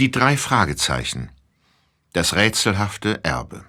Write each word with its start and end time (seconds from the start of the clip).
Die 0.00 0.10
drei 0.10 0.38
Fragezeichen. 0.38 1.30
Das 2.14 2.34
rätselhafte 2.34 3.22
Erbe. 3.22 3.66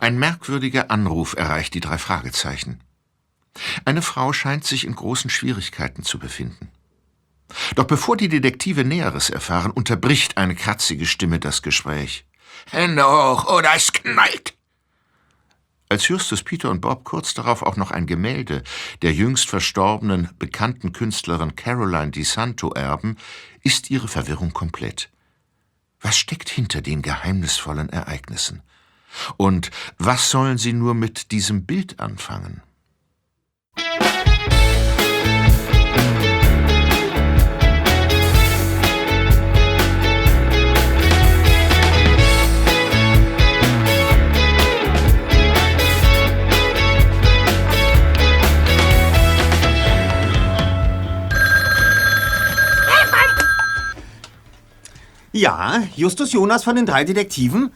Ein 0.00 0.18
merkwürdiger 0.18 0.90
Anruf 0.90 1.34
erreicht 1.36 1.74
die 1.74 1.80
drei 1.80 1.98
Fragezeichen. 1.98 2.80
Eine 3.84 4.00
Frau 4.00 4.32
scheint 4.32 4.64
sich 4.64 4.86
in 4.86 4.94
großen 4.94 5.28
Schwierigkeiten 5.28 6.02
zu 6.02 6.18
befinden. 6.18 6.70
Doch 7.74 7.84
bevor 7.84 8.16
die 8.16 8.30
Detektive 8.30 8.86
Näheres 8.86 9.28
erfahren, 9.28 9.70
unterbricht 9.70 10.38
eine 10.38 10.54
kratzige 10.54 11.04
Stimme 11.04 11.38
das 11.38 11.60
Gespräch. 11.60 12.24
Hände 12.70 13.04
hoch 13.04 13.54
oder 13.54 13.74
es 13.74 13.92
knallt! 13.92 14.54
Als 15.90 16.08
Justus, 16.08 16.42
Peter 16.42 16.70
und 16.70 16.80
Bob 16.80 17.04
kurz 17.04 17.34
darauf 17.34 17.62
auch 17.62 17.76
noch 17.76 17.90
ein 17.90 18.06
Gemälde 18.06 18.62
der 19.02 19.12
jüngst 19.12 19.48
verstorbenen 19.48 20.30
bekannten 20.38 20.92
Künstlerin 20.92 21.54
Caroline 21.54 22.10
DiSanto 22.10 22.70
erben, 22.72 23.16
ist 23.64 23.90
ihre 23.90 24.06
Verwirrung 24.06 24.52
komplett. 24.52 25.10
Was 26.00 26.16
steckt 26.16 26.48
hinter 26.48 26.82
den 26.82 27.02
geheimnisvollen 27.02 27.88
Ereignissen? 27.88 28.62
Und 29.36 29.70
was 29.98 30.30
sollen 30.30 30.58
sie 30.58 30.72
nur 30.72 30.94
mit 30.94 31.32
diesem 31.32 31.64
Bild 31.64 31.98
anfangen? 31.98 32.62
Ja, 55.36 55.82
Justus 55.96 56.32
Jonas 56.32 56.62
von 56.62 56.76
den 56.76 56.86
drei 56.86 57.02
Detektiven? 57.02 57.74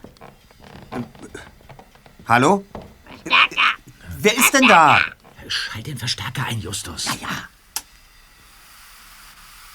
Hallo? 2.28 2.64
Wer 4.16 4.36
ist 4.36 4.55
denn 4.55 4.69
da? 4.69 5.00
Schalt 5.48 5.88
den 5.88 5.98
Verstärker 5.98 6.44
ein, 6.47 6.60
Justus. 6.60 7.06
Ja, 7.20 7.48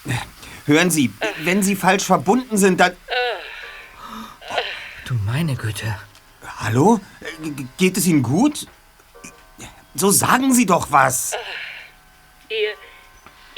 ja. 0.06 0.22
Hören 0.64 0.90
Sie, 0.90 1.12
wenn 1.40 1.62
Sie 1.62 1.76
falsch 1.76 2.04
verbunden 2.04 2.56
sind, 2.56 2.80
dann... 2.80 2.96
Du 5.04 5.12
meine 5.26 5.54
Güte. 5.54 5.98
Hallo? 6.56 7.00
G- 7.42 7.66
Geht 7.76 7.98
es 7.98 8.06
Ihnen 8.06 8.22
gut? 8.22 8.66
So 9.94 10.10
sagen 10.10 10.54
Sie 10.54 10.64
doch 10.64 10.90
was. 10.90 11.32
Ihr, 12.48 12.74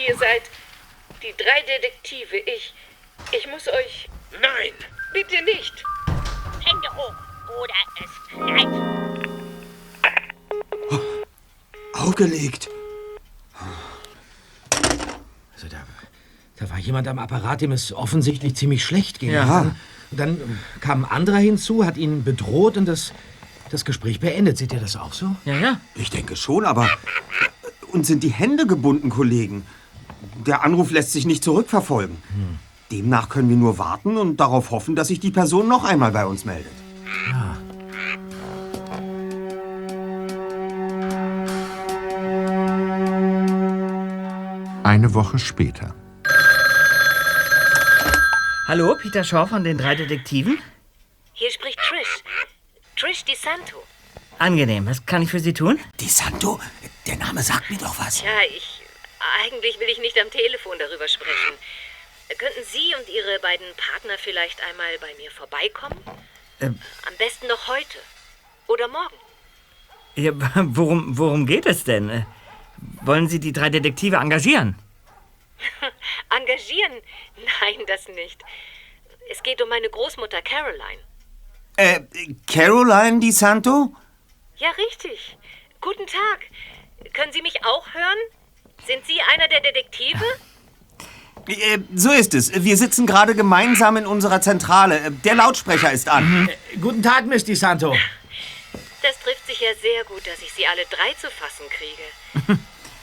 ihr 0.04 0.16
seid 0.18 0.42
die 1.22 1.32
drei 1.36 1.62
Detektive. 1.62 2.38
Ich, 2.38 2.74
ich 3.30 3.46
muss 3.46 3.68
euch... 3.68 4.08
Nein! 4.40 4.72
Bitte 5.12 5.42
nicht! 5.44 5.84
Hände 6.64 6.88
hoch 6.94 7.14
oder 7.62 7.74
es 8.04 8.10
knallt. 8.28 8.68
Aufgelegt. 11.94 12.68
Also 15.54 15.68
da, 15.68 15.78
da 16.56 16.70
war 16.70 16.78
jemand 16.78 17.08
am 17.08 17.18
Apparat, 17.18 17.60
dem 17.62 17.72
es 17.72 17.92
offensichtlich 17.92 18.54
ziemlich 18.56 18.84
schlecht 18.84 19.18
ging. 19.18 19.30
Ja. 19.30 19.46
Dann, 19.46 20.38
dann 20.38 20.58
kam 20.80 21.04
ein 21.04 21.10
anderer 21.10 21.38
hinzu, 21.38 21.84
hat 21.84 21.96
ihn 21.96 22.22
bedroht 22.24 22.76
und 22.76 22.86
das, 22.86 23.12
das 23.70 23.84
Gespräch 23.84 24.20
beendet. 24.20 24.58
Seht 24.58 24.72
ihr 24.72 24.80
das 24.80 24.96
auch 24.96 25.14
so? 25.14 25.34
Ja, 25.44 25.54
ja. 25.54 25.80
Ich 25.94 26.10
denke 26.10 26.36
schon, 26.36 26.64
aber... 26.64 26.90
Uns 27.92 28.08
sind 28.08 28.22
die 28.22 28.32
Hände 28.32 28.66
gebunden, 28.66 29.08
Kollegen. 29.08 29.64
Der 30.46 30.62
Anruf 30.64 30.90
lässt 30.90 31.12
sich 31.12 31.24
nicht 31.24 31.42
zurückverfolgen. 31.42 32.18
Demnach 32.92 33.28
können 33.28 33.48
wir 33.48 33.56
nur 33.56 33.78
warten 33.78 34.16
und 34.16 34.36
darauf 34.36 34.70
hoffen, 34.70 34.94
dass 34.94 35.08
sich 35.08 35.18
die 35.18 35.32
Person 35.32 35.68
noch 35.68 35.84
einmal 35.84 36.12
bei 36.12 36.24
uns 36.24 36.44
meldet. 36.44 36.72
Eine 44.84 45.12
Woche 45.14 45.38
später. 45.38 45.94
Hallo, 48.68 48.96
Peter 49.00 49.24
Shaw 49.24 49.46
von 49.46 49.64
den 49.64 49.78
drei 49.78 49.96
Detektiven. 49.96 50.58
Hier 51.32 51.50
spricht 51.50 51.78
Trish. 51.78 52.22
Trish 52.96 53.24
DiSanto. 53.24 53.82
Angenehm, 54.38 54.86
was 54.86 55.04
kann 55.04 55.22
ich 55.22 55.30
für 55.30 55.40
Sie 55.40 55.52
tun? 55.52 55.78
Die 55.98 56.08
Santo, 56.08 56.60
der 57.06 57.16
Name 57.16 57.42
sagt 57.42 57.70
mir 57.70 57.78
doch 57.78 57.98
was. 57.98 58.22
Ja, 58.22 58.30
ich... 58.48 58.82
Eigentlich 59.44 59.78
will 59.80 59.88
ich 59.88 59.98
nicht 59.98 60.18
am 60.20 60.30
Telefon 60.30 60.76
darüber 60.78 61.08
sprechen. 61.08 61.54
Könnten 62.28 62.64
Sie 62.64 62.94
und 62.98 63.08
Ihre 63.08 63.38
beiden 63.40 63.66
Partner 63.76 64.18
vielleicht 64.18 64.60
einmal 64.68 64.98
bei 64.98 65.14
mir 65.14 65.30
vorbeikommen? 65.30 65.98
Ähm. 66.60 66.78
Am 67.06 67.16
besten 67.16 67.46
noch 67.46 67.68
heute. 67.68 67.98
Oder 68.66 68.88
morgen. 68.88 69.14
Ja, 70.16 70.32
worum, 70.54 71.16
worum 71.16 71.46
geht 71.46 71.66
es 71.66 71.84
denn? 71.84 72.10
Äh, 72.10 72.22
Wollen 73.02 73.28
Sie 73.28 73.40
die 73.40 73.52
drei 73.52 73.70
Detektive 73.70 74.16
engagieren? 74.16 74.76
Engagieren? 76.36 76.92
Nein, 77.60 77.86
das 77.86 78.08
nicht. 78.08 78.42
Es 79.30 79.42
geht 79.42 79.62
um 79.62 79.68
meine 79.68 79.88
Großmutter 79.88 80.42
Caroline. 80.42 81.02
Äh, 81.76 82.00
Caroline 82.46 83.20
Di 83.20 83.32
Santo? 83.32 83.94
Ja, 84.56 84.70
richtig. 84.72 85.36
Guten 85.80 86.06
Tag. 86.06 86.40
Können 87.12 87.32
Sie 87.32 87.42
mich 87.42 87.64
auch 87.64 87.94
hören? 87.94 88.18
Sind 88.86 89.06
Sie 89.06 89.20
einer 89.32 89.48
der 89.48 89.60
Detektive? 89.60 90.24
Äh, 91.48 91.78
so 91.94 92.10
ist 92.12 92.34
es. 92.34 92.52
Wir 92.64 92.76
sitzen 92.76 93.06
gerade 93.06 93.34
gemeinsam 93.34 93.96
in 93.96 94.06
unserer 94.06 94.40
Zentrale. 94.40 94.98
Äh, 94.98 95.10
Der 95.24 95.34
Lautsprecher 95.34 95.92
ist 95.92 96.08
an. 96.08 96.48
Guten 96.80 97.02
Tag, 97.02 97.26
Miss 97.26 97.44
Di 97.44 97.54
Santo. 97.54 97.96
Das 99.02 99.18
trifft 99.20 99.46
sich 99.46 99.60
ja 99.60 99.70
sehr 99.80 100.04
gut, 100.04 100.26
dass 100.26 100.40
ich 100.42 100.52
Sie 100.52 100.66
alle 100.66 100.82
drei 100.90 101.12
zu 101.20 101.28
fassen 101.30 101.66
kriege. 101.70 102.58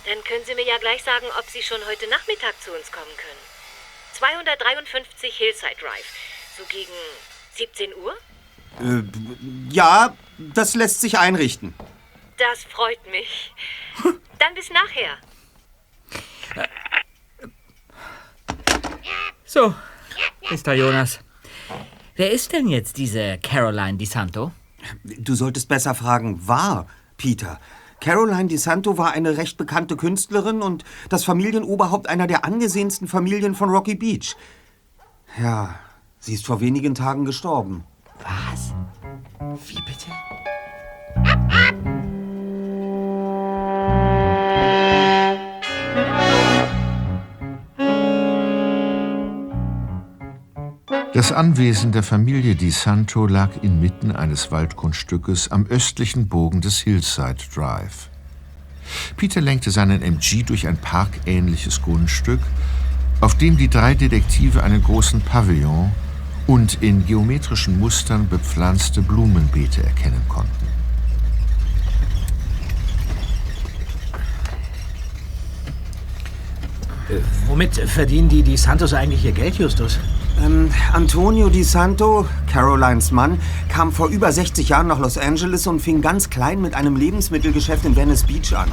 Dann 0.06 0.24
können 0.26 0.44
Sie 0.46 0.56
mir 0.56 0.66
ja 0.66 0.78
gleich 0.80 1.02
sagen, 1.04 1.26
ob 1.40 1.50
Sie 1.50 1.62
schon 1.62 1.80
heute 1.88 2.10
Nachmittag 2.10 2.54
zu 2.62 2.72
uns 2.72 2.92
kommen 2.92 3.16
können. 3.16 3.40
253 4.14 5.34
Hillside 5.34 5.76
Drive. 5.80 6.06
So 6.58 6.64
gegen 6.66 6.92
17 7.56 7.92
Uhr? 7.96 8.14
Äh, 8.82 9.04
ja, 9.74 10.16
das 10.38 10.76
lässt 10.76 11.00
sich 11.02 11.18
einrichten. 11.18 11.74
Das 12.38 12.64
freut 12.66 13.06
mich. 13.10 13.54
Dann 14.40 14.54
bis 14.56 14.70
nachher. 14.72 15.18
So, 19.46 19.74
Mr. 20.50 20.74
Jonas. 20.74 21.20
Wer 22.16 22.32
ist 22.32 22.54
denn 22.54 22.68
jetzt 22.68 22.98
diese 22.98 23.40
Caroline 23.40 23.98
DiSanto? 23.98 24.52
Du 25.04 25.36
solltest 25.36 25.68
besser 25.68 25.96
fragen, 25.96 26.48
war, 26.48 26.88
Peter. 27.18 27.60
Caroline 28.00 28.48
Di 28.48 28.58
Santo 28.58 28.98
war 28.98 29.14
eine 29.14 29.38
recht 29.38 29.58
bekannte 29.58 29.96
Künstlerin 29.96 30.62
und 30.62 30.84
das 31.08 31.24
Familienoberhaupt 31.24 32.10
einer 32.10 32.28
der 32.28 32.44
angesehensten 32.44 33.08
Familien 33.08 33.56
von 33.56 33.70
Rocky 33.70 33.96
Beach. 33.96 34.36
Ja, 35.40 35.76
sie 36.20 36.34
ist 36.34 36.46
vor 36.46 36.60
wenigen 36.60 36.96
Tagen 36.96 37.24
gestorben. 37.24 37.86
Was? 38.20 38.74
Wie 39.68 39.82
bitte? 39.84 40.12
Das 51.14 51.32
Anwesen 51.32 51.92
der 51.92 52.02
Familie 52.02 52.56
Di 52.56 52.72
Santo 52.72 53.28
lag 53.28 53.50
inmitten 53.62 54.12
eines 54.12 54.52
Waldgrundstückes 54.52 55.52
am 55.52 55.68
östlichen 55.68 56.28
Bogen 56.28 56.60
des 56.60 56.80
Hillside 56.80 57.38
Drive. 57.54 58.10
Peter 59.16 59.40
lenkte 59.40 59.70
seinen 59.70 60.02
MG 60.02 60.42
durch 60.42 60.66
ein 60.66 60.76
parkähnliches 60.76 61.84
Grundstück, 61.84 62.40
auf 63.22 63.38
dem 63.38 63.58
die 63.58 63.70
drei 63.70 63.94
Detektive 63.94 64.64
einen 64.64 64.82
großen 64.82 65.22
Pavillon 65.22 65.92
und 66.48 66.82
in 66.82 67.06
geometrischen 67.06 67.80
Mustern 67.80 68.28
bepflanzte 68.28 69.04
Blumenbeete 69.04 69.84
erkennen 69.84 70.24
konnten. 70.28 70.66
Äh, 77.08 77.20
womit 77.46 77.76
verdienen 77.76 78.30
die 78.30 78.42
Di 78.42 78.58
Santos 78.58 78.96
eigentlich 78.96 79.24
ihr 79.24 79.32
Geld, 79.32 79.60
Justus? 79.60 80.00
Ähm, 80.44 80.72
Antonio 80.92 81.50
Di 81.50 81.64
Santo, 81.64 82.26
Carolines 82.52 83.12
Mann, 83.12 83.40
kam 83.70 83.92
vor 83.92 84.10
über 84.10 84.32
60 84.32 84.70
Jahren 84.70 84.88
nach 84.88 85.00
Los 85.00 85.18
Angeles 85.18 85.68
und 85.68 85.80
fing 85.80 86.02
ganz 86.02 86.30
klein 86.30 86.62
mit 86.62 86.76
einem 86.76 86.96
Lebensmittelgeschäft 86.96 87.86
in 87.86 87.96
Venice 87.96 88.24
Beach 88.24 88.54
an. 88.56 88.70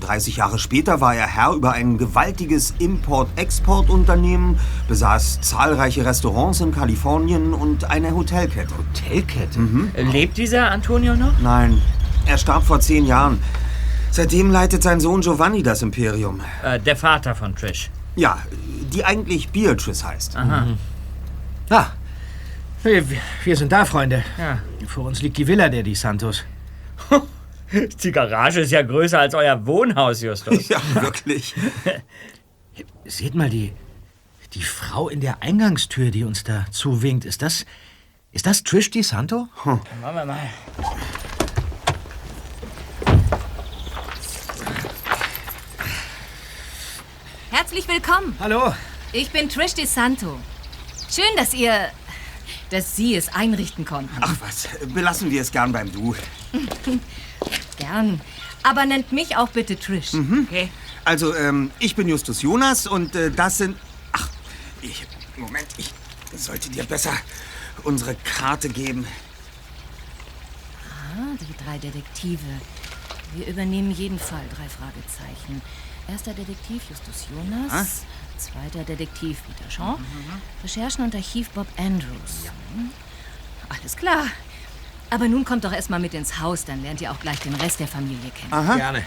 30 0.00 0.36
Jahre 0.36 0.58
später 0.58 1.00
war 1.00 1.14
er 1.14 1.26
Herr 1.26 1.52
über 1.52 1.72
ein 1.72 1.98
gewaltiges 1.98 2.74
Import-Export-Unternehmen, 2.78 4.58
besaß 4.88 5.40
zahlreiche 5.40 6.04
Restaurants 6.04 6.60
in 6.60 6.72
Kalifornien 6.72 7.54
und 7.54 7.90
eine 7.90 8.14
Hotelkette. 8.14 8.74
Hotelkette? 8.76 9.60
Lebt 10.12 10.36
dieser 10.36 10.70
Antonio 10.70 11.16
noch? 11.16 11.38
Nein, 11.40 11.80
er 12.26 12.38
starb 12.38 12.64
vor 12.64 12.80
zehn 12.80 13.06
Jahren. 13.06 13.38
Seitdem 14.10 14.50
leitet 14.50 14.82
sein 14.82 15.00
Sohn 15.00 15.20
Giovanni 15.20 15.62
das 15.62 15.82
Imperium. 15.82 16.40
Äh, 16.62 16.80
der 16.80 16.96
Vater 16.96 17.34
von 17.34 17.54
Trish. 17.54 17.90
Ja, 18.16 18.38
die 18.92 19.04
eigentlich 19.04 19.50
Beatrice 19.50 20.06
heißt. 20.06 20.36
Ah, 21.70 21.90
wir, 22.82 23.04
wir- 23.44 23.56
sind 23.56 23.72
da, 23.72 23.84
Freunde. 23.84 24.24
Ja. 24.38 24.60
Vor 24.86 25.04
uns 25.04 25.20
liegt 25.22 25.36
die 25.36 25.46
Villa 25.46 25.68
der 25.68 25.82
Di 25.82 25.94
Santos. 25.94 26.44
Die 28.02 28.12
Garage 28.12 28.60
ist 28.60 28.70
ja 28.72 28.80
größer 28.80 29.18
als 29.18 29.34
euer 29.34 29.66
Wohnhaus, 29.66 30.22
Justus. 30.22 30.68
Ja, 30.70 30.80
wirklich. 30.94 31.54
Seht 33.04 33.34
mal, 33.34 33.50
die, 33.50 33.72
die 34.54 34.62
Frau 34.62 35.10
in 35.10 35.20
der 35.20 35.42
Eingangstür, 35.42 36.10
die 36.10 36.24
uns 36.24 36.44
da 36.44 36.64
zuwinkt, 36.70 37.26
ist 37.26 37.42
das, 37.42 37.66
ist 38.32 38.46
das 38.46 38.62
Trish 38.62 38.90
Di 38.90 39.02
Santo? 39.02 39.48
Machen 39.64 39.80
wir 40.00 40.24
mal. 40.24 40.48
Herzlich 47.50 47.88
willkommen. 47.88 48.36
Hallo. 48.40 48.74
Ich 49.12 49.30
bin 49.30 49.48
Trish 49.48 49.74
DeSanto. 49.74 50.38
Schön, 51.10 51.36
dass 51.36 51.54
ihr. 51.54 51.90
dass 52.70 52.96
Sie 52.96 53.14
es 53.14 53.28
einrichten 53.28 53.84
konnten. 53.84 54.14
Ach 54.20 54.34
was, 54.40 54.68
belassen 54.92 55.30
wir 55.30 55.40
es 55.42 55.50
gern 55.50 55.72
beim 55.72 55.90
Du. 55.92 56.14
Gern. 57.78 58.20
Aber 58.62 58.84
nennt 58.86 59.12
mich 59.12 59.36
auch 59.36 59.48
bitte 59.48 59.78
Trish. 59.78 60.12
Okay. 60.14 60.70
Also, 61.04 61.34
ähm, 61.34 61.70
ich 61.78 61.94
bin 61.94 62.08
Justus 62.08 62.42
Jonas 62.42 62.86
und 62.86 63.14
äh, 63.14 63.30
das 63.30 63.58
sind... 63.58 63.76
Ach, 64.12 64.28
ich... 64.82 65.06
Moment, 65.36 65.66
ich 65.78 65.90
sollte 66.36 66.68
dir 66.68 66.84
besser 66.84 67.12
unsere 67.84 68.16
Karte 68.16 68.68
geben. 68.68 69.06
Ah, 70.90 71.36
die 71.40 71.64
drei 71.64 71.78
Detektive. 71.78 72.42
Wir 73.34 73.46
übernehmen 73.46 73.92
jeden 73.92 74.18
Fall 74.18 74.42
drei 74.54 74.68
Fragezeichen. 74.68 75.62
Erster 76.08 76.34
Detektiv 76.34 76.82
Justus 76.90 77.28
Jonas. 77.30 78.02
Zweiter 78.38 78.84
Detektiv 78.84 79.38
Peter 79.46 79.68
Jean. 79.68 79.96
Recherchen 80.62 81.04
und 81.04 81.14
Archiv 81.14 81.50
Bob 81.50 81.66
Andrews. 81.76 82.46
Hm. 82.74 82.90
Alles 83.68 83.96
klar. 83.96 84.26
Aber 85.10 85.28
nun 85.28 85.44
kommt 85.44 85.64
doch 85.64 85.72
erstmal 85.72 86.00
mit 86.00 86.14
ins 86.14 86.38
Haus, 86.38 86.64
dann 86.64 86.82
lernt 86.82 87.00
ihr 87.00 87.10
auch 87.10 87.18
gleich 87.18 87.40
den 87.40 87.54
Rest 87.54 87.80
der 87.80 87.88
Familie 87.88 88.30
kennen. 88.30 88.76
Gerne. 88.76 89.04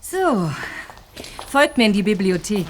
So, 0.00 0.50
folgt 1.48 1.76
mir 1.76 1.86
in 1.86 1.92
die 1.92 2.02
Bibliothek. 2.02 2.66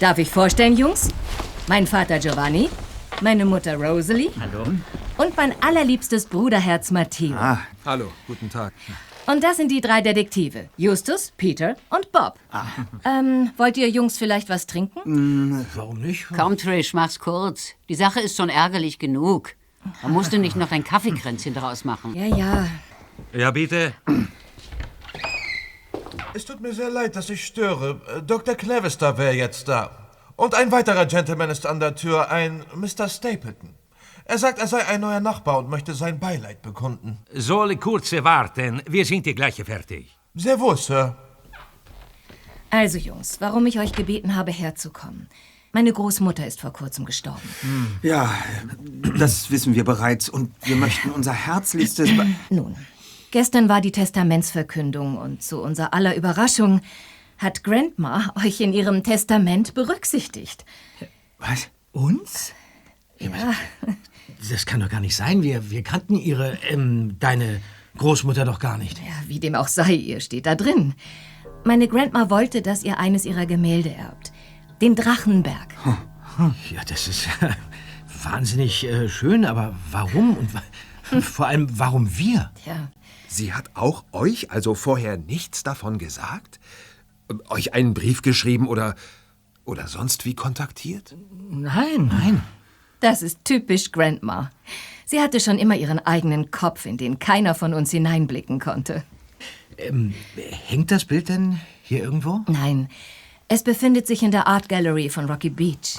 Darf 0.00 0.18
ich 0.18 0.28
vorstellen, 0.30 0.76
Jungs? 0.76 1.08
Mein 1.66 1.86
Vater 1.86 2.18
Giovanni, 2.18 2.68
meine 3.20 3.44
Mutter 3.44 3.76
Rosalie 3.76 4.30
Hallo. 4.38 4.64
und 5.16 5.36
mein 5.36 5.54
allerliebstes 5.62 6.26
Bruderherz 6.26 6.90
Matteo. 6.90 7.36
Hallo, 7.86 8.12
guten 8.26 8.50
Tag. 8.50 8.72
Und 9.26 9.42
das 9.42 9.56
sind 9.56 9.70
die 9.70 9.80
drei 9.80 10.02
Detektive. 10.02 10.68
Justus, 10.76 11.32
Peter 11.38 11.76
und 11.88 12.12
Bob. 12.12 12.38
Ähm, 13.06 13.50
wollt 13.56 13.78
ihr 13.78 13.88
Jungs 13.88 14.18
vielleicht 14.18 14.50
was 14.50 14.66
trinken? 14.66 15.66
Warum 15.74 16.00
nicht? 16.00 16.26
Komm, 16.28 16.58
Trish, 16.58 16.92
mach's 16.92 17.18
kurz. 17.18 17.70
Die 17.88 17.94
Sache 17.94 18.20
ist 18.20 18.36
schon 18.36 18.50
ärgerlich 18.50 18.98
genug. 18.98 19.54
Da 20.02 20.08
musst 20.08 20.32
du 20.32 20.38
nicht 20.38 20.56
noch 20.56 20.72
ein 20.72 20.84
Kaffeekränzchen 20.84 21.54
draus 21.54 21.84
machen. 21.84 22.14
Ja, 22.14 22.36
ja. 22.36 22.66
Ja, 23.32 23.50
bitte. 23.50 23.94
Es 26.36 26.44
tut 26.44 26.60
mir 26.60 26.72
sehr 26.74 26.90
leid, 26.90 27.14
dass 27.14 27.30
ich 27.30 27.44
störe. 27.44 28.00
Dr. 28.26 28.56
Clevister 28.56 29.16
wäre 29.18 29.34
jetzt 29.34 29.68
da. 29.68 29.90
Und 30.34 30.56
ein 30.56 30.72
weiterer 30.72 31.06
Gentleman 31.06 31.48
ist 31.48 31.64
an 31.64 31.78
der 31.78 31.94
Tür, 31.94 32.28
ein 32.28 32.64
Mr. 32.74 33.08
Stapleton. 33.08 33.70
Er 34.24 34.38
sagt, 34.38 34.58
er 34.58 34.66
sei 34.66 34.84
ein 34.84 35.00
neuer 35.00 35.20
Nachbar 35.20 35.58
und 35.58 35.70
möchte 35.70 35.94
sein 35.94 36.18
Beileid 36.18 36.60
bekunden. 36.60 37.18
Soll 37.32 37.76
kurze 37.76 38.24
warten. 38.24 38.82
Wir 38.88 39.04
sind 39.04 39.26
hier 39.26 39.34
gleich 39.34 39.62
fertig. 39.62 40.18
Sehr 40.34 40.58
wohl, 40.58 40.76
Sir. 40.76 41.14
Also, 42.68 42.98
Jungs, 42.98 43.40
warum 43.40 43.64
ich 43.66 43.78
euch 43.78 43.92
gebeten 43.92 44.34
habe, 44.34 44.50
herzukommen. 44.50 45.28
Meine 45.70 45.92
Großmutter 45.92 46.44
ist 46.44 46.60
vor 46.60 46.72
kurzem 46.72 47.04
gestorben. 47.04 47.48
Ja, 48.02 48.34
das 49.16 49.52
wissen 49.52 49.76
wir 49.76 49.84
bereits 49.84 50.28
und 50.28 50.50
wir 50.62 50.74
möchten 50.74 51.10
unser 51.10 51.32
herzlichstes... 51.32 52.16
Be 52.16 52.26
Nun, 52.50 52.74
gestern 53.34 53.68
war 53.68 53.80
die 53.80 53.90
Testamentsverkündung 53.90 55.18
und 55.18 55.42
zu 55.42 55.60
unser 55.60 55.92
aller 55.92 56.14
Überraschung 56.14 56.80
hat 57.36 57.64
Grandma 57.64 58.32
euch 58.44 58.60
in 58.60 58.72
ihrem 58.72 59.02
Testament 59.02 59.74
berücksichtigt. 59.74 60.64
Was? 61.40 61.68
Uns? 61.90 62.52
Ja, 63.18 63.30
Das 64.48 64.66
kann 64.66 64.78
doch 64.78 64.88
gar 64.88 65.00
nicht 65.00 65.16
sein. 65.16 65.42
Wir, 65.42 65.68
wir 65.68 65.82
kannten 65.82 66.14
ihre, 66.14 66.58
ähm, 66.70 67.16
deine 67.18 67.60
Großmutter 67.98 68.44
doch 68.44 68.60
gar 68.60 68.78
nicht. 68.78 68.98
ja, 68.98 69.04
wie 69.26 69.40
dem 69.40 69.56
auch 69.56 69.68
sei, 69.68 69.94
ihr 69.94 70.20
steht 70.20 70.46
da 70.46 70.54
drin. 70.54 70.94
Meine 71.64 71.88
Grandma 71.88 72.30
wollte, 72.30 72.62
dass 72.62 72.84
ihr 72.84 73.00
eines 73.00 73.24
ihrer 73.24 73.46
Gemälde 73.46 73.92
erbt. 73.94 74.32
Den 74.80 74.94
Drachenberg. 74.94 75.74
Ja, 76.70 76.84
das 76.86 77.08
ist 77.08 77.28
wahnsinnig 78.22 78.84
äh, 78.84 79.08
schön, 79.08 79.44
aber 79.44 79.74
warum? 79.90 80.36
Und 80.36 80.50
vor 81.24 81.48
allem, 81.48 81.66
warum 81.76 82.16
wir? 82.16 82.52
Ja, 82.64 82.88
Sie 83.34 83.52
hat 83.52 83.70
auch 83.74 84.04
euch 84.12 84.52
also 84.52 84.76
vorher 84.76 85.16
nichts 85.16 85.64
davon 85.64 85.98
gesagt? 85.98 86.60
Ähm, 87.28 87.42
Euch 87.48 87.74
einen 87.74 87.92
Brief 87.92 88.22
geschrieben 88.22 88.68
oder, 88.68 88.94
oder 89.64 89.88
sonst 89.88 90.24
wie 90.24 90.34
kontaktiert? 90.34 91.16
Nein, 91.50 92.06
nein. 92.06 92.42
das 93.00 93.22
ist 93.22 93.44
typisch 93.44 93.90
Grandma. 93.90 94.52
Sie 95.04 95.20
hatte 95.20 95.40
schon 95.40 95.58
immer 95.58 95.74
ihren 95.74 95.98
eigenen 95.98 96.52
Kopf, 96.52 96.86
in 96.86 96.96
den 96.96 97.18
keiner 97.18 97.56
von 97.56 97.74
uns 97.74 97.90
hineinblicken 97.90 98.60
konnte. 98.60 99.02
Hängt 100.68 100.92
das 100.92 101.04
Bild 101.04 101.28
denn 101.28 101.58
hier 101.82 102.04
irgendwo? 102.04 102.42
Nein, 102.46 102.88
es 103.48 103.64
befindet 103.64 104.06
sich 104.06 104.22
in 104.22 104.30
der 104.30 104.46
Art 104.46 104.68
Gallery 104.68 105.08
von 105.08 105.24
Rocky 105.24 105.50
Beach. 105.50 105.98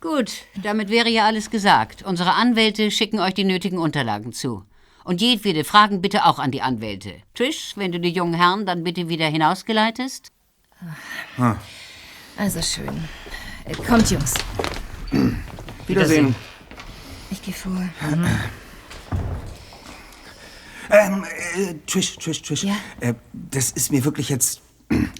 Gut, 0.00 0.30
damit 0.62 0.88
wäre 0.88 1.08
ja 1.08 1.26
alles 1.26 1.50
gesagt. 1.50 2.04
Unsere 2.04 2.34
Anwälte 2.34 2.92
schicken 2.92 3.18
euch 3.18 3.34
die 3.34 3.42
nötigen 3.42 3.78
Unterlagen 3.78 4.32
zu. 4.32 4.64
Und 5.04 5.20
jedwede 5.20 5.64
Fragen 5.64 6.00
bitte 6.00 6.24
auch 6.24 6.38
an 6.38 6.50
die 6.50 6.62
Anwälte. 6.62 7.12
Trish, 7.34 7.74
wenn 7.76 7.92
du 7.92 8.00
die 8.00 8.08
jungen 8.08 8.34
Herren 8.34 8.64
dann 8.64 8.82
bitte 8.84 9.08
wieder 9.08 9.28
hinausgeleitest. 9.28 10.32
Also 12.36 12.62
schön. 12.62 13.04
Äh, 13.64 13.74
Kommt, 13.74 14.10
Jungs. 14.10 14.34
Wiedersehen. 15.86 16.34
Ich 17.30 17.42
gehe 17.42 17.54
vor. 17.54 17.72
Ähm, 20.90 21.24
äh, 21.56 21.74
Trish, 21.86 22.16
Trish, 22.16 22.42
Trish. 22.42 22.64
Ja? 22.64 22.76
Äh, 23.00 23.14
das 23.32 23.70
ist 23.70 23.92
mir 23.92 24.04
wirklich 24.04 24.30
jetzt 24.30 24.62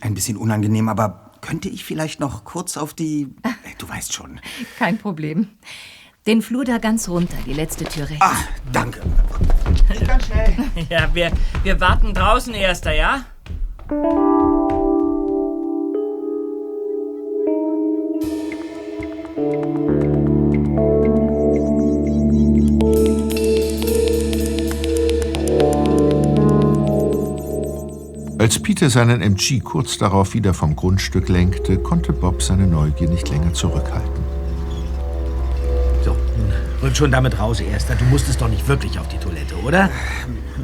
ein 0.01 0.15
bisschen 0.15 0.37
unangenehm, 0.37 0.89
aber 0.89 1.33
könnte 1.41 1.69
ich 1.69 1.85
vielleicht 1.85 2.21
noch 2.21 2.45
kurz 2.45 2.77
auf 2.77 2.95
die... 2.95 3.29
Äh, 3.43 3.51
du 3.79 3.89
weißt 3.89 4.13
schon. 4.13 4.41
Kein 4.79 4.99
Problem. 4.99 5.49
Den 6.27 6.41
Flur 6.41 6.65
da 6.65 6.79
ganz 6.79 7.11
runter, 7.11 7.37
die 7.45 7.53
letzte 7.53 7.85
Tür 7.85 8.09
rechts. 8.09 8.25
Ah, 8.25 8.37
danke. 8.73 9.01
Ja, 10.89 11.15
wir, 11.15 11.31
wir 11.63 11.81
warten 11.81 12.15
draußen, 12.15 12.55
Erster, 12.55 12.93
ja? 12.95 13.25
Als 28.39 28.59
Peter 28.63 28.89
seinen 28.91 29.21
MG 29.21 29.61
kurz 29.61 29.99
darauf 29.99 30.35
wieder 30.35 30.55
vom 30.55 30.75
Grundstück 30.75 31.29
lenkte, 31.29 31.79
konnte 31.79 32.13
Bob 32.13 32.43
seine 32.43 32.67
Neugier 32.67 33.09
nicht 33.09 33.29
länger 33.29 33.53
zurückhalten. 33.53 34.14
Rück 36.85 36.97
schon 36.97 37.11
damit 37.11 37.39
raus, 37.39 37.61
Erster. 37.61 37.95
Du 37.95 38.05
musstest 38.05 38.43
doch 38.43 38.49
nicht 38.49 38.69
wirklich 38.69 38.99
auf 38.99 39.09
die 39.09 39.17
Toilette, 39.17 39.57
oder? 39.65 39.89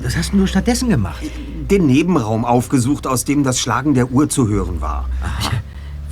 Das 0.02 0.18
hast 0.18 0.34
du 0.34 0.46
stattdessen 0.46 0.90
gemacht. 0.90 1.22
Den 1.70 1.86
Nebenraum 1.86 2.44
aufgesucht, 2.44 3.06
aus 3.06 3.24
dem 3.24 3.42
das 3.42 3.58
Schlagen 3.58 3.94
der 3.94 4.12
Uhr 4.12 4.28
zu 4.28 4.46
hören 4.46 4.82
war. 4.82 5.08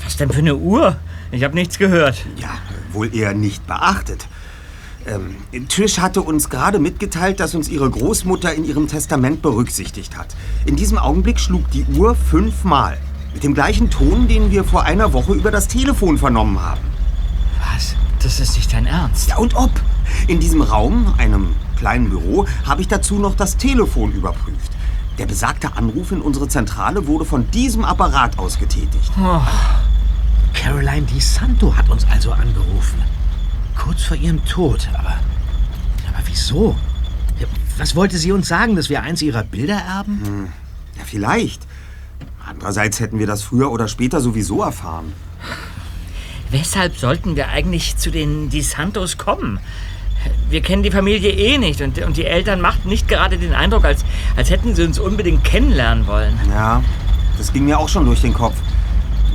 Was 0.02 0.16
denn 0.16 0.30
für 0.30 0.38
eine 0.38 0.56
Uhr? 0.56 0.96
Ich 1.30 1.44
habe 1.44 1.54
nichts 1.54 1.78
gehört. 1.78 2.24
Ja, 2.40 2.48
wohl 2.92 3.14
eher 3.14 3.34
nicht 3.34 3.66
beachtet. 3.66 4.26
Ähm, 5.06 5.66
Trish 5.68 5.98
hatte 5.98 6.22
uns 6.22 6.48
gerade 6.48 6.78
mitgeteilt, 6.78 7.38
dass 7.38 7.54
uns 7.54 7.68
ihre 7.68 7.90
Großmutter 7.90 8.54
in 8.54 8.64
ihrem 8.64 8.88
Testament 8.88 9.42
berücksichtigt 9.42 10.16
hat. 10.16 10.34
In 10.64 10.76
diesem 10.76 10.96
Augenblick 10.96 11.38
schlug 11.38 11.70
die 11.70 11.84
Uhr 11.84 12.14
fünfmal. 12.14 12.96
Mit 13.34 13.44
dem 13.44 13.52
gleichen 13.52 13.90
Ton, 13.90 14.26
den 14.26 14.50
wir 14.50 14.64
vor 14.64 14.84
einer 14.84 15.12
Woche 15.12 15.34
über 15.34 15.50
das 15.50 15.68
Telefon 15.68 16.16
vernommen 16.16 16.58
haben. 16.60 16.80
Was? 17.74 17.94
Das 18.22 18.40
ist 18.40 18.56
nicht 18.56 18.72
dein 18.72 18.86
Ernst. 18.86 19.28
Ja, 19.28 19.36
und 19.36 19.54
ob? 19.54 19.70
In 20.26 20.40
diesem 20.40 20.62
Raum, 20.62 21.14
einem 21.18 21.54
kleinen 21.76 22.10
Büro, 22.10 22.46
habe 22.66 22.80
ich 22.80 22.88
dazu 22.88 23.16
noch 23.16 23.34
das 23.34 23.56
Telefon 23.56 24.12
überprüft. 24.12 24.72
Der 25.18 25.26
besagte 25.26 25.76
Anruf 25.76 26.12
in 26.12 26.20
unsere 26.20 26.48
Zentrale 26.48 27.06
wurde 27.06 27.24
von 27.24 27.50
diesem 27.50 27.84
Apparat 27.84 28.38
aus 28.38 28.58
getätigt. 28.58 29.12
Caroline 30.54 31.02
Di 31.02 31.20
Santo 31.20 31.76
hat 31.76 31.88
uns 31.90 32.06
also 32.10 32.32
angerufen. 32.32 33.02
Kurz 33.76 34.02
vor 34.02 34.16
ihrem 34.16 34.44
Tod. 34.44 34.88
Aber, 34.94 35.14
aber 36.08 36.22
wieso? 36.26 36.76
Was 37.78 37.94
wollte 37.94 38.18
sie 38.18 38.32
uns 38.32 38.48
sagen, 38.48 38.74
dass 38.74 38.88
wir 38.88 39.02
eins 39.02 39.22
ihrer 39.22 39.44
Bilder 39.44 39.76
erben? 39.76 40.22
Hm. 40.24 40.48
Ja, 40.96 41.02
vielleicht. 41.04 41.66
Andererseits 42.44 42.98
hätten 42.98 43.18
wir 43.18 43.26
das 43.26 43.42
früher 43.42 43.70
oder 43.70 43.86
später 43.86 44.20
sowieso 44.20 44.62
erfahren. 44.62 45.12
Weshalb 46.50 46.96
sollten 46.96 47.36
wir 47.36 47.48
eigentlich 47.48 47.96
zu 47.96 48.10
den 48.10 48.48
Di 48.48 48.62
Santos 48.62 49.18
kommen? 49.18 49.60
Wir 50.50 50.62
kennen 50.62 50.82
die 50.82 50.90
Familie 50.90 51.30
eh 51.30 51.58
nicht 51.58 51.80
und, 51.80 51.98
und 51.98 52.16
die 52.16 52.24
Eltern 52.24 52.60
machten 52.60 52.88
nicht 52.88 53.06
gerade 53.06 53.38
den 53.38 53.54
Eindruck, 53.54 53.84
als, 53.84 54.04
als 54.36 54.50
hätten 54.50 54.74
sie 54.74 54.84
uns 54.84 54.98
unbedingt 54.98 55.44
kennenlernen 55.44 56.06
wollen. 56.06 56.38
Ja, 56.48 56.82
das 57.36 57.52
ging 57.52 57.66
mir 57.66 57.78
auch 57.78 57.88
schon 57.88 58.04
durch 58.04 58.20
den 58.22 58.34
Kopf. 58.34 58.56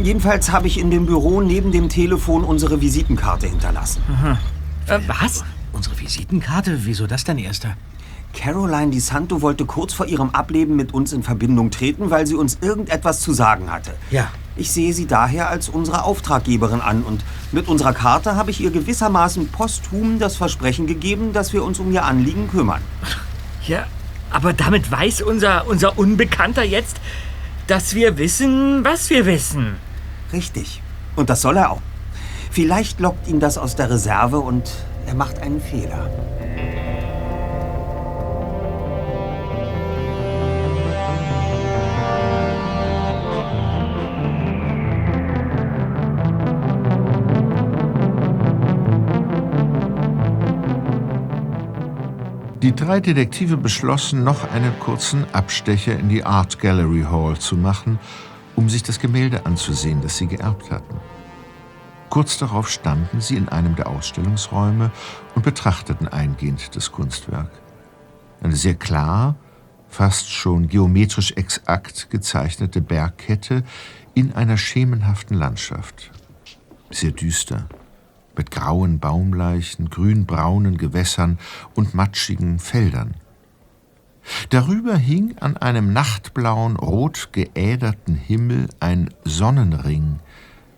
Jedenfalls 0.02 0.52
habe 0.52 0.68
ich 0.68 0.80
in 0.80 0.90
dem 0.90 1.06
Büro 1.06 1.42
neben 1.42 1.72
dem 1.72 1.88
Telefon 1.88 2.44
unsere 2.44 2.82
Visitenkarte 2.82 3.48
hinterlassen. 3.48 4.02
Aha. 4.12 4.40
Äh, 4.88 5.00
was? 5.08 5.44
Unsere 5.72 5.98
Visitenkarte? 6.00 6.80
Wieso 6.84 7.08
das 7.08 7.24
denn, 7.24 7.38
Erster? 7.38 7.76
Caroline 8.34 8.92
Di 8.92 9.00
Santo 9.00 9.42
wollte 9.42 9.66
kurz 9.66 9.94
vor 9.94 10.08
ihrem 10.08 10.32
Ableben 10.32 10.76
mit 10.76 10.94
uns 10.94 11.14
in 11.14 11.24
Verbindung 11.24 11.72
treten, 11.72 12.10
weil 12.10 12.28
sie 12.28 12.36
uns 12.36 12.58
irgendetwas 12.62 13.22
zu 13.22 13.32
sagen 13.32 13.72
hatte. 13.72 13.94
Ja. 14.12 14.28
Ich 14.56 14.72
sehe 14.72 14.94
sie 14.94 15.08
daher 15.08 15.50
als 15.50 15.70
unsere 15.70 16.04
Auftraggeberin 16.04 16.82
an 16.82 17.04
und 17.04 17.24
mit 17.52 17.68
unserer 17.68 17.94
Karte 17.94 18.36
habe 18.36 18.52
ich 18.52 18.62
ihr 18.62 18.72
gewissermaßen 18.72 19.48
posthum 19.48 20.20
das 20.20 20.36
Versprechen 20.36 20.86
gegeben, 20.86 21.34
dass 21.34 21.54
wir 21.54 21.64
uns 21.64 21.80
um 21.80 21.92
ihr 21.92 22.04
Anliegen 22.04 22.50
kümmern. 22.50 22.82
Ja, 23.66 23.86
aber 24.30 24.54
damit 24.54 24.92
weiß 24.92 25.22
unser, 25.22 25.68
unser 25.68 25.98
Unbekannter 25.98 26.64
jetzt, 26.64 26.98
dass 27.68 27.96
wir 27.96 28.18
wissen, 28.18 28.84
was 28.84 29.10
wir 29.10 29.26
wissen. 29.26 29.76
Richtig. 30.34 30.82
Und 31.16 31.30
das 31.30 31.42
soll 31.42 31.58
er 31.58 31.72
auch. 31.72 31.82
Vielleicht 32.52 33.00
lockt 33.00 33.28
ihn 33.28 33.40
das 33.40 33.58
aus 33.58 33.76
der 33.76 33.90
Reserve 33.90 34.40
und 34.40 34.70
er 35.08 35.16
macht 35.16 35.40
einen 35.40 35.62
Fehler. 35.62 36.10
Die 52.64 52.74
drei 52.74 53.02
Detektive 53.02 53.58
beschlossen, 53.58 54.24
noch 54.24 54.50
einen 54.50 54.80
kurzen 54.80 55.26
Abstecher 55.34 56.00
in 56.00 56.08
die 56.08 56.24
Art 56.24 56.60
Gallery 56.60 57.02
Hall 57.02 57.38
zu 57.38 57.58
machen, 57.58 58.00
um 58.56 58.70
sich 58.70 58.82
das 58.82 59.00
Gemälde 59.00 59.46
anzusehen, 59.46 60.02
das 60.02 60.18
sie 60.18 60.28
geerbt 60.28 60.72
hatten. 60.72 60.96
Kurz 62.10 62.38
darauf 62.38 62.70
standen 62.70 63.20
sie 63.20 63.36
in 63.36 63.50
einem 63.50 63.76
der 63.76 63.88
Ausstellungsräume 63.88 64.92
und 65.36 65.44
betrachteten 65.44 66.08
eingehend 66.08 66.74
das 66.74 66.94
Kunstwerk. 66.94 67.52
Eine 68.42 68.56
sehr 68.56 68.76
klar, 68.76 69.36
fast 69.90 70.32
schon 70.32 70.70
geometrisch 70.70 71.34
exakt 71.34 72.10
gezeichnete 72.12 72.80
Bergkette 72.80 73.64
in 74.14 74.32
einer 74.36 74.56
schemenhaften 74.56 75.36
Landschaft. 75.36 76.12
Sehr 76.92 77.12
düster, 77.12 77.68
mit 78.36 78.52
grauen 78.52 79.00
Baumleichen, 79.00 79.90
grünbraunen 79.90 80.78
Gewässern 80.78 81.40
und 81.76 81.94
matschigen 81.94 82.60
Feldern. 82.60 83.16
Darüber 84.50 84.96
hing 84.96 85.36
an 85.40 85.58
einem 85.58 85.92
nachtblauen, 85.92 86.78
rot 86.78 87.30
geäderten 87.34 88.16
Himmel 88.16 88.70
ein 88.80 89.14
Sonnenring 89.24 90.20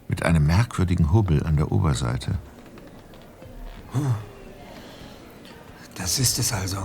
mit 0.08 0.24
einem 0.24 0.46
merkwürdigen 0.46 1.14
Hubbel 1.14 1.44
an 1.44 1.58
der 1.58 1.72
Oberseite. 1.72 2.40
Das 5.96 6.20
ist 6.20 6.40
es 6.40 6.52
also. 6.52 6.78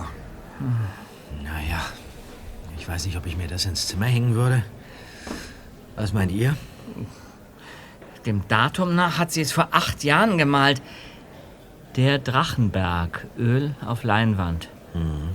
Naja, 1.43 1.81
ich 2.77 2.87
weiß 2.87 3.05
nicht, 3.05 3.17
ob 3.17 3.25
ich 3.25 3.37
mir 3.37 3.47
das 3.47 3.65
ins 3.65 3.87
Zimmer 3.87 4.05
hängen 4.05 4.35
würde. 4.35 4.63
Was 5.95 6.13
meint 6.13 6.31
ihr? 6.31 6.55
Dem 8.25 8.47
Datum 8.47 8.95
nach 8.95 9.17
hat 9.17 9.31
sie 9.31 9.41
es 9.41 9.51
vor 9.51 9.69
acht 9.71 10.03
Jahren 10.03 10.37
gemalt. 10.37 10.81
Der 11.95 12.19
Drachenberg, 12.19 13.25
Öl 13.37 13.75
auf 13.85 14.03
Leinwand. 14.03 14.69
Hm. 14.93 15.29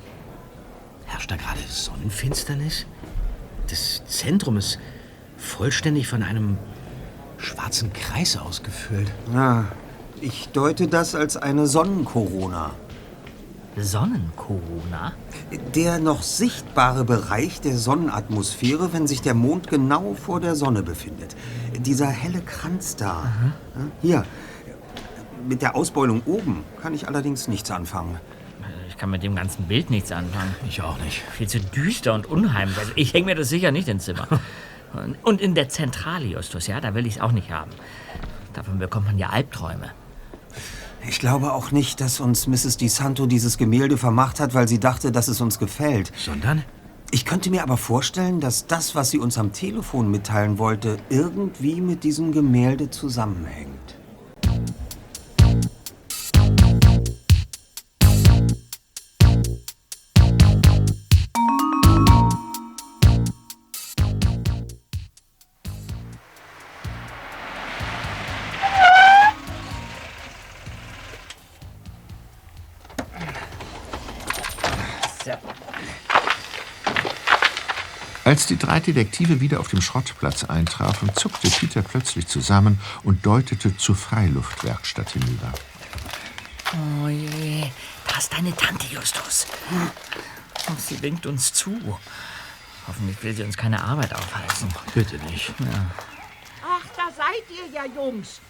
Herrscht 1.07 1.31
da 1.31 1.37
gerade 1.37 1.61
Sonnenfinsternis? 1.69 2.87
Das 3.69 4.03
Zentrum 4.07 4.57
ist 4.57 4.79
vollständig 5.37 6.07
von 6.07 6.23
einem 6.23 6.59
schwarzen 7.39 7.93
Kreis 7.93 8.37
ausgefüllt. 8.37 9.11
Ja, 9.33 9.67
ich 10.21 10.49
deute 10.49 10.89
das 10.89 11.15
als 11.15 11.37
eine 11.37 11.67
Sonnenkorona. 11.67 12.71
Sonnenkorona? 13.85 15.13
Der 15.75 15.99
noch 15.99 16.23
sichtbare 16.23 17.05
Bereich 17.05 17.61
der 17.61 17.77
Sonnenatmosphäre, 17.77 18.93
wenn 18.93 19.07
sich 19.07 19.21
der 19.23 19.35
Mond 19.35 19.69
genau 19.69 20.15
vor 20.15 20.41
der 20.41 20.55
Sonne 20.55 20.83
befindet. 20.83 21.37
Dieser 21.79 22.07
helle 22.09 22.41
Kranz 22.41 22.97
da. 22.97 23.25
Ja, 23.75 23.83
Hier. 24.03 24.25
Mit 25.49 25.63
der 25.63 25.77
Ausbeulung 25.77 26.23
oben 26.27 26.65
kann 26.83 26.93
ich 26.95 27.07
allerdings 27.07 27.47
nichts 27.49 27.71
anfangen. 27.71 28.19
Ich 28.89 28.97
kann 28.97 29.11
mit 29.11 29.23
dem 29.23 29.37
ganzen 29.37 29.65
Bild 29.65 29.91
nichts 29.91 30.11
anfangen. 30.11 30.55
Ich 30.69 30.81
auch 30.83 30.99
nicht. 30.99 31.23
Viel 31.33 31.47
zu 31.49 31.61
düster 31.61 32.15
und 32.15 32.27
unheimlich. 32.27 32.79
Also 32.79 32.93
ich 32.97 33.13
hänge 33.13 33.27
mir 33.27 33.35
das 33.35 33.49
sicher 33.51 33.71
nicht 33.71 33.87
ins 33.89 34.05
Zimmer. 34.05 34.27
Und- 34.31 34.41
Und 35.23 35.41
in 35.43 35.55
der 35.55 35.69
Zentrale, 35.69 36.25
Justus, 36.25 36.69
ja, 36.69 36.81
da 36.81 36.95
will 36.95 37.07
ich 37.07 37.17
es 37.17 37.21
auch 37.21 37.33
nicht 37.33 37.51
haben. 37.51 37.71
Davon 38.55 38.79
bekommt 38.79 39.05
man 39.07 39.19
ja 39.19 39.29
Albträume. 39.29 39.91
Ich 41.09 41.21
glaube 41.21 41.53
auch 41.53 41.71
nicht, 41.71 42.01
dass 42.01 42.21
uns 42.21 42.47
Mrs. 42.47 42.77
Di 42.77 42.89
Santo 42.89 43.27
dieses 43.27 43.59
Gemälde 43.59 43.97
vermacht 43.97 44.41
hat, 44.41 44.55
weil 44.55 44.67
sie 44.67 44.81
dachte, 44.81 45.13
dass 45.13 45.29
es 45.29 45.41
uns 45.41 45.59
gefällt. 45.59 46.13
Sondern? 46.17 46.65
Ich 47.13 47.25
könnte 47.25 47.51
mir 47.51 47.63
aber 47.63 47.77
vorstellen, 47.77 48.41
dass 48.41 48.67
das, 48.67 48.95
was 48.95 49.11
sie 49.11 49.19
uns 49.19 49.39
am 49.39 49.53
Telefon 49.53 50.11
mitteilen 50.11 50.59
wollte, 50.59 50.99
irgendwie 51.09 51.81
mit 51.81 52.03
diesem 52.03 52.33
Gemälde 52.33 52.91
zusammenhängt. 52.91 53.96
Als 78.27 78.47
die 78.49 78.59
drei 78.59 78.81
Detektive 78.81 79.41
wieder 79.41 79.61
auf 79.61 79.69
dem 79.69 79.81
Schrottplatz 79.81 80.43
eintrafen, 80.43 81.15
zuckte 81.15 81.49
Peter 81.49 81.81
plötzlich 81.81 82.27
zusammen 82.27 82.81
und 83.05 83.25
deutete 83.25 83.77
zur 83.77 83.95
Freiluftwerkstatt 83.95 85.11
hinüber. 85.11 85.53
Oh 86.73 87.07
je, 87.07 87.71
da 88.09 88.19
ist 88.19 88.33
deine 88.33 88.53
Tante, 88.57 88.85
Justus. 88.89 89.47
Oh, 89.71 90.73
sie 90.77 91.01
winkt 91.03 91.25
uns 91.27 91.53
zu. 91.53 91.79
Hoffentlich 92.89 93.23
will 93.23 93.33
sie 93.33 93.45
uns 93.45 93.57
keine 93.57 93.81
Arbeit 93.81 94.13
aufhalsen. 94.13 94.71
Bitte 94.93 95.19
nicht. 95.19 95.51
Ja. 95.61 95.87
Ach, 96.69 96.85
da 96.97 97.05
seid 97.17 97.45
ihr 97.49 97.73
ja, 97.73 97.85
Jungs. 97.85 98.41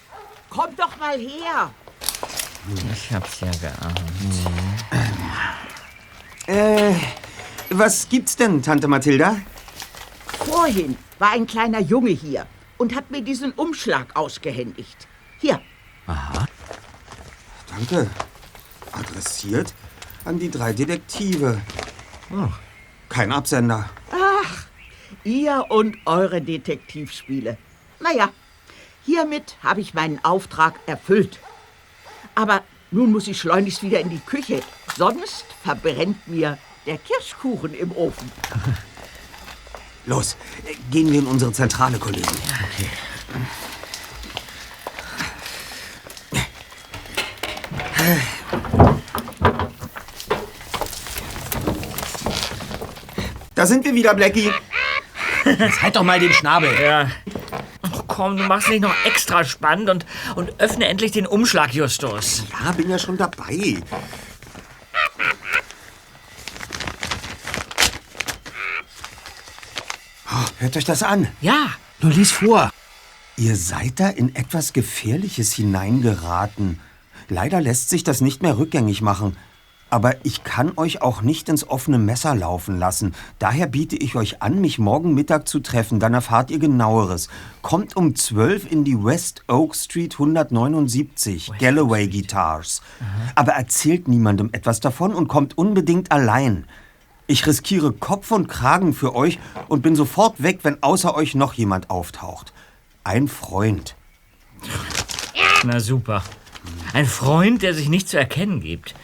Kommt 0.48 0.78
doch 0.80 0.96
mal 0.96 1.18
her. 1.18 1.70
Ich 2.94 3.12
hab's 3.12 3.40
ja 3.40 3.50
geahnt. 3.50 4.00
Äh, 6.46 6.94
was 7.68 8.08
gibt's 8.08 8.36
denn, 8.36 8.62
Tante 8.62 8.88
Mathilda? 8.88 9.36
Vorhin 10.66 10.98
war 11.20 11.30
ein 11.30 11.46
kleiner 11.46 11.78
Junge 11.78 12.10
hier 12.10 12.44
und 12.76 12.96
hat 12.96 13.12
mir 13.12 13.22
diesen 13.22 13.52
Umschlag 13.52 14.16
ausgehändigt. 14.16 15.06
Hier, 15.38 15.60
Aha. 16.08 16.44
Danke. 17.70 18.10
Adressiert 18.90 19.72
an 20.24 20.40
die 20.40 20.50
drei 20.50 20.72
Detektive. 20.72 21.60
Kein 23.08 23.30
Absender. 23.30 23.88
Ach, 24.10 24.64
ihr 25.22 25.66
und 25.68 25.98
eure 26.04 26.42
Detektivspiele. 26.42 27.58
Naja, 28.00 28.30
hiermit 29.04 29.58
habe 29.62 29.80
ich 29.80 29.94
meinen 29.94 30.18
Auftrag 30.24 30.80
erfüllt. 30.86 31.38
Aber 32.34 32.64
nun 32.90 33.12
muss 33.12 33.28
ich 33.28 33.38
schleunigst 33.38 33.84
wieder 33.84 34.00
in 34.00 34.10
die 34.10 34.18
Küche, 34.18 34.62
sonst 34.96 35.44
verbrennt 35.62 36.26
mir 36.26 36.58
der 36.86 36.98
Kirschkuchen 36.98 37.72
im 37.72 37.92
Ofen. 37.92 38.32
Los, 40.06 40.36
gehen 40.90 41.10
wir 41.10 41.18
in 41.18 41.26
unsere 41.26 41.52
Zentrale, 41.52 41.98
Kollegen. 41.98 42.26
Okay. 42.26 42.86
Da 53.56 53.66
sind 53.66 53.84
wir 53.84 53.94
wieder, 53.94 54.14
Blackie. 54.14 54.52
Jetzt 55.44 55.82
halt 55.82 55.96
doch 55.96 56.02
mal 56.04 56.20
den 56.20 56.32
Schnabel. 56.32 56.70
Ja. 56.80 57.10
komm, 58.06 58.36
du 58.36 58.44
machst 58.44 58.68
nicht 58.68 58.82
noch 58.82 58.94
extra 59.04 59.44
spannend 59.44 59.90
und, 59.90 60.06
und 60.36 60.60
öffne 60.60 60.86
endlich 60.86 61.12
den 61.12 61.26
Umschlag, 61.26 61.72
Justus. 61.72 62.44
Ja, 62.52 62.72
bin 62.72 62.90
ja 62.90 62.98
schon 62.98 63.16
dabei. 63.16 63.82
Hört 70.58 70.76
euch 70.76 70.84
das 70.84 71.02
an. 71.02 71.28
Ja. 71.40 71.70
Nun 72.00 72.12
lies 72.12 72.32
vor. 72.32 72.70
Ihr 73.36 73.56
seid 73.56 74.00
da 74.00 74.08
in 74.08 74.34
etwas 74.34 74.72
Gefährliches 74.72 75.52
hineingeraten. 75.52 76.80
Leider 77.28 77.60
lässt 77.60 77.90
sich 77.90 78.04
das 78.04 78.20
nicht 78.20 78.42
mehr 78.42 78.58
rückgängig 78.58 79.02
machen. 79.02 79.36
Aber 79.88 80.24
ich 80.24 80.42
kann 80.42 80.72
euch 80.76 81.00
auch 81.00 81.22
nicht 81.22 81.48
ins 81.48 81.68
offene 81.68 81.98
Messer 81.98 82.34
laufen 82.34 82.78
lassen. 82.78 83.14
Daher 83.38 83.66
biete 83.66 83.94
ich 83.96 84.16
euch 84.16 84.42
an, 84.42 84.60
mich 84.60 84.78
morgen 84.78 85.14
Mittag 85.14 85.46
zu 85.46 85.60
treffen. 85.60 86.00
Dann 86.00 86.12
erfahrt 86.12 86.50
ihr 86.50 86.58
genaueres. 86.58 87.28
Kommt 87.62 87.94
um 87.94 88.16
12 88.16 88.70
in 88.70 88.82
die 88.82 89.04
West 89.04 89.44
Oak 89.46 89.76
Street 89.76 90.14
179, 90.14 91.52
Galloway 91.60 92.08
Guitars. 92.08 92.82
Aber 93.36 93.52
erzählt 93.52 94.08
niemandem 94.08 94.48
etwas 94.52 94.80
davon 94.80 95.14
und 95.14 95.28
kommt 95.28 95.56
unbedingt 95.56 96.10
allein. 96.10 96.66
Ich 97.26 97.46
riskiere 97.46 97.92
Kopf 97.92 98.30
und 98.30 98.46
Kragen 98.48 98.92
für 98.92 99.14
euch 99.14 99.38
und 99.68 99.82
bin 99.82 99.96
sofort 99.96 100.42
weg, 100.42 100.60
wenn 100.62 100.82
außer 100.82 101.14
euch 101.14 101.34
noch 101.34 101.54
jemand 101.54 101.90
auftaucht. 101.90 102.52
Ein 103.02 103.26
Freund. 103.28 103.96
Na 105.64 105.80
super. 105.80 106.22
Ein 106.92 107.06
Freund, 107.06 107.62
der 107.62 107.74
sich 107.74 107.88
nicht 107.88 108.08
zu 108.08 108.16
erkennen 108.16 108.60
gibt. 108.60 108.94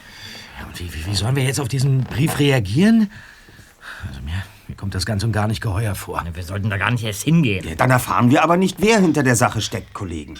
Ja, 0.58 0.66
und 0.66 0.78
wie, 0.78 0.92
wie, 0.94 1.06
wie 1.06 1.14
sollen 1.14 1.34
wir 1.36 1.42
jetzt 1.42 1.60
auf 1.60 1.68
diesen 1.68 2.04
Brief 2.04 2.38
reagieren? 2.38 3.10
Also 4.08 4.20
mir, 4.22 4.42
mir 4.68 4.76
kommt 4.76 4.94
das 4.94 5.04
ganz 5.04 5.24
und 5.24 5.32
gar 5.32 5.48
nicht 5.48 5.60
geheuer 5.60 5.94
vor. 5.94 6.22
Wir 6.32 6.42
sollten 6.44 6.70
da 6.70 6.76
gar 6.78 6.90
nicht 6.90 7.04
erst 7.04 7.22
hingehen. 7.22 7.66
Ja, 7.68 7.74
dann 7.74 7.90
erfahren 7.90 8.30
wir 8.30 8.44
aber 8.44 8.56
nicht, 8.56 8.76
wer 8.80 9.00
hinter 9.00 9.22
der 9.22 9.36
Sache 9.36 9.60
steckt, 9.60 9.94
Kollegen. 9.94 10.34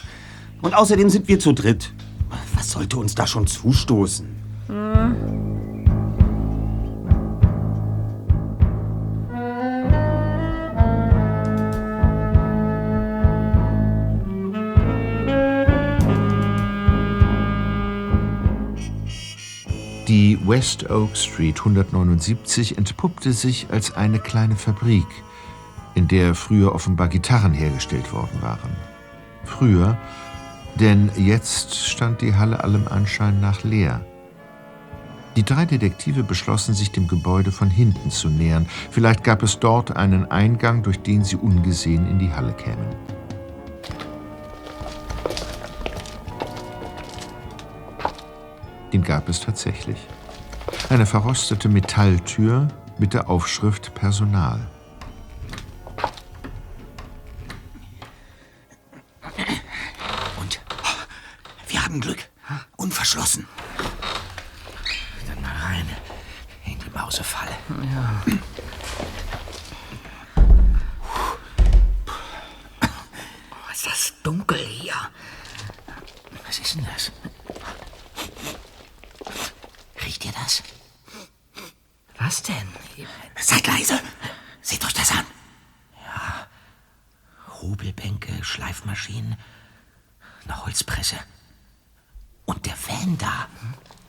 Und 0.60 0.74
außerdem 0.74 1.10
sind 1.10 1.26
wir 1.26 1.40
zu 1.40 1.52
dritt. 1.52 1.92
Was 2.54 2.70
sollte 2.70 2.96
uns 2.96 3.14
da 3.14 3.26
schon 3.26 3.46
zustoßen? 3.46 4.26
Die 4.68 5.51
West 20.52 20.90
Oak 20.90 21.16
Street 21.16 21.60
179 21.60 22.76
entpuppte 22.76 23.32
sich 23.32 23.68
als 23.70 23.96
eine 23.96 24.18
kleine 24.18 24.54
Fabrik, 24.54 25.06
in 25.94 26.08
der 26.08 26.34
früher 26.34 26.74
offenbar 26.74 27.08
Gitarren 27.08 27.54
hergestellt 27.54 28.12
worden 28.12 28.42
waren. 28.42 28.76
Früher, 29.46 29.96
denn 30.74 31.10
jetzt 31.16 31.74
stand 31.74 32.20
die 32.20 32.34
Halle 32.34 32.62
allem 32.62 32.86
Anschein 32.86 33.40
nach 33.40 33.64
leer. 33.64 34.04
Die 35.36 35.42
drei 35.42 35.64
Detektive 35.64 36.22
beschlossen, 36.22 36.74
sich 36.74 36.92
dem 36.92 37.08
Gebäude 37.08 37.50
von 37.50 37.70
hinten 37.70 38.10
zu 38.10 38.28
nähern. 38.28 38.66
Vielleicht 38.90 39.24
gab 39.24 39.42
es 39.42 39.58
dort 39.58 39.96
einen 39.96 40.30
Eingang, 40.30 40.82
durch 40.82 41.00
den 41.00 41.24
sie 41.24 41.36
ungesehen 41.36 42.06
in 42.06 42.18
die 42.18 42.30
Halle 42.30 42.52
kämen. 42.52 42.94
Den 48.92 49.02
gab 49.02 49.30
es 49.30 49.40
tatsächlich. 49.40 49.96
Eine 50.92 51.06
verrostete 51.06 51.70
Metalltür 51.70 52.68
mit 52.98 53.14
der 53.14 53.30
Aufschrift 53.30 53.94
Personal. 53.94 54.60
Und 60.38 60.60
wir 61.66 61.82
haben 61.82 61.98
Glück. 61.98 62.28
Unverschlossen. 62.76 63.48
Dann 65.26 65.40
mal 65.40 65.56
rein 65.64 65.88
in 66.66 66.78
die 66.78 66.90
Mausefalle. 66.90 67.52
Ja. 67.70 68.22
Oh, 72.82 73.72
ist 73.72 73.86
das 73.86 74.12
dunkel 74.22 74.58
hier. 74.58 74.92
Was 76.46 76.58
ist 76.58 76.74
denn 76.74 76.86
das? 76.94 77.10
Riecht 80.04 80.26
ihr 80.26 80.32
das? 80.32 80.62
Was 82.18 82.40
denn? 82.40 82.68
Seid 83.36 83.66
leise. 83.66 83.98
Seht 84.62 84.84
euch 84.84 84.94
das 84.94 85.10
an. 85.10 85.26
Ja. 86.04 86.46
Hobelbänke, 87.60 88.44
Schleifmaschinen, 88.44 89.36
eine 90.44 90.64
Holzpresse. 90.64 91.16
Und 92.46 92.64
der 92.64 92.74
Van 92.74 93.18
da. 93.18 93.48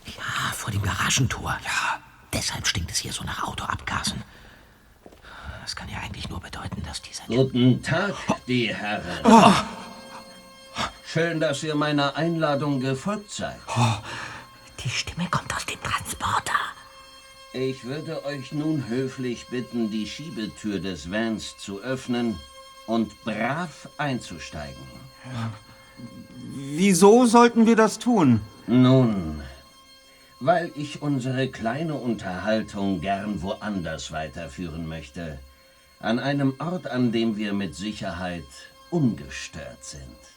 Ja, 0.06 0.54
vor 0.54 0.69
dem 0.72 0.84
Garagentor. 0.84 1.58
Ja. 1.65 2.00
Deshalb 2.32 2.67
stinkt 2.67 2.91
es 2.91 3.00
hier 3.00 3.13
so 3.13 3.24
nach 3.24 3.43
Autoabgasen. 3.43 4.24
Das 5.62 5.76
kann 5.76 5.89
ja 5.89 5.98
eigentlich 5.98 6.30
nur 6.30 6.39
bedeuten, 6.39 6.84
dass 6.84 7.02
dieser... 7.02 7.26
Guten 7.26 7.82
Tag, 7.82 8.13
die 8.48 8.74
Herren. 8.74 9.22
Oh. 9.24 9.52
Schön, 11.04 11.39
dass 11.63 11.69
ihr 11.69 11.76
meiner 11.76 12.17
Einladung 12.17 12.82
gefolgt 12.82 13.32
seid. 13.32 13.56
Die 14.84 14.89
Stimme 14.89 15.30
kommt 15.32 15.56
aus 15.56 15.65
dem 15.65 15.82
Transporter. 15.82 16.60
Ich 17.54 17.86
würde 17.86 18.26
euch 18.26 18.52
nun 18.52 18.89
höflich 18.89 19.47
bitten, 19.47 19.89
die 19.89 20.06
Schiebetür 20.06 20.80
des 20.80 21.10
Vans 21.10 21.56
zu 21.58 21.80
öffnen 21.80 22.38
und 22.86 23.23
brav 23.23 23.88
einzusteigen. 23.97 24.84
Wieso 26.54 27.26
sollten 27.26 27.65
wir 27.65 27.78
das 27.78 27.97
tun? 27.97 28.41
Nun, 28.67 29.41
weil 30.41 30.69
ich 30.76 31.02
unsere 31.02 31.47
kleine 31.47 31.93
Unterhaltung 31.93 32.99
gern 32.99 33.41
woanders 33.41 34.12
weiterführen 34.12 34.86
möchte. 34.86 35.39
An 36.02 36.19
einem 36.19 36.56
Ort, 36.60 36.88
an 36.88 37.13
dem 37.13 37.38
wir 37.38 37.54
mit 37.54 37.73
Sicherheit 37.73 38.43
ungestört 38.89 39.82
sind. 39.82 40.33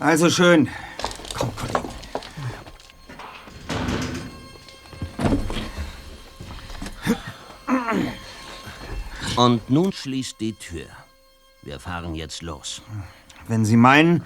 Also 0.00 0.30
schön. 0.30 0.68
Komm, 1.34 1.54
Kollegen. 1.54 1.90
Und 9.36 9.68
nun 9.68 9.92
schließt 9.92 10.40
die 10.40 10.54
Tür. 10.54 10.86
Wir 11.62 11.78
fahren 11.78 12.14
jetzt 12.14 12.40
los. 12.40 12.80
Wenn 13.46 13.66
Sie 13.66 13.76
meinen. 13.76 14.24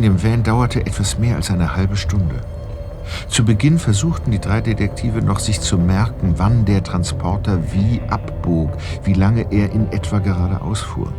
In 0.00 0.04
dem 0.04 0.22
Van 0.22 0.42
dauerte 0.42 0.86
etwas 0.86 1.18
mehr 1.18 1.36
als 1.36 1.50
eine 1.50 1.76
halbe 1.76 1.94
Stunde. 1.94 2.36
Zu 3.28 3.44
Beginn 3.44 3.78
versuchten 3.78 4.30
die 4.30 4.38
drei 4.38 4.62
Detektive 4.62 5.20
noch 5.20 5.40
sich 5.40 5.60
zu 5.60 5.76
merken, 5.76 6.36
wann 6.38 6.64
der 6.64 6.82
Transporter 6.82 7.58
wie 7.74 8.00
abbog, 8.08 8.70
wie 9.04 9.12
lange 9.12 9.52
er 9.52 9.70
in 9.72 9.92
etwa 9.92 10.20
geradeaus 10.20 10.80
fuhr. 10.80 11.12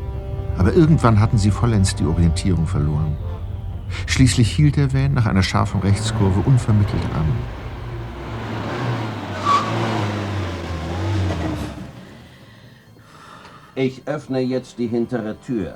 Aber 0.58 0.74
irgendwann 0.74 1.20
hatten 1.20 1.38
sie 1.38 1.52
vollends 1.52 1.94
die 1.94 2.06
Orientierung 2.06 2.66
verloren. 2.66 3.16
Schließlich 4.08 4.50
hielt 4.50 4.78
der 4.78 4.92
Van 4.92 5.14
nach 5.14 5.28
einer 5.28 5.44
scharfen 5.44 5.82
Rechtskurve 5.82 6.40
unvermittelt 6.40 7.04
an. 7.14 7.28
Ich 13.76 14.02
öffne 14.08 14.40
jetzt 14.40 14.80
die 14.80 14.88
hintere 14.88 15.40
Tür. 15.40 15.76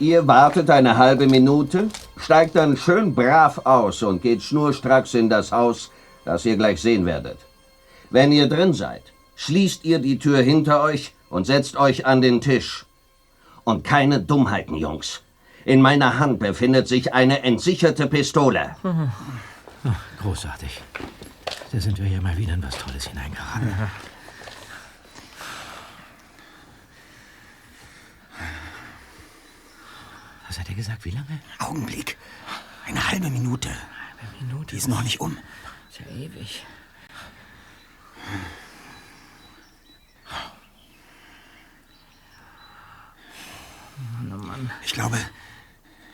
Ihr 0.00 0.26
wartet 0.26 0.70
eine 0.70 0.96
halbe 0.96 1.26
Minute, 1.26 1.88
steigt 2.16 2.56
dann 2.56 2.76
schön 2.76 3.14
brav 3.14 3.60
aus 3.64 4.02
und 4.02 4.22
geht 4.22 4.42
schnurstracks 4.42 5.14
in 5.14 5.30
das 5.30 5.52
Haus, 5.52 5.90
das 6.24 6.44
ihr 6.44 6.56
gleich 6.56 6.80
sehen 6.82 7.06
werdet. 7.06 7.38
Wenn 8.10 8.32
ihr 8.32 8.48
drin 8.48 8.72
seid, 8.72 9.02
schließt 9.36 9.84
ihr 9.84 10.00
die 10.00 10.18
Tür 10.18 10.42
hinter 10.42 10.82
euch 10.82 11.14
und 11.30 11.46
setzt 11.46 11.76
euch 11.76 12.06
an 12.06 12.20
den 12.20 12.40
Tisch. 12.40 12.86
Und 13.62 13.84
keine 13.84 14.20
Dummheiten, 14.20 14.76
Jungs. 14.76 15.22
In 15.64 15.80
meiner 15.80 16.18
Hand 16.18 16.40
befindet 16.40 16.88
sich 16.88 17.14
eine 17.14 17.42
entsicherte 17.42 18.06
Pistole. 18.06 18.76
Oh, 18.84 19.90
großartig. 20.22 20.82
Da 21.72 21.80
sind 21.80 21.98
wir 21.98 22.08
ja 22.08 22.20
mal 22.20 22.36
wieder 22.36 22.54
in 22.54 22.62
was 22.62 22.76
Tolles 22.76 23.06
hineingeraten. 23.06 23.68
Ja. 23.68 23.90
Was 30.54 30.60
hat 30.60 30.68
er 30.68 30.76
gesagt? 30.76 31.04
Wie 31.04 31.10
lange? 31.10 31.40
Augenblick. 31.58 32.16
Eine 32.86 33.10
halbe 33.10 33.28
Minute. 33.28 33.70
Eine 33.70 34.30
halbe 34.30 34.44
Minute? 34.44 34.66
Die 34.66 34.76
ist 34.76 34.86
noch 34.86 35.02
nicht 35.02 35.18
um. 35.18 35.36
Ist 35.90 35.98
ja 35.98 36.06
ewig. 36.14 36.64
Mann, 44.12 44.32
oh 44.32 44.46
Mann. 44.46 44.70
Ich 44.84 44.92
glaube, 44.92 45.18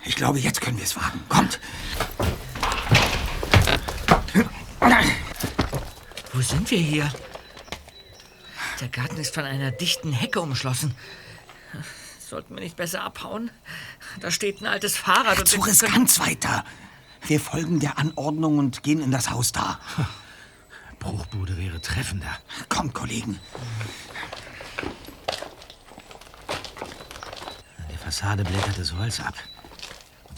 ich 0.07 0.17
glaube, 0.17 0.39
jetzt 0.39 0.63
können 0.63 0.79
wir 0.79 0.85
es 0.85 0.97
wagen. 0.97 1.21
Kommt. 1.29 1.61
Wo 6.33 6.41
sind 6.41 6.71
wir 6.71 6.79
hier? 6.79 7.13
Der 8.81 8.89
Garten 8.89 9.19
ist 9.19 9.35
von 9.35 9.45
einer 9.45 9.71
dichten 9.71 10.15
Hecke 10.15 10.41
umschlossen. 10.41 10.95
Sollten 12.31 12.55
wir 12.55 12.63
nicht 12.63 12.77
besser 12.77 13.03
abhauen? 13.03 13.51
Da 14.21 14.31
steht 14.31 14.61
ein 14.61 14.67
altes 14.69 14.97
Fahrrad. 14.97 15.37
Der 15.37 15.45
Zug 15.47 15.67
ist 15.67 15.83
ganz 15.83 16.21
weiter. 16.21 16.65
Wir 17.23 17.41
folgen 17.41 17.81
der 17.81 17.99
Anordnung 17.99 18.59
und 18.59 18.85
gehen 18.85 19.03
in 19.03 19.11
das 19.11 19.31
Haus 19.31 19.51
da. 19.51 19.81
Bruchbude 21.01 21.59
wäre 21.59 21.81
treffender. 21.81 22.39
Kommt, 22.69 22.95
Kollegen. 22.95 23.41
An 27.79 27.89
der 27.91 27.99
Fassade 27.99 28.45
blättert 28.45 28.79
das 28.79 28.95
Holz 28.95 29.19
ab. 29.19 29.35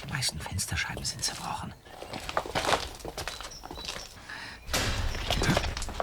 Die 0.03 0.11
meisten 0.11 0.41
Fensterscheiben 0.41 1.05
sind 1.05 1.23
zerbrochen. 1.23 1.75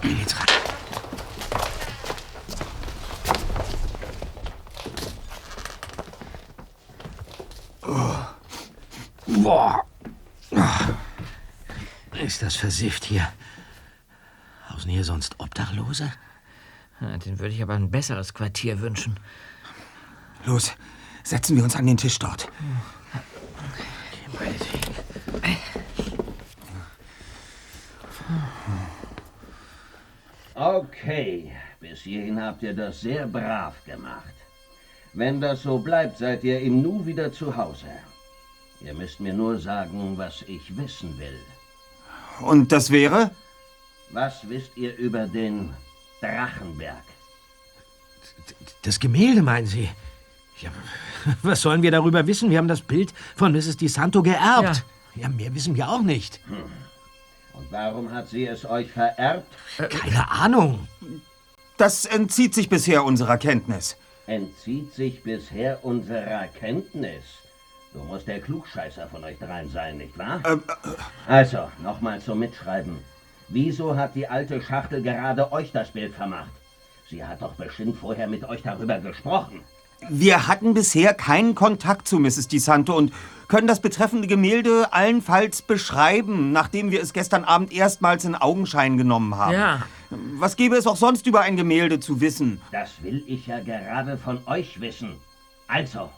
Hier 0.02 0.14
geht's 0.14 0.38
ran. 0.38 0.46
Boah. 9.42 9.84
Ist 12.12 12.42
das 12.42 12.56
versifft 12.56 13.04
hier? 13.04 13.32
Hausen 14.68 14.90
hier 14.90 15.04
sonst 15.04 15.34
Obdachlose? 15.38 16.12
Ja, 17.00 17.16
den 17.16 17.38
würde 17.38 17.54
ich 17.54 17.62
aber 17.62 17.74
ein 17.74 17.90
besseres 17.90 18.34
Quartier 18.34 18.80
wünschen. 18.80 19.18
Los, 20.44 20.72
setzen 21.22 21.56
wir 21.56 21.64
uns 21.64 21.74
an 21.74 21.86
den 21.86 21.96
Tisch 21.96 22.18
dort. 22.18 22.48
Okay, 30.54 31.52
bis 31.80 32.00
hierhin 32.00 32.40
habt 32.40 32.62
ihr 32.62 32.74
das 32.74 33.00
sehr 33.00 33.26
brav 33.26 33.74
gemacht. 33.86 34.34
Wenn 35.14 35.40
das 35.40 35.62
so 35.62 35.78
bleibt, 35.78 36.18
seid 36.18 36.44
ihr 36.44 36.60
im 36.60 36.82
Nu 36.82 37.04
wieder 37.06 37.32
zu 37.32 37.56
Hause. 37.56 37.86
Ihr 38.80 38.94
müsst 38.94 39.20
mir 39.20 39.32
nur 39.34 39.58
sagen, 39.58 40.16
was 40.16 40.42
ich 40.42 40.76
wissen 40.76 41.18
will. 41.18 41.38
Und 42.40 42.72
das 42.72 42.90
wäre? 42.90 43.30
Was 44.10 44.48
wisst 44.48 44.76
ihr 44.76 44.96
über 44.96 45.26
den 45.26 45.70
Drachenberg? 46.20 47.04
Das 48.82 48.98
Gemälde, 48.98 49.42
meinen 49.42 49.66
Sie? 49.66 49.88
Ja, 50.60 50.70
was 51.42 51.60
sollen 51.62 51.82
wir 51.82 51.90
darüber 51.90 52.26
wissen? 52.26 52.50
Wir 52.50 52.58
haben 52.58 52.68
das 52.68 52.80
Bild 52.80 53.12
von 53.36 53.52
Mrs. 53.52 53.76
Di 53.76 53.88
Santo 53.88 54.22
geerbt. 54.22 54.84
Ja, 55.14 55.22
ja 55.22 55.28
mehr 55.28 55.54
wissen 55.54 55.76
wir 55.76 55.88
auch 55.88 56.02
nicht. 56.02 56.40
Hm. 56.46 56.64
Und 57.54 57.70
warum 57.70 58.10
hat 58.12 58.28
sie 58.28 58.46
es 58.46 58.64
euch 58.64 58.90
vererbt? 58.90 59.46
Keine 59.76 60.30
Ahnung. 60.30 60.88
Das 61.76 62.06
entzieht 62.06 62.54
sich 62.54 62.68
bisher 62.68 63.04
unserer 63.04 63.36
Kenntnis. 63.36 63.96
Entzieht 64.26 64.94
sich 64.94 65.22
bisher 65.22 65.84
unserer 65.84 66.46
Kenntnis? 66.48 67.24
Du 67.92 67.98
musst 68.04 68.28
der 68.28 68.40
Klugscheißer 68.40 69.08
von 69.08 69.24
euch 69.24 69.38
dreien 69.38 69.68
sein, 69.70 69.98
nicht 69.98 70.16
wahr? 70.16 70.40
Ähm, 70.46 70.62
äh, 70.84 71.30
also, 71.30 71.70
nochmal 71.82 72.20
zum 72.20 72.38
Mitschreiben. 72.38 72.98
Wieso 73.48 73.96
hat 73.96 74.14
die 74.14 74.28
alte 74.28 74.62
Schachtel 74.62 75.02
gerade 75.02 75.50
euch 75.50 75.72
das 75.72 75.90
Bild 75.90 76.14
vermacht? 76.14 76.50
Sie 77.08 77.24
hat 77.24 77.42
doch 77.42 77.54
bestimmt 77.54 77.98
vorher 77.98 78.28
mit 78.28 78.44
euch 78.44 78.62
darüber 78.62 78.98
gesprochen. 79.00 79.62
Wir 80.08 80.46
hatten 80.46 80.72
bisher 80.72 81.14
keinen 81.14 81.56
Kontakt 81.56 82.06
zu 82.06 82.20
Mrs. 82.20 82.46
Di 82.46 82.60
Santo 82.60 82.96
und 82.96 83.12
können 83.48 83.66
das 83.66 83.80
betreffende 83.80 84.28
Gemälde 84.28 84.92
allenfalls 84.92 85.60
beschreiben, 85.60 86.52
nachdem 86.52 86.92
wir 86.92 87.02
es 87.02 87.12
gestern 87.12 87.44
Abend 87.44 87.72
erstmals 87.72 88.24
in 88.24 88.36
Augenschein 88.36 88.96
genommen 88.96 89.34
haben. 89.34 89.52
Ja. 89.52 89.82
Was 90.10 90.54
gäbe 90.54 90.76
es 90.76 90.86
auch 90.86 90.96
sonst 90.96 91.26
über 91.26 91.40
ein 91.40 91.56
Gemälde 91.56 91.98
zu 91.98 92.20
wissen? 92.20 92.60
Das 92.70 93.02
will 93.02 93.24
ich 93.26 93.48
ja 93.48 93.58
gerade 93.58 94.16
von 94.16 94.40
euch 94.46 94.80
wissen. 94.80 95.16
Also, 95.66 96.10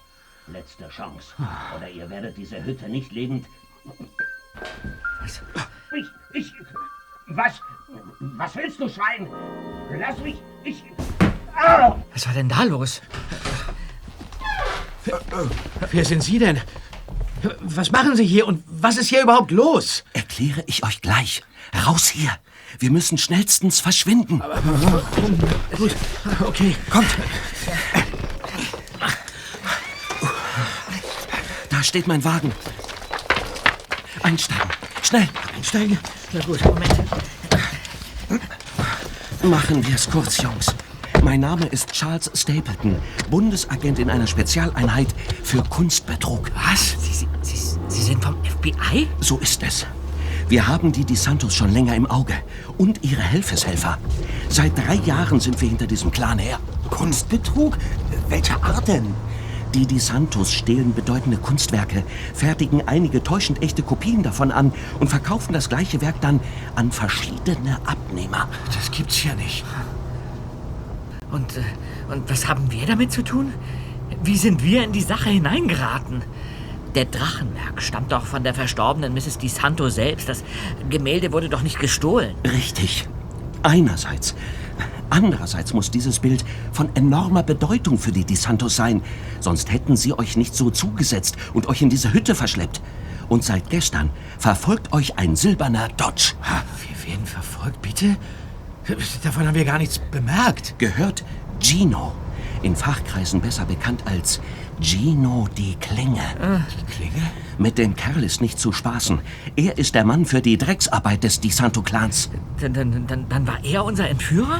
letzte 0.46 0.88
Chance. 0.88 1.34
Oder 1.76 1.88
ihr 1.88 2.08
werdet 2.10 2.36
diese 2.36 2.62
Hütte 2.64 2.88
nicht 2.88 3.12
lebend. 3.12 3.46
Ich, 5.94 6.06
ich. 6.32 6.52
Was? 7.28 7.60
Was 8.20 8.56
willst 8.56 8.80
du, 8.80 8.88
Schwein? 8.88 9.28
Lass 9.98 10.18
mich. 10.18 10.36
Ich. 10.64 10.82
Au! 11.56 12.02
Was 12.12 12.26
war 12.26 12.34
denn 12.34 12.48
da 12.48 12.64
los? 12.64 13.00
Wer 15.90 16.04
sind 16.04 16.22
Sie 16.22 16.38
denn? 16.38 16.60
Was 17.60 17.90
machen 17.90 18.16
Sie 18.16 18.24
hier 18.24 18.46
und 18.46 18.62
was 18.66 18.96
ist 18.96 19.08
hier 19.08 19.22
überhaupt 19.22 19.50
los? 19.50 20.04
Erkläre 20.12 20.62
ich 20.66 20.84
euch 20.84 21.00
gleich. 21.00 21.42
Raus 21.86 22.08
hier. 22.08 22.30
Wir 22.78 22.90
müssen 22.90 23.18
schnellstens 23.18 23.80
verschwinden. 23.80 24.40
Aber, 24.40 24.60
gut, 25.76 25.94
okay. 26.46 26.76
Kommt. 26.90 27.08
Da 31.82 31.86
steht 31.86 32.06
mein 32.06 32.22
Wagen. 32.22 32.52
Einsteigen. 34.22 34.70
Schnell. 35.02 35.28
Einsteigen. 35.56 35.98
Na 36.32 36.40
gut, 36.42 36.64
Moment. 36.64 36.94
Machen 39.42 39.84
wir 39.84 39.96
es 39.96 40.08
kurz, 40.08 40.40
Jungs. 40.40 40.66
Mein 41.24 41.40
Name 41.40 41.66
ist 41.66 41.90
Charles 41.90 42.30
Stapleton, 42.34 43.02
Bundesagent 43.32 43.98
in 43.98 44.10
einer 44.10 44.28
Spezialeinheit 44.28 45.08
für 45.42 45.64
Kunstbetrug. 45.64 46.52
Was? 46.54 46.94
Sie, 47.00 47.26
Sie, 47.42 47.56
Sie 47.88 48.02
sind 48.02 48.22
vom 48.22 48.36
FBI? 48.44 49.08
So 49.18 49.38
ist 49.38 49.60
es. 49.64 49.84
Wir 50.48 50.68
haben 50.68 50.92
die 50.92 51.04
Di 51.04 51.16
Santos 51.16 51.52
schon 51.52 51.72
länger 51.72 51.96
im 51.96 52.06
Auge 52.06 52.34
und 52.78 53.02
ihre 53.02 53.22
Helfeshelfer. 53.22 53.98
Seit 54.48 54.78
drei 54.78 54.94
Jahren 55.04 55.40
sind 55.40 55.60
wir 55.60 55.68
hinter 55.68 55.88
diesem 55.88 56.12
Clan 56.12 56.38
her. 56.38 56.60
Kunstbetrug? 56.90 57.76
Welcher 58.28 58.62
Art 58.62 58.86
denn? 58.86 59.12
Die 59.74 59.86
Di 59.86 59.98
Santos 59.98 60.52
stehlen 60.52 60.92
bedeutende 60.92 61.38
Kunstwerke, 61.38 62.04
fertigen 62.34 62.86
einige 62.86 63.22
täuschend 63.22 63.62
echte 63.62 63.82
Kopien 63.82 64.22
davon 64.22 64.50
an 64.50 64.72
und 65.00 65.08
verkaufen 65.08 65.54
das 65.54 65.70
gleiche 65.70 66.02
Werk 66.02 66.20
dann 66.20 66.40
an 66.74 66.92
verschiedene 66.92 67.78
Abnehmer. 67.86 68.48
Das 68.74 68.90
gibt's 68.90 69.24
ja 69.24 69.34
nicht. 69.34 69.64
Und, 71.30 71.56
äh, 71.56 71.62
und 72.12 72.28
was 72.28 72.48
haben 72.48 72.70
wir 72.70 72.86
damit 72.86 73.12
zu 73.12 73.22
tun? 73.22 73.54
Wie 74.22 74.36
sind 74.36 74.62
wir 74.62 74.84
in 74.84 74.92
die 74.92 75.00
Sache 75.00 75.30
hineingeraten? 75.30 76.22
Der 76.94 77.06
Drachenberg 77.06 77.80
stammt 77.80 78.12
doch 78.12 78.26
von 78.26 78.44
der 78.44 78.52
verstorbenen 78.52 79.14
Mrs. 79.14 79.38
Di 79.38 79.48
Santo 79.48 79.88
selbst. 79.88 80.28
Das 80.28 80.44
Gemälde 80.90 81.32
wurde 81.32 81.48
doch 81.48 81.62
nicht 81.62 81.78
gestohlen. 81.78 82.34
Richtig. 82.44 83.08
Einerseits. 83.62 84.34
Andererseits 85.10 85.72
muss 85.72 85.90
dieses 85.90 86.18
Bild 86.18 86.44
von 86.72 86.88
enormer 86.94 87.42
Bedeutung 87.42 87.98
für 87.98 88.12
die 88.12 88.24
Di 88.24 88.36
Santos 88.36 88.76
sein. 88.76 89.02
Sonst 89.40 89.72
hätten 89.72 89.96
sie 89.96 90.18
euch 90.18 90.36
nicht 90.36 90.54
so 90.54 90.70
zugesetzt 90.70 91.36
und 91.52 91.66
euch 91.66 91.82
in 91.82 91.90
diese 91.90 92.12
Hütte 92.12 92.34
verschleppt. 92.34 92.80
Und 93.28 93.44
seit 93.44 93.70
gestern 93.70 94.10
verfolgt 94.38 94.92
euch 94.92 95.18
ein 95.18 95.36
silberner 95.36 95.88
Dodge. 95.96 96.34
Wir 96.86 97.12
werden 97.12 97.26
verfolgt, 97.26 97.80
bitte? 97.82 98.16
Davon 99.22 99.46
haben 99.46 99.54
wir 99.54 99.64
gar 99.64 99.78
nichts 99.78 99.98
bemerkt. 100.10 100.74
Gehört 100.78 101.24
Gino. 101.60 102.12
In 102.62 102.76
Fachkreisen 102.76 103.40
besser 103.40 103.64
bekannt 103.64 104.02
als 104.06 104.40
Gino 104.82 105.46
die 105.56 105.76
Klinge. 105.76 106.20
Die 106.76 106.92
Klinge? 106.92 107.30
Mit 107.58 107.78
dem 107.78 107.94
Kerl 107.94 108.24
ist 108.24 108.40
nicht 108.40 108.58
zu 108.58 108.72
spaßen. 108.72 109.20
Er 109.54 109.78
ist 109.78 109.94
der 109.94 110.04
Mann 110.04 110.26
für 110.26 110.40
die 110.40 110.58
Drecksarbeit 110.58 111.22
des 111.22 111.40
Di 111.40 111.50
Santo-Clans. 111.50 112.30
Dann, 112.60 112.74
dann, 112.74 113.06
dann, 113.06 113.28
dann 113.28 113.46
war 113.46 113.64
er 113.64 113.84
unser 113.84 114.08
Entführer? 114.08 114.58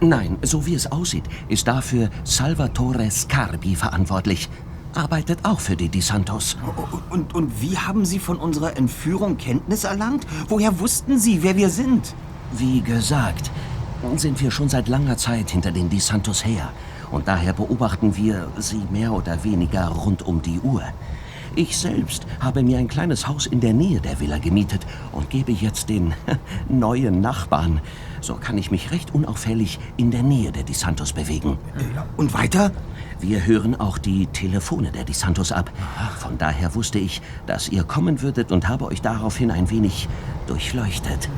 Nein, 0.00 0.38
so 0.42 0.64
wie 0.64 0.74
es 0.74 0.90
aussieht, 0.92 1.24
ist 1.48 1.66
dafür 1.66 2.10
Salvatore 2.22 3.10
Scarbi 3.10 3.74
verantwortlich. 3.74 4.48
Arbeitet 4.94 5.40
auch 5.42 5.60
für 5.60 5.76
die 5.76 5.88
Di 5.88 6.00
Santos. 6.00 6.56
Und, 7.10 7.34
und 7.34 7.60
wie 7.60 7.76
haben 7.76 8.04
Sie 8.04 8.20
von 8.20 8.36
unserer 8.36 8.76
Entführung 8.76 9.36
Kenntnis 9.36 9.84
erlangt? 9.84 10.26
Woher 10.48 10.78
wussten 10.78 11.18
Sie, 11.18 11.42
wer 11.42 11.56
wir 11.56 11.68
sind? 11.68 12.14
Wie 12.52 12.80
gesagt, 12.80 13.50
sind 14.16 14.40
wir 14.40 14.50
schon 14.50 14.68
seit 14.68 14.88
langer 14.88 15.16
Zeit 15.16 15.50
hinter 15.50 15.72
den 15.72 15.90
Di 15.90 15.98
Santos 15.98 16.44
her. 16.44 16.70
Und 17.10 17.28
daher 17.28 17.52
beobachten 17.52 18.16
wir 18.16 18.48
sie 18.58 18.82
mehr 18.90 19.12
oder 19.12 19.42
weniger 19.44 19.88
rund 19.88 20.22
um 20.22 20.42
die 20.42 20.60
Uhr. 20.60 20.82
Ich 21.58 21.76
selbst 21.76 22.26
habe 22.40 22.62
mir 22.62 22.78
ein 22.78 22.88
kleines 22.88 23.26
Haus 23.26 23.46
in 23.46 23.60
der 23.60 23.72
Nähe 23.72 24.00
der 24.00 24.20
Villa 24.20 24.38
gemietet 24.38 24.86
und 25.12 25.28
gebe 25.30 25.50
jetzt 25.50 25.88
den 25.88 26.14
neuen 26.68 27.20
Nachbarn. 27.20 27.80
So 28.20 28.34
kann 28.34 28.58
ich 28.58 28.70
mich 28.70 28.90
recht 28.92 29.14
unauffällig 29.14 29.80
in 29.96 30.10
der 30.10 30.22
Nähe 30.22 30.52
der 30.52 30.62
Di 30.62 30.74
Santos 30.74 31.12
bewegen. 31.12 31.58
Und 32.16 32.34
weiter? 32.34 32.70
Wir 33.20 33.44
hören 33.44 33.74
auch 33.74 33.98
die 33.98 34.26
Telefone 34.26 34.92
der 34.92 35.04
Di 35.04 35.12
Santos 35.12 35.50
ab. 35.50 35.72
Von 36.18 36.38
daher 36.38 36.74
wusste 36.76 37.00
ich, 37.00 37.22
dass 37.46 37.68
ihr 37.68 37.82
kommen 37.82 38.22
würdet 38.22 38.52
und 38.52 38.68
habe 38.68 38.84
euch 38.84 39.02
daraufhin 39.02 39.50
ein 39.50 39.70
wenig 39.70 40.08
durchleuchtet. 40.46 41.28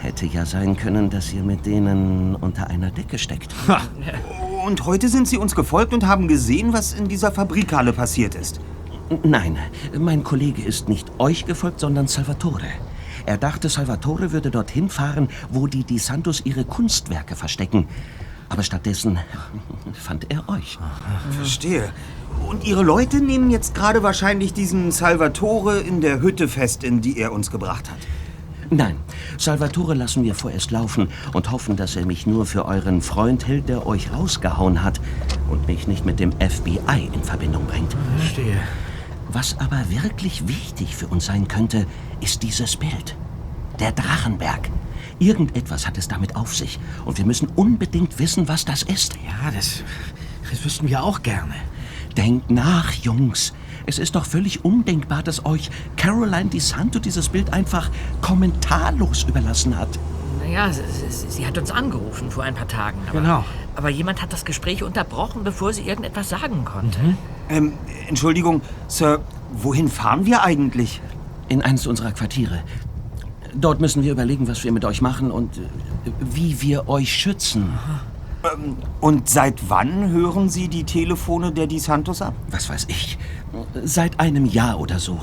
Hätte 0.00 0.26
ja 0.26 0.46
sein 0.46 0.76
können, 0.76 1.10
dass 1.10 1.32
ihr 1.32 1.42
mit 1.42 1.66
denen 1.66 2.36
unter 2.36 2.68
einer 2.68 2.90
Decke 2.90 3.18
steckt. 3.18 3.52
Und 4.66 4.84
heute 4.84 5.08
sind 5.08 5.28
Sie 5.28 5.36
uns 5.38 5.54
gefolgt 5.54 5.94
und 5.94 6.08
haben 6.08 6.26
gesehen, 6.26 6.72
was 6.72 6.92
in 6.92 7.06
dieser 7.06 7.30
Fabrikhalle 7.30 7.92
passiert 7.92 8.34
ist. 8.34 8.58
Nein, 9.22 9.56
mein 9.96 10.24
Kollege 10.24 10.60
ist 10.60 10.88
nicht 10.88 11.08
euch 11.20 11.46
gefolgt, 11.46 11.78
sondern 11.78 12.08
Salvatore. 12.08 12.66
Er 13.26 13.36
dachte, 13.38 13.68
Salvatore 13.68 14.32
würde 14.32 14.50
dorthin 14.50 14.88
fahren, 14.88 15.28
wo 15.50 15.68
die 15.68 15.84
Di 15.84 16.00
Santos 16.00 16.42
ihre 16.44 16.64
Kunstwerke 16.64 17.36
verstecken. 17.36 17.86
Aber 18.48 18.64
stattdessen 18.64 19.20
fand 19.92 20.32
er 20.32 20.48
euch. 20.48 20.80
Verstehe. 21.36 21.92
Und 22.48 22.64
Ihre 22.64 22.82
Leute 22.82 23.20
nehmen 23.20 23.52
jetzt 23.52 23.72
gerade 23.72 24.02
wahrscheinlich 24.02 24.52
diesen 24.52 24.90
Salvatore 24.90 25.78
in 25.78 26.00
der 26.00 26.20
Hütte 26.20 26.48
fest, 26.48 26.82
in 26.82 27.00
die 27.00 27.20
er 27.20 27.30
uns 27.30 27.52
gebracht 27.52 27.88
hat. 27.88 27.98
Nein, 28.70 28.96
Salvatore 29.38 29.94
lassen 29.94 30.24
wir 30.24 30.34
vorerst 30.34 30.70
laufen 30.70 31.08
und 31.32 31.50
hoffen, 31.52 31.76
dass 31.76 31.94
er 31.94 32.04
mich 32.04 32.26
nur 32.26 32.46
für 32.46 32.64
euren 32.64 33.00
Freund 33.00 33.46
hält, 33.46 33.68
der 33.68 33.86
euch 33.86 34.12
rausgehauen 34.12 34.82
hat 34.82 35.00
und 35.48 35.66
mich 35.68 35.86
nicht 35.86 36.04
mit 36.04 36.18
dem 36.18 36.32
FBI 36.32 37.10
in 37.12 37.22
Verbindung 37.22 37.66
bringt. 37.66 37.94
Verstehe. 38.18 38.58
Was 39.28 39.58
aber 39.58 39.90
wirklich 39.90 40.48
wichtig 40.48 40.96
für 40.96 41.06
uns 41.06 41.26
sein 41.26 41.46
könnte, 41.46 41.86
ist 42.20 42.42
dieses 42.42 42.76
Bild. 42.76 43.16
Der 43.78 43.92
Drachenberg. 43.92 44.70
Irgendetwas 45.18 45.86
hat 45.86 45.98
es 45.98 46.08
damit 46.08 46.36
auf 46.36 46.54
sich. 46.54 46.78
Und 47.04 47.18
wir 47.18 47.24
müssen 47.24 47.48
unbedingt 47.54 48.18
wissen, 48.18 48.48
was 48.48 48.64
das 48.64 48.82
ist. 48.82 49.14
Ja, 49.26 49.50
das, 49.50 49.82
das 50.50 50.64
wüssten 50.64 50.88
wir 50.88 51.02
auch 51.02 51.22
gerne. 51.22 51.54
Denkt 52.16 52.50
nach, 52.50 52.92
Jungs. 52.92 53.52
Es 53.86 53.98
ist 53.98 54.16
doch 54.16 54.24
völlig 54.24 54.64
undenkbar, 54.64 55.22
dass 55.22 55.44
euch 55.46 55.70
Caroline 55.96 56.46
DiSanto 56.46 56.98
dieses 56.98 57.28
Bild 57.28 57.52
einfach 57.52 57.90
kommentarlos 58.20 59.22
überlassen 59.24 59.78
hat. 59.78 59.88
Naja, 60.44 60.72
sie, 60.72 60.82
sie, 61.08 61.30
sie 61.30 61.46
hat 61.46 61.56
uns 61.56 61.70
angerufen 61.70 62.30
vor 62.30 62.42
ein 62.44 62.54
paar 62.54 62.68
Tagen. 62.68 62.98
Aber, 63.08 63.20
Genau. 63.20 63.44
Aber 63.76 63.88
jemand 63.90 64.22
hat 64.22 64.32
das 64.32 64.44
Gespräch 64.44 64.82
unterbrochen, 64.82 65.44
bevor 65.44 65.72
sie 65.72 65.82
irgendetwas 65.82 66.30
sagen 66.30 66.64
konnte. 66.64 66.98
Ähm, 67.48 67.74
Entschuldigung, 68.08 68.62
Sir, 68.88 69.20
wohin 69.52 69.88
fahren 69.88 70.26
wir 70.26 70.42
eigentlich? 70.42 71.00
In 71.48 71.62
eines 71.62 71.86
unserer 71.86 72.10
Quartiere. 72.12 72.62
Dort 73.54 73.80
müssen 73.80 74.02
wir 74.02 74.12
überlegen, 74.12 74.48
was 74.48 74.64
wir 74.64 74.72
mit 74.72 74.84
euch 74.84 75.00
machen 75.00 75.30
und 75.30 75.58
äh, 75.58 75.60
wie 76.20 76.60
wir 76.60 76.88
euch 76.88 77.12
schützen. 77.14 77.68
Ähm, 78.44 78.76
und 79.00 79.28
seit 79.28 79.68
wann 79.68 80.10
hören 80.10 80.48
Sie 80.48 80.68
die 80.68 80.84
Telefone 80.84 81.52
der 81.52 81.66
Di 81.66 81.78
Santos 81.78 82.22
ab? 82.22 82.34
Was 82.50 82.68
weiß 82.68 82.86
ich. 82.88 83.18
Seit 83.84 84.18
einem 84.20 84.44
Jahr 84.44 84.78
oder 84.80 84.98
so. 84.98 85.20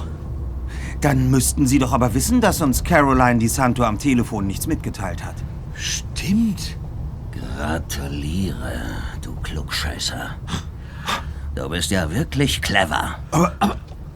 Dann 1.02 1.30
müssten 1.30 1.68
Sie 1.68 1.80
doch 1.80 1.92
aber 1.92 2.14
wissen, 2.14 2.40
dass 2.40 2.62
uns 2.62 2.84
Caroline 2.84 3.40
Di 3.40 3.48
Santo 3.48 3.84
am 3.84 4.00
Telefon 4.00 4.48
nichts 4.48 4.68
mitgeteilt 4.68 5.24
hat. 5.24 5.36
Stimmt. 5.76 6.78
Gratuliere, 7.58 8.82
du 9.22 9.36
Klugscheißer. 9.44 10.36
Du 11.56 11.70
bist 11.70 11.92
ja 11.92 12.10
wirklich 12.10 12.62
clever. 12.62 13.20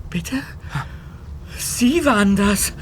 Bitte? 0.10 0.38
Sie 1.58 2.06
waren 2.06 2.36
das. 2.36 2.74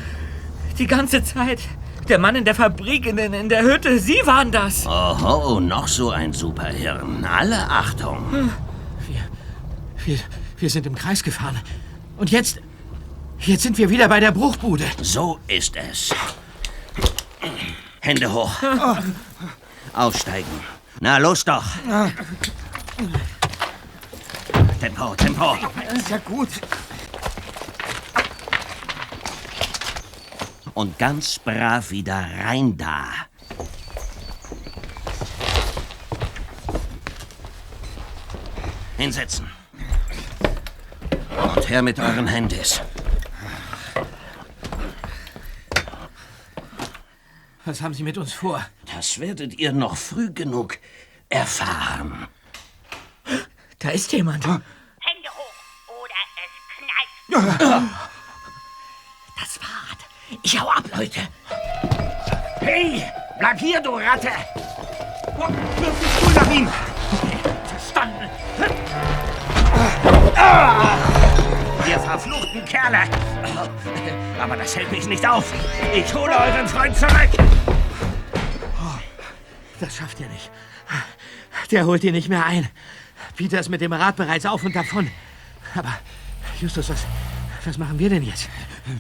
Die 0.78 0.88
ganze 0.88 1.24
Zeit. 1.24 1.62
Der 2.08 2.20
Mann 2.20 2.36
in 2.36 2.46
der 2.46 2.54
Fabrik, 2.54 3.08
in, 3.08 3.18
in 3.18 3.50
der 3.50 3.64
Hütte, 3.64 3.98
Sie 4.00 4.22
waren 4.26 4.52
das. 4.52 4.86
Oho, 4.86 5.60
noch 5.60 5.88
so 5.88 6.12
ein 6.12 6.34
Superhirn. 6.34 7.26
Alle 7.26 7.68
Achtung. 7.70 8.20
Wir, 9.08 9.22
wir 10.06 10.20
sind 10.70 10.86
im 10.86 10.96
Kreis 10.96 11.24
gefahren. 11.24 11.60
Und 12.18 12.32
jetzt. 12.32 12.60
Jetzt 13.40 13.64
sind 13.64 13.78
wir 13.78 13.90
wieder 13.90 14.08
bei 14.08 14.20
der 14.20 14.32
Bruchbude. 14.32 14.86
So 15.02 15.40
ist 15.48 15.76
es. 15.76 16.16
Hände 18.00 18.32
hoch. 18.32 18.52
Aussteigen. 19.94 20.48
Na, 21.02 21.18
los 21.18 21.44
doch. 21.44 21.66
Tempo, 24.80 25.16
Tempo. 25.16 25.58
Ist 25.94 26.10
ja 26.10 26.18
gut. 26.18 26.50
Und 30.74 30.98
ganz 30.98 31.40
brav 31.40 31.92
wieder 31.92 32.26
rein 32.44 32.78
da. 32.78 33.08
Hinsetzen. 38.98 39.65
Und 41.66 41.72
her 41.72 41.82
mit 41.82 41.98
euren 42.00 42.28
Handys. 42.28 42.80
Was 47.66 47.82
haben 47.82 47.96
Sie 47.96 48.04
mit 48.04 48.20
uns 48.20 48.34
vor? 48.34 48.64
Das 48.94 49.20
werdet 49.20 49.58
ihr 49.58 49.72
noch 49.72 49.98
früh 49.98 50.32
genug 50.32 50.78
erfahren. 51.28 52.28
Da 53.80 53.90
ist 53.90 54.14
jemand. 54.14 54.46
Hände 54.46 54.62
hoch 55.32 55.96
oder 56.04 56.14
es 56.38 56.52
knallt. 56.78 57.90
Das 59.36 59.58
Fahrrad. 59.58 59.98
Ich 60.44 60.62
hau 60.62 60.70
ab, 60.70 60.84
Leute. 60.96 61.22
Hey, 62.60 63.04
bleib 63.40 63.58
hier, 63.60 63.82
du 63.82 63.96
Ratte! 63.96 64.30
Wirf 65.36 65.50
den 65.80 65.96
Stuhl 66.16 66.34
nach 66.36 66.52
ihm! 66.52 66.70
Verstanden! 67.66 68.30
Ihr 71.88 72.00
verfluchten 72.00 72.66
Kerle! 72.66 73.04
Aber 74.40 74.58
das 74.58 74.76
hält 74.76 74.92
mich 74.92 75.08
nicht 75.08 75.28
auf. 75.28 75.54
Ich 75.94 76.14
hole 76.14 76.32
euren 76.32 76.68
Freund 76.68 76.96
zurück. 76.96 77.30
Das 79.80 79.96
schafft 79.96 80.20
ihr 80.20 80.28
nicht. 80.30 80.50
Der 81.72 81.86
holt 81.86 82.04
ihn 82.04 82.14
nicht 82.14 82.30
mehr 82.30 82.46
ein. 82.46 82.68
Peter 83.36 83.60
ist 83.60 83.70
mit 83.70 83.82
dem 83.82 83.94
Rad 83.94 84.16
bereits 84.16 84.46
auf 84.46 84.64
und 84.64 84.76
davon. 84.76 85.10
Aber, 85.76 85.94
Justus, 86.60 86.90
was, 86.90 87.06
was 87.66 87.78
machen 87.78 88.00
wir 88.00 88.10
denn 88.10 88.24
jetzt? 88.24 88.50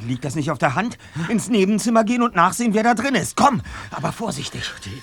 Liegt 0.03 0.25
das 0.25 0.35
nicht 0.35 0.51
auf 0.51 0.57
der 0.57 0.75
Hand? 0.75 0.97
Ins 1.29 1.47
Nebenzimmer 1.47 2.03
gehen 2.03 2.21
und 2.21 2.35
nachsehen, 2.35 2.73
wer 2.73 2.83
da 2.83 2.93
drin 2.93 3.15
ist. 3.15 3.35
Komm, 3.35 3.61
aber 3.91 4.11
vorsichtig. 4.11 4.71
Die 4.83 4.89
Idee. 4.89 5.01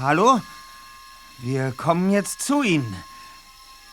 Hallo? 0.00 0.40
Wir 1.38 1.72
kommen 1.72 2.10
jetzt 2.10 2.42
zu 2.42 2.62
Ihnen. 2.62 2.96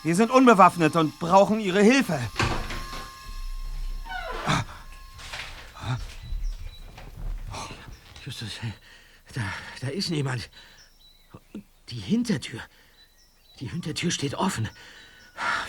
Wir 0.05 0.15
sind 0.15 0.29
unbewaffnet 0.29 0.95
und 0.97 1.17
brauchen 1.17 1.59
Ihre 1.59 1.81
Hilfe. 1.81 2.19
Justus, 8.23 8.59
da, 9.33 9.41
da 9.81 9.87
ist 9.87 10.11
niemand. 10.11 10.51
Die 11.89 11.97
Hintertür. 11.97 12.59
Die 13.59 13.65
Hintertür 13.65 14.11
steht 14.11 14.35
offen. 14.35 14.69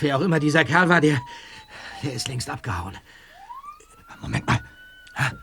Wer 0.01 0.18
auch 0.18 0.20
immer 0.20 0.38
dieser 0.38 0.66
Kerl 0.66 0.90
war, 0.90 1.01
der, 1.01 1.18
der 2.03 2.12
ist 2.12 2.29
längst 2.29 2.51
abgehauen. 2.51 2.99
Moment 4.20 4.46
mal. 4.46 4.61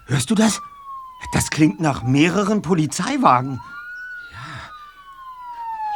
Hörst 0.06 0.29
du 0.29 0.36
das? 0.36 0.62
Das 1.34 1.49
klingt 1.49 1.79
nach 1.79 2.03
mehreren 2.03 2.62
Polizeiwagen. 2.62 3.60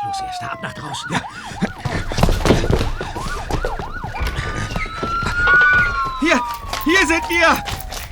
Los, 0.03 0.19
erster 0.19 0.51
ab 0.51 0.63
nach 0.63 0.73
draußen. 0.73 1.15
Hier, 6.27 6.41
hier 6.83 7.07
sind 7.07 7.29
wir. 7.29 7.63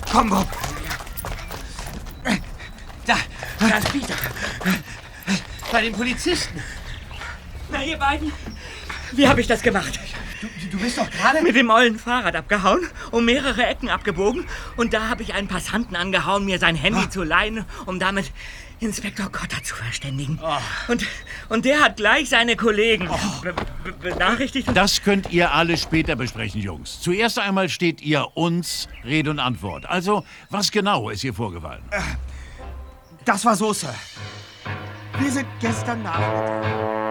Komm, 0.10 0.30
Bob. 0.30 0.48
Da, 3.06 3.18
da 3.60 3.78
ist 3.78 3.92
Peter. 3.92 4.16
Bei 5.70 5.82
den 5.82 5.92
Polizisten. 5.92 6.64
Na, 7.70 7.84
ihr 7.84 7.98
beiden. 7.98 8.32
Wie 9.12 9.28
habe 9.28 9.42
ich 9.42 9.48
das 9.48 9.62
gemacht? 9.62 10.00
Du, 10.40 10.48
du 10.72 10.78
bist 10.80 10.98
doch 10.98 11.10
gerade... 11.10 11.42
Mit 11.42 11.58
dem 11.58 11.70
ollen 11.70 12.00
Fahrrad 12.00 12.38
abgehauen, 12.38 12.88
um 13.12 13.26
mehrere 13.26 13.66
Ecken 13.66 13.90
abgebogen. 13.90 14.46
Und 14.78 14.94
da 14.94 15.10
habe 15.10 15.22
ich 15.22 15.34
einen 15.34 15.50
Passanten 15.50 15.98
angehauen, 15.98 16.46
mir 16.46 16.58
sein 16.58 16.76
Handy 16.76 17.10
zu 17.10 17.22
leihen, 17.22 17.66
um 17.86 18.00
damit 18.00 18.32
Inspektor 18.80 19.32
Cotter 19.32 19.62
zu 19.64 19.76
verständigen. 19.76 20.40
Und, 20.88 21.06
und 21.50 21.66
der 21.66 21.82
hat 21.82 21.98
gleich 21.98 22.30
seine 22.30 22.56
Kollegen 22.56 23.08
be 23.42 23.54
be 23.84 23.92
benachrichtigt. 23.94 24.70
Das 24.74 25.02
könnt 25.02 25.32
ihr 25.32 25.54
alle 25.54 25.78
später 25.78 26.16
besprechen, 26.16 26.62
Jungs. 26.62 27.00
Zuerst 27.02 27.40
einmal 27.40 27.70
steht 27.70 28.02
ihr 28.02 28.36
uns 28.36 28.88
Rede 29.04 29.32
und 29.32 29.40
Antwort. 29.40 29.86
Also, 29.90 30.26
was 30.50 30.72
genau 30.72 31.10
ist 31.10 31.22
hier 31.22 31.34
vorgefallen? 31.34 31.84
Das 33.24 33.46
war 33.46 33.56
so, 33.56 33.74
Sir. 33.74 33.96
Wir 35.20 35.32
sind 35.32 35.48
gestern 35.62 36.04
Nachmittag. 36.04 37.05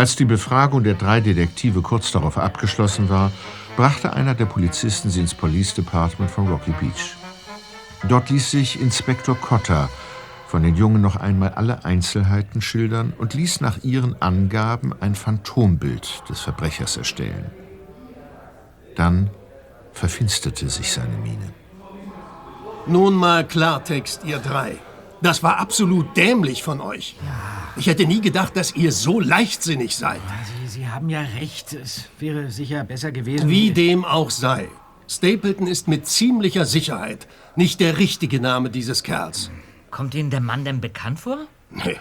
Als 0.00 0.16
die 0.16 0.24
Befragung 0.24 0.82
der 0.82 0.94
drei 0.94 1.20
Detektive 1.20 1.82
kurz 1.82 2.10
darauf 2.10 2.38
abgeschlossen 2.38 3.10
war, 3.10 3.30
brachte 3.76 4.14
einer 4.14 4.34
der 4.34 4.46
Polizisten 4.46 5.10
sie 5.10 5.20
ins 5.20 5.34
Police 5.34 5.74
Department 5.74 6.30
von 6.30 6.48
Rocky 6.48 6.70
Beach. 6.80 7.16
Dort 8.08 8.30
ließ 8.30 8.50
sich 8.50 8.80
Inspektor 8.80 9.34
Cotter 9.34 9.90
von 10.46 10.62
den 10.62 10.74
Jungen 10.74 11.02
noch 11.02 11.16
einmal 11.16 11.50
alle 11.50 11.84
Einzelheiten 11.84 12.62
schildern 12.62 13.12
und 13.18 13.34
ließ 13.34 13.60
nach 13.60 13.84
ihren 13.84 14.16
Angaben 14.22 14.94
ein 15.00 15.14
Phantombild 15.14 16.22
des 16.30 16.40
Verbrechers 16.40 16.96
erstellen. 16.96 17.50
Dann 18.96 19.28
verfinsterte 19.92 20.70
sich 20.70 20.92
seine 20.92 21.18
Miene. 21.18 21.52
Nun 22.86 23.12
mal 23.12 23.46
Klartext, 23.46 24.24
ihr 24.24 24.38
drei. 24.38 24.76
Das 25.20 25.42
war 25.42 25.58
absolut 25.58 26.16
dämlich 26.16 26.62
von 26.62 26.80
euch. 26.80 27.16
Ich 27.80 27.86
hätte 27.86 28.04
nie 28.04 28.20
gedacht, 28.20 28.56
dass 28.56 28.76
ihr 28.76 28.92
so 28.92 29.20
leichtsinnig 29.20 29.96
seid. 29.96 30.20
Sie, 30.44 30.68
Sie 30.68 30.88
haben 30.88 31.08
ja 31.08 31.22
recht. 31.40 31.72
Es 31.72 32.10
wäre 32.18 32.50
sicher 32.50 32.84
besser 32.84 33.10
gewesen. 33.10 33.48
Wie 33.48 33.70
dem 33.70 34.04
auch 34.04 34.28
sei. 34.28 34.68
Stapleton 35.08 35.66
ist 35.66 35.88
mit 35.88 36.06
ziemlicher 36.06 36.66
Sicherheit 36.66 37.26
nicht 37.56 37.80
der 37.80 37.96
richtige 37.96 38.38
Name 38.38 38.68
dieses 38.68 39.02
Kerls. 39.02 39.50
Kommt 39.90 40.14
Ihnen 40.14 40.28
der 40.28 40.42
Mann 40.42 40.66
denn 40.66 40.82
bekannt 40.82 41.20
vor? 41.20 41.46
Nee, 41.70 41.96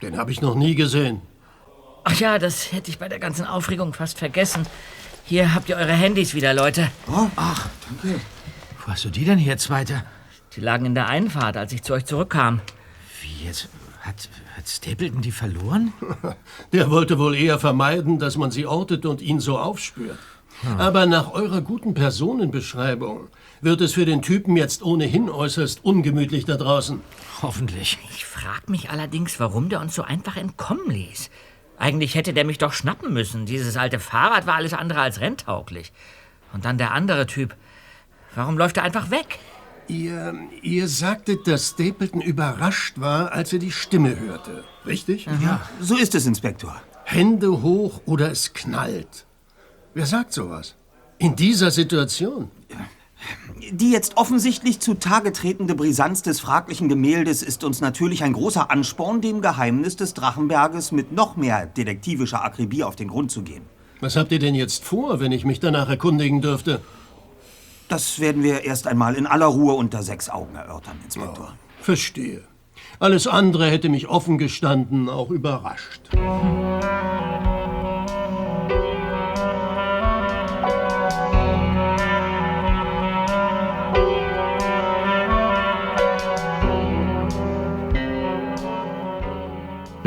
den 0.00 0.16
habe 0.16 0.32
ich 0.32 0.40
noch 0.40 0.54
nie 0.54 0.74
gesehen. 0.74 1.20
Ach 2.04 2.18
ja, 2.18 2.38
das 2.38 2.72
hätte 2.72 2.90
ich 2.90 2.98
bei 2.98 3.10
der 3.10 3.18
ganzen 3.18 3.44
Aufregung 3.44 3.92
fast 3.92 4.18
vergessen. 4.18 4.66
Hier 5.26 5.54
habt 5.54 5.68
ihr 5.68 5.76
eure 5.76 5.92
Handys 5.92 6.32
wieder, 6.32 6.54
Leute. 6.54 6.90
Oh, 7.06 7.26
ach, 7.36 7.68
danke. 7.86 8.18
Wo 8.78 8.90
hast 8.90 9.04
du 9.04 9.10
die 9.10 9.26
denn 9.26 9.38
hier, 9.38 9.58
Zweite? 9.58 10.02
Die 10.56 10.62
lagen 10.62 10.86
in 10.86 10.94
der 10.94 11.08
Einfahrt, 11.08 11.58
als 11.58 11.74
ich 11.74 11.82
zu 11.82 11.92
euch 11.92 12.06
zurückkam. 12.06 12.62
Wie 13.20 13.44
jetzt? 13.44 13.68
Hat, 14.10 14.28
hat 14.56 14.68
Stapleton 14.68 15.22
die 15.22 15.30
verloren? 15.30 15.92
Der 16.72 16.90
wollte 16.90 17.16
wohl 17.16 17.36
eher 17.36 17.60
vermeiden, 17.60 18.18
dass 18.18 18.36
man 18.36 18.50
sie 18.50 18.66
ortet 18.66 19.06
und 19.06 19.22
ihn 19.22 19.38
so 19.38 19.56
aufspürt. 19.56 20.18
Aber 20.78 21.06
nach 21.06 21.30
eurer 21.30 21.60
guten 21.60 21.94
Personenbeschreibung 21.94 23.28
wird 23.60 23.80
es 23.80 23.92
für 23.92 24.04
den 24.04 24.20
Typen 24.20 24.56
jetzt 24.56 24.82
ohnehin 24.82 25.30
äußerst 25.30 25.84
ungemütlich 25.84 26.44
da 26.44 26.56
draußen. 26.56 27.00
Hoffentlich. 27.40 27.98
Ich 28.10 28.24
frag 28.24 28.68
mich 28.68 28.90
allerdings, 28.90 29.38
warum 29.38 29.68
der 29.68 29.80
uns 29.80 29.94
so 29.94 30.02
einfach 30.02 30.36
entkommen 30.36 30.90
ließ. 30.90 31.30
Eigentlich 31.78 32.16
hätte 32.16 32.32
der 32.32 32.44
mich 32.44 32.58
doch 32.58 32.72
schnappen 32.72 33.12
müssen. 33.12 33.46
Dieses 33.46 33.76
alte 33.76 34.00
Fahrrad 34.00 34.48
war 34.48 34.56
alles 34.56 34.74
andere 34.74 35.02
als 35.02 35.20
renntauglich. 35.20 35.92
Und 36.52 36.64
dann 36.64 36.78
der 36.78 36.90
andere 36.90 37.26
Typ. 37.28 37.54
Warum 38.34 38.58
läuft 38.58 38.76
er 38.76 38.82
einfach 38.82 39.12
weg? 39.12 39.38
Ihr, 39.90 40.34
ihr 40.62 40.86
sagtet, 40.86 41.48
dass 41.48 41.70
Stapleton 41.70 42.20
überrascht 42.20 43.00
war, 43.00 43.32
als 43.32 43.52
er 43.52 43.58
die 43.58 43.72
Stimme 43.72 44.20
hörte. 44.20 44.62
Richtig? 44.86 45.26
Ja, 45.42 45.62
so 45.80 45.96
ist 45.96 46.14
es, 46.14 46.26
Inspektor. 46.26 46.80
Hände 47.04 47.60
hoch 47.62 48.00
oder 48.06 48.30
es 48.30 48.52
knallt. 48.52 49.26
Wer 49.92 50.06
sagt 50.06 50.32
sowas? 50.32 50.76
In 51.18 51.34
dieser 51.34 51.72
Situation? 51.72 52.52
Die 53.72 53.90
jetzt 53.90 54.16
offensichtlich 54.16 54.78
zutage 54.78 55.32
tretende 55.32 55.74
Brisanz 55.74 56.22
des 56.22 56.38
fraglichen 56.38 56.88
Gemäldes 56.88 57.42
ist 57.42 57.64
uns 57.64 57.80
natürlich 57.80 58.22
ein 58.22 58.32
großer 58.32 58.70
Ansporn, 58.70 59.20
dem 59.20 59.40
Geheimnis 59.40 59.96
des 59.96 60.14
Drachenberges 60.14 60.92
mit 60.92 61.10
noch 61.10 61.36
mehr 61.36 61.66
detektivischer 61.66 62.44
Akribie 62.44 62.84
auf 62.84 62.94
den 62.94 63.08
Grund 63.08 63.32
zu 63.32 63.42
gehen. 63.42 63.62
Was 63.98 64.14
habt 64.14 64.30
ihr 64.30 64.38
denn 64.38 64.54
jetzt 64.54 64.84
vor, 64.84 65.18
wenn 65.18 65.32
ich 65.32 65.44
mich 65.44 65.58
danach 65.58 65.88
erkundigen 65.88 66.40
dürfte? 66.40 66.80
Das 67.90 68.20
werden 68.20 68.44
wir 68.44 68.62
erst 68.62 68.86
einmal 68.86 69.16
in 69.16 69.26
aller 69.26 69.46
Ruhe 69.46 69.74
unter 69.74 70.04
sechs 70.04 70.30
Augen 70.30 70.54
erörtern, 70.54 70.96
Inspektor. 71.04 71.54
Verstehe. 71.80 72.44
Alles 73.00 73.26
andere 73.26 73.68
hätte 73.68 73.88
mich 73.88 74.06
offen 74.06 74.38
gestanden 74.38 75.08
auch 75.08 75.30
überrascht. 75.30 76.08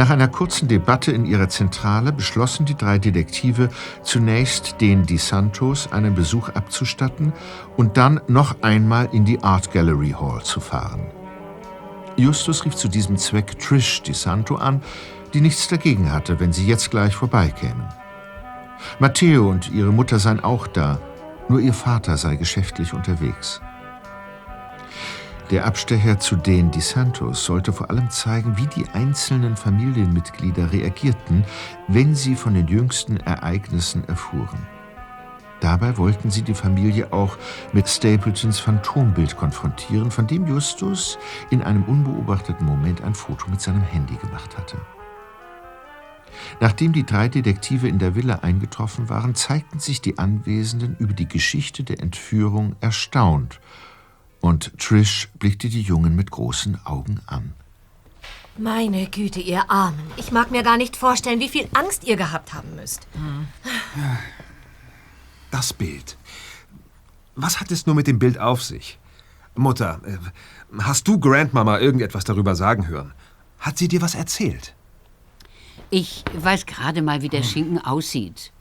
Nach 0.03 0.09
einer 0.09 0.27
kurzen 0.27 0.67
Debatte 0.67 1.13
in 1.13 1.25
ihrer 1.25 1.47
Zentrale 1.47 2.11
beschlossen 2.11 2.65
die 2.65 2.75
drei 2.75 2.99
Detektive, 2.99 3.69
zunächst 4.01 4.81
den 4.81 5.05
Di 5.05 5.15
Santos 5.15 5.93
einen 5.93 6.13
Besuch 6.13 6.49
abzustatten 6.49 7.31
und 7.77 7.95
dann 7.95 8.19
noch 8.27 8.61
einmal 8.63 9.07
in 9.13 9.23
die 9.23 9.41
Art 9.41 9.71
Gallery 9.71 10.13
Hall 10.19 10.43
zu 10.43 10.59
fahren. 10.59 11.05
Justus 12.17 12.65
rief 12.65 12.75
zu 12.75 12.89
diesem 12.89 13.15
Zweck 13.15 13.57
Trish 13.59 14.01
Di 14.01 14.13
Santo 14.13 14.55
an, 14.55 14.81
die 15.33 15.39
nichts 15.39 15.69
dagegen 15.69 16.11
hatte, 16.11 16.37
wenn 16.37 16.51
sie 16.51 16.67
jetzt 16.67 16.91
gleich 16.91 17.15
vorbeikämen. 17.15 17.87
Matteo 18.99 19.49
und 19.49 19.71
ihre 19.71 19.93
Mutter 19.93 20.19
seien 20.19 20.43
auch 20.43 20.67
da, 20.67 20.99
nur 21.47 21.61
ihr 21.61 21.73
Vater 21.73 22.17
sei 22.17 22.35
geschäftlich 22.35 22.93
unterwegs. 22.93 23.61
Der 25.53 25.67
Abstecher 25.67 26.19
zu 26.19 26.35
den 26.35 26.71
Di 26.71 26.81
Santos 26.81 27.45
sollte 27.45 27.73
vor 27.73 27.91
allem 27.91 28.09
zeigen, 28.09 28.57
wie 28.57 28.65
die 28.65 28.89
einzelnen 28.89 29.55
Familienmitglieder 29.55 30.71
reagierten, 30.71 31.45
wenn 31.87 32.15
sie 32.15 32.35
von 32.35 32.55
den 32.55 32.67
jüngsten 32.67 33.17
Ereignissen 33.17 34.03
erfuhren. 34.07 34.65
Dabei 35.59 35.95
wollten 35.99 36.31
sie 36.31 36.41
die 36.41 36.55
Familie 36.55 37.13
auch 37.13 37.37
mit 37.71 37.87
Stapletons 37.87 38.57
Phantombild 38.59 39.37
konfrontieren, 39.37 40.09
von 40.09 40.25
dem 40.25 40.47
Justus 40.47 41.19
in 41.51 41.61
einem 41.61 41.83
unbeobachteten 41.83 42.65
Moment 42.65 43.03
ein 43.03 43.13
Foto 43.13 43.47
mit 43.51 43.61
seinem 43.61 43.83
Handy 43.83 44.15
gemacht 44.15 44.57
hatte. 44.57 44.81
Nachdem 46.59 46.93
die 46.93 47.05
drei 47.05 47.27
Detektive 47.27 47.87
in 47.87 47.99
der 47.99 48.15
Villa 48.15 48.39
eingetroffen 48.41 49.07
waren, 49.07 49.35
zeigten 49.35 49.77
sich 49.77 50.01
die 50.01 50.17
Anwesenden 50.17 50.95
über 50.97 51.13
die 51.13 51.27
Geschichte 51.27 51.83
der 51.83 51.99
Entführung 51.99 52.75
erstaunt 52.81 53.59
und 54.43 54.77
Trish 54.77 55.29
blickte 55.39 55.69
die 55.69 55.81
Jungen 55.81 56.17
mit 56.17 56.29
großen 56.29 56.77
Augen 56.85 57.21
an. 57.27 57.53
Meine 58.57 59.07
Güte, 59.07 59.39
ihr 59.39 59.71
Armen. 59.71 60.03
Ich 60.17 60.33
mag 60.33 60.51
mir 60.51 60.63
gar 60.63 60.75
nicht 60.75 60.97
vorstellen, 60.97 61.39
wie 61.39 61.47
viel 61.47 61.69
Angst 61.73 62.03
ihr 62.03 62.17
gehabt 62.17 62.53
haben 62.53 62.75
müsst. 62.75 63.07
Das 65.49 65.71
Bild. 65.71 66.17
Was 67.35 67.61
hat 67.61 67.71
es 67.71 67.85
nur 67.85 67.95
mit 67.95 68.05
dem 68.05 68.19
Bild 68.19 68.37
auf 68.37 68.61
sich? 68.61 68.99
Mutter, 69.55 70.01
äh, 70.05 70.17
hast 70.77 71.07
du 71.07 71.19
Grandmama 71.19 71.79
irgendetwas 71.79 72.25
darüber 72.25 72.53
sagen 72.55 72.89
hören? 72.89 73.13
Hat 73.59 73.77
sie 73.77 73.87
dir 73.87 74.01
was 74.01 74.13
erzählt? 74.13 74.75
Ich 75.89 76.25
weiß 76.33 76.65
gerade 76.65 77.01
mal, 77.01 77.21
wie 77.21 77.29
der 77.29 77.43
Schinken 77.43 77.79
aussieht. 77.79 78.51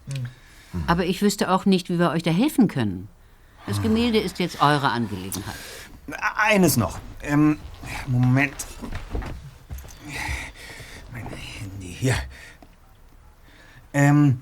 Aber 0.86 1.06
ich 1.06 1.22
wüsste 1.22 1.50
auch 1.50 1.66
nicht, 1.66 1.90
wie 1.90 1.98
wir 1.98 2.10
euch 2.10 2.22
da 2.22 2.30
helfen 2.30 2.68
können. 2.68 3.08
Das 3.66 3.81
Gemälde 3.81 4.18
ist 4.18 4.38
jetzt 4.38 4.61
eure 4.61 4.90
Angelegenheit. 4.90 5.55
Eines 6.37 6.77
noch. 6.77 6.98
Ähm, 7.22 7.59
Moment. 8.07 8.66
Mein 11.12 11.27
Handy 11.27 11.96
hier. 11.98 12.16
Ähm, 13.92 14.40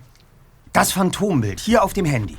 das 0.73 0.93
Phantombild 0.93 1.61
hier 1.61 1.83
auf 1.83 1.93
dem 1.93 2.07
Handy. 2.07 2.37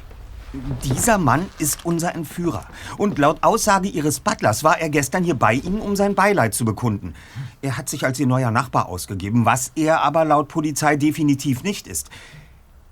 Dieser 0.83 1.17
Mann 1.17 1.45
ist 1.59 1.85
unser 1.85 2.13
Entführer. 2.13 2.65
Und 2.97 3.17
laut 3.17 3.41
Aussage 3.41 3.87
Ihres 3.87 4.19
Butlers 4.19 4.63
war 4.63 4.79
er 4.79 4.89
gestern 4.89 5.23
hier 5.23 5.35
bei 5.35 5.53
Ihnen, 5.53 5.79
um 5.79 5.95
sein 5.95 6.13
Beileid 6.13 6.53
zu 6.53 6.65
bekunden. 6.65 7.13
Er 7.61 7.77
hat 7.77 7.87
sich 7.87 8.03
als 8.05 8.19
Ihr 8.19 8.27
neuer 8.27 8.51
Nachbar 8.51 8.87
ausgegeben, 8.87 9.45
was 9.45 9.71
er 9.75 10.01
aber 10.01 10.25
laut 10.25 10.49
Polizei 10.49 10.97
definitiv 10.97 11.63
nicht 11.63 11.87
ist. 11.87 12.09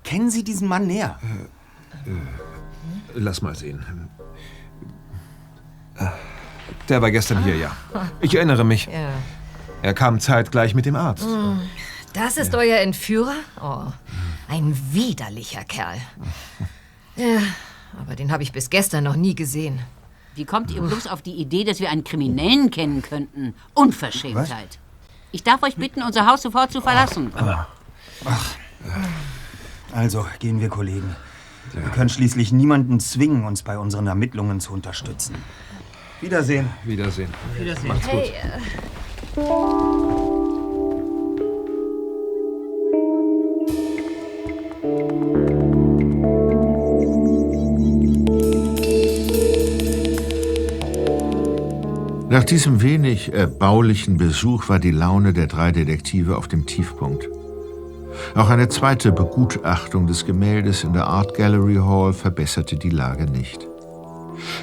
Kennen 0.04 0.30
Sie 0.30 0.42
diesen 0.42 0.68
Mann 0.68 0.86
näher? 0.86 1.18
Äh, 2.06 2.10
lass 3.14 3.42
mal 3.42 3.54
sehen. 3.54 3.84
Der 6.88 7.02
war 7.02 7.10
gestern 7.10 7.42
hier, 7.44 7.56
ja. 7.56 7.76
Ich 8.20 8.34
erinnere 8.34 8.64
mich. 8.64 8.86
Ja. 8.86 9.10
Er 9.82 9.94
kam 9.94 10.20
zeitgleich 10.20 10.74
mit 10.74 10.86
dem 10.86 10.96
Arzt. 10.96 11.24
Hm, 11.24 11.60
Das 12.12 12.36
ist 12.36 12.54
euer 12.54 12.78
Entführer? 12.78 13.34
Oh, 13.62 13.84
ein 14.48 14.76
widerlicher 14.92 15.64
Kerl. 15.64 15.98
Ja, 17.16 17.40
aber 18.00 18.14
den 18.16 18.32
habe 18.32 18.42
ich 18.42 18.52
bis 18.52 18.70
gestern 18.70 19.04
noch 19.04 19.16
nie 19.16 19.34
gesehen. 19.34 19.80
Wie 20.36 20.46
kommt 20.46 20.70
ihr 20.70 20.80
bloß 20.80 21.06
auf 21.06 21.20
die 21.20 21.34
Idee, 21.34 21.64
dass 21.64 21.80
wir 21.80 21.90
einen 21.90 22.04
Kriminellen 22.04 22.70
kennen 22.70 23.02
könnten? 23.02 23.52
Unverschämtheit. 23.74 24.78
Ich 25.30 25.42
darf 25.42 25.62
euch 25.62 25.76
bitten, 25.76 26.02
unser 26.02 26.26
Haus 26.26 26.40
sofort 26.40 26.72
zu 26.72 26.80
verlassen. 26.80 27.30
Also, 29.92 30.24
gehen 30.38 30.60
wir, 30.60 30.70
Kollegen. 30.70 31.14
Wir 31.72 31.90
können 31.90 32.08
schließlich 32.08 32.52
niemanden 32.52 33.00
zwingen, 33.00 33.44
uns 33.44 33.62
bei 33.62 33.78
unseren 33.78 34.06
Ermittlungen 34.06 34.60
zu 34.60 34.72
unterstützen. 34.72 35.34
Wiedersehen. 36.20 36.68
Wiedersehen. 36.84 37.30
Wiedersehen. 37.58 37.88
Macht's 37.88 38.08
gut. 38.08 38.20
Hey, 38.20 38.32
äh, 38.32 39.90
Nach 52.30 52.44
diesem 52.44 52.80
wenig 52.80 53.32
erbaulichen 53.32 54.16
Besuch 54.16 54.68
war 54.68 54.78
die 54.78 54.92
Laune 54.92 55.32
der 55.32 55.48
drei 55.48 55.72
Detektive 55.72 56.36
auf 56.36 56.46
dem 56.46 56.64
Tiefpunkt. 56.64 57.28
Auch 58.34 58.48
eine 58.48 58.68
zweite 58.68 59.10
Begutachtung 59.12 60.06
des 60.06 60.24
Gemäldes 60.24 60.84
in 60.84 60.92
der 60.92 61.06
Art 61.06 61.34
Gallery 61.34 61.76
Hall 61.76 62.12
verbesserte 62.12 62.76
die 62.76 62.90
Lage 62.90 63.24
nicht. 63.24 63.66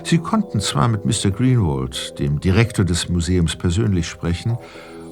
Sie 0.04 0.18
konnten 0.20 0.60
zwar 0.60 0.88
mit 0.88 1.06
Mr. 1.06 1.32
Greenwald, 1.32 2.18
dem 2.20 2.40
Direktor 2.40 2.86
des 2.86 3.10
Museums, 3.10 3.56
persönlich 3.56 4.08
sprechen, 4.08 4.58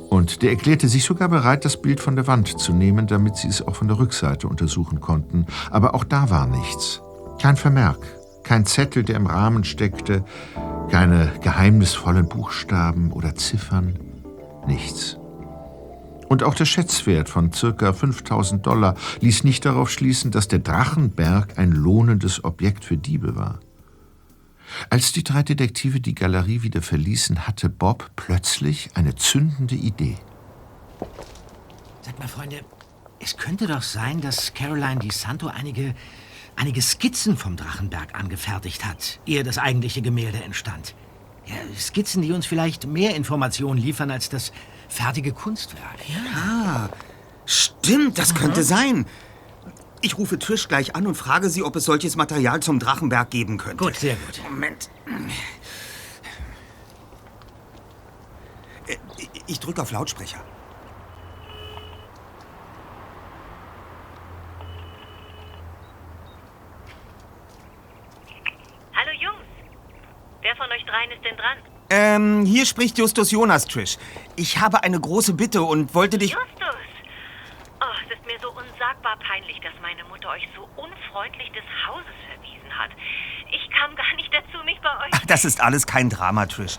und 0.09 0.41
der 0.41 0.51
erklärte 0.51 0.87
sich 0.87 1.03
sogar 1.03 1.27
bereit, 1.27 1.65
das 1.65 1.81
Bild 1.81 1.99
von 1.99 2.15
der 2.15 2.27
Wand 2.27 2.59
zu 2.59 2.71
nehmen, 2.71 3.07
damit 3.07 3.35
sie 3.35 3.47
es 3.47 3.61
auch 3.61 3.75
von 3.75 3.87
der 3.87 3.99
Rückseite 3.99 4.47
untersuchen 4.47 5.01
konnten. 5.01 5.47
Aber 5.71 5.93
auch 5.93 6.03
da 6.03 6.29
war 6.29 6.47
nichts. 6.47 7.01
Kein 7.41 7.57
Vermerk, 7.57 7.99
kein 8.43 8.65
Zettel, 8.65 9.03
der 9.03 9.17
im 9.17 9.25
Rahmen 9.25 9.63
steckte, 9.63 10.23
keine 10.89 11.31
geheimnisvollen 11.41 12.29
Buchstaben 12.29 13.11
oder 13.11 13.35
Ziffern, 13.35 13.99
nichts. 14.67 15.17
Und 16.35 16.43
auch 16.43 16.53
der 16.53 16.65
Schätzwert 16.65 17.29
von 17.29 17.53
circa 17.53 17.93
5000 17.93 18.67
Dollar 18.67 18.95
ließ 19.21 19.45
nicht 19.45 19.63
darauf 19.63 19.89
schließen, 19.89 20.31
dass 20.31 20.49
der 20.49 20.59
Drachenberg 20.59 21.57
ein 21.57 21.71
lohnendes 21.71 22.43
Objekt 22.43 22.83
für 22.83 22.97
Diebe 22.97 23.37
war. 23.37 23.61
Als 24.89 25.13
die 25.13 25.23
drei 25.23 25.43
Detektive 25.43 26.01
die 26.01 26.13
Galerie 26.13 26.61
wieder 26.61 26.81
verließen, 26.81 27.47
hatte 27.47 27.69
Bob 27.69 28.11
plötzlich 28.17 28.89
eine 28.95 29.15
zündende 29.15 29.75
Idee. 29.75 30.17
Sag 32.01 32.19
mal, 32.19 32.27
Freunde, 32.27 32.65
es 33.21 33.37
könnte 33.37 33.65
doch 33.65 33.81
sein, 33.81 34.19
dass 34.19 34.53
Caroline 34.53 34.99
Di 34.99 35.11
Santo 35.11 35.47
einige, 35.47 35.95
einige 36.57 36.81
Skizzen 36.81 37.37
vom 37.37 37.55
Drachenberg 37.55 38.13
angefertigt 38.13 38.83
hat, 38.83 39.21
ehe 39.25 39.43
das 39.43 39.57
eigentliche 39.57 40.01
Gemälde 40.01 40.43
entstand. 40.43 40.95
Ja, 41.45 41.55
Skizzen, 41.79 42.21
die 42.21 42.33
uns 42.33 42.45
vielleicht 42.45 42.87
mehr 42.87 43.15
Informationen 43.15 43.79
liefern 43.79 44.11
als 44.11 44.27
das 44.27 44.51
fertige 44.89 45.33
Kunstwerk. 45.33 45.99
Ah, 46.35 46.89
stimmt, 47.45 48.17
das 48.17 48.33
könnte 48.35 48.63
sein. 48.63 49.05
Ich 50.01 50.17
rufe 50.17 50.37
Trish 50.37 50.67
gleich 50.67 50.95
an 50.95 51.07
und 51.07 51.15
frage 51.15 51.49
sie, 51.49 51.63
ob 51.63 51.75
es 51.75 51.85
solches 51.85 52.15
Material 52.15 52.59
zum 52.61 52.79
Drachenberg 52.79 53.29
geben 53.31 53.57
könnte. 53.57 53.83
Gut, 53.83 53.95
sehr 53.95 54.15
gut. 54.15 54.41
Moment. 54.43 54.89
Äh, 58.87 58.97
Ich 59.47 59.59
drücke 59.59 59.81
auf 59.81 59.91
Lautsprecher. 59.91 60.43
Hallo 68.95 69.11
Jungs. 69.19 69.45
Wer 70.41 70.55
von 70.55 70.71
euch 70.71 70.85
dreien 70.85 71.11
ist 71.11 71.23
denn 71.23 71.35
dran? 71.37 71.57
Ähm, 71.89 72.45
hier 72.45 72.65
spricht 72.65 72.97
Justus 72.97 73.31
Jonas, 73.31 73.65
Trish. 73.65 73.97
Ich 74.35 74.59
habe 74.59 74.83
eine 74.83 74.99
große 74.99 75.33
Bitte 75.33 75.61
und 75.61 75.93
wollte 75.93 76.17
dich... 76.17 76.31
Justus! 76.31 76.75
Oh, 77.79 77.85
es 78.05 78.17
ist 78.17 78.25
mir 78.25 78.39
so 78.41 78.49
unsagbar 78.49 79.17
peinlich, 79.19 79.59
dass 79.61 79.73
meine 79.81 80.03
Mutter 80.05 80.29
euch 80.29 80.47
so 80.55 80.63
unfreundlich 80.81 81.51
des 81.51 81.63
Hauses 81.87 82.15
verwiesen 82.33 82.77
hat. 82.77 82.89
Ich 83.51 83.69
kam 83.71 83.95
gar 83.95 84.15
nicht 84.15 84.33
dazu, 84.33 84.63
mich 84.65 84.79
bei 84.81 84.89
euch... 84.89 85.11
Ach, 85.11 85.25
das 85.27 85.45
ist 85.45 85.61
alles 85.61 85.85
kein 85.85 86.09
Drama, 86.09 86.47
Trish. 86.47 86.77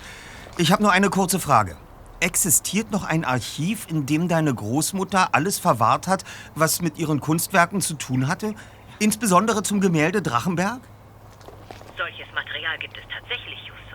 Ich 0.58 0.72
habe 0.72 0.82
nur 0.82 0.90
eine 0.90 1.10
kurze 1.10 1.38
Frage. 1.38 1.76
Existiert 2.18 2.90
noch 2.90 3.04
ein 3.04 3.24
Archiv, 3.24 3.86
in 3.88 4.06
dem 4.06 4.26
deine 4.26 4.54
Großmutter 4.54 5.34
alles 5.34 5.58
verwahrt 5.58 6.08
hat, 6.08 6.24
was 6.54 6.80
mit 6.80 6.98
ihren 6.98 7.20
Kunstwerken 7.20 7.80
zu 7.80 7.94
tun 7.94 8.26
hatte? 8.26 8.54
Insbesondere 8.98 9.62
zum 9.62 9.80
Gemälde 9.80 10.22
Drachenberg? 10.22 10.80
Solches 11.96 12.26
Material 12.34 12.78
gibt 12.78 12.96
es 12.96 13.04
tatsächlich, 13.12 13.58
Justus. 13.66 13.85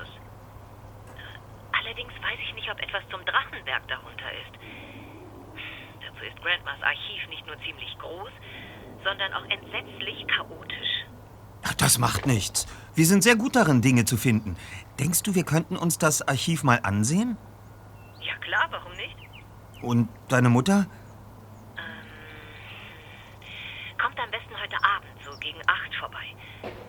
Allerdings 1.91 2.13
weiß 2.23 2.39
ich 2.47 2.53
nicht, 2.55 2.71
ob 2.71 2.79
etwas 2.81 3.03
zum 3.11 3.19
Drachenberg 3.25 3.85
darunter 3.89 4.31
ist. 4.31 4.53
Dazu 5.99 6.23
ist 6.23 6.41
Grandmas 6.41 6.81
Archiv 6.81 7.27
nicht 7.27 7.45
nur 7.45 7.57
ziemlich 7.65 7.97
groß, 7.99 8.31
sondern 9.03 9.33
auch 9.33 9.43
entsetzlich 9.49 10.25
chaotisch. 10.33 11.05
Ach, 11.63 11.73
Das 11.73 11.97
macht 11.97 12.25
nichts. 12.25 12.65
Wir 12.95 13.05
sind 13.05 13.23
sehr 13.23 13.35
gut 13.35 13.57
darin, 13.57 13.81
Dinge 13.81 14.05
zu 14.05 14.15
finden. 14.15 14.55
Denkst 15.01 15.23
du, 15.23 15.35
wir 15.35 15.43
könnten 15.43 15.75
uns 15.75 15.97
das 15.97 16.25
Archiv 16.25 16.63
mal 16.63 16.79
ansehen? 16.83 17.35
Ja 18.21 18.37
klar, 18.37 18.67
warum 18.71 18.93
nicht? 18.93 19.17
Und 19.81 20.07
deine 20.29 20.47
Mutter? 20.47 20.85
Kommt 24.01 24.17
am 24.17 24.31
besten 24.31 24.55
heute 24.63 24.77
Abend, 24.81 25.11
so 25.29 25.37
gegen 25.39 25.59
acht 25.67 25.93
vorbei. 25.99 26.35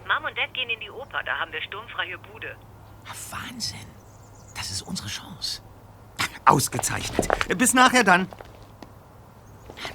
Mom 0.07 0.26
und 0.26 0.38
Dad 0.38 0.55
gehen 0.55 0.70
in 0.70 0.78
die 0.78 0.90
Oper, 0.92 1.24
da 1.24 1.40
haben 1.40 1.50
wir 1.50 1.61
sturmfreie 1.62 2.18
Bude. 2.18 2.57
Wahnsinn. 3.32 4.01
Das 4.55 4.70
ist 4.70 4.82
unsere 4.82 5.09
Chance. 5.09 5.62
Ausgezeichnet. 6.44 7.28
Bis 7.59 7.74
nachher 7.74 8.05
dann. 8.05 8.28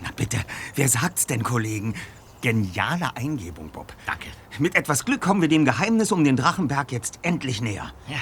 Na 0.02 0.10
bitte, 0.16 0.38
wer 0.76 0.90
sagt's 0.90 1.28
denn, 1.28 1.44
Kollegen? 1.44 1.96
Geniale 2.42 3.16
Eingebung, 3.16 3.70
Bob. 3.70 3.94
Danke. 4.06 4.28
Mit 4.60 4.76
etwas 4.76 5.06
Glück 5.06 5.22
kommen 5.22 5.42
wir 5.42 5.48
dem 5.48 5.66
Geheimnis 5.66 6.12
um 6.12 6.24
den 6.24 6.36
Drachenberg 6.36 6.92
jetzt 6.92 7.20
endlich 7.22 7.62
näher. 7.62 7.92
Ja. 8.08 8.20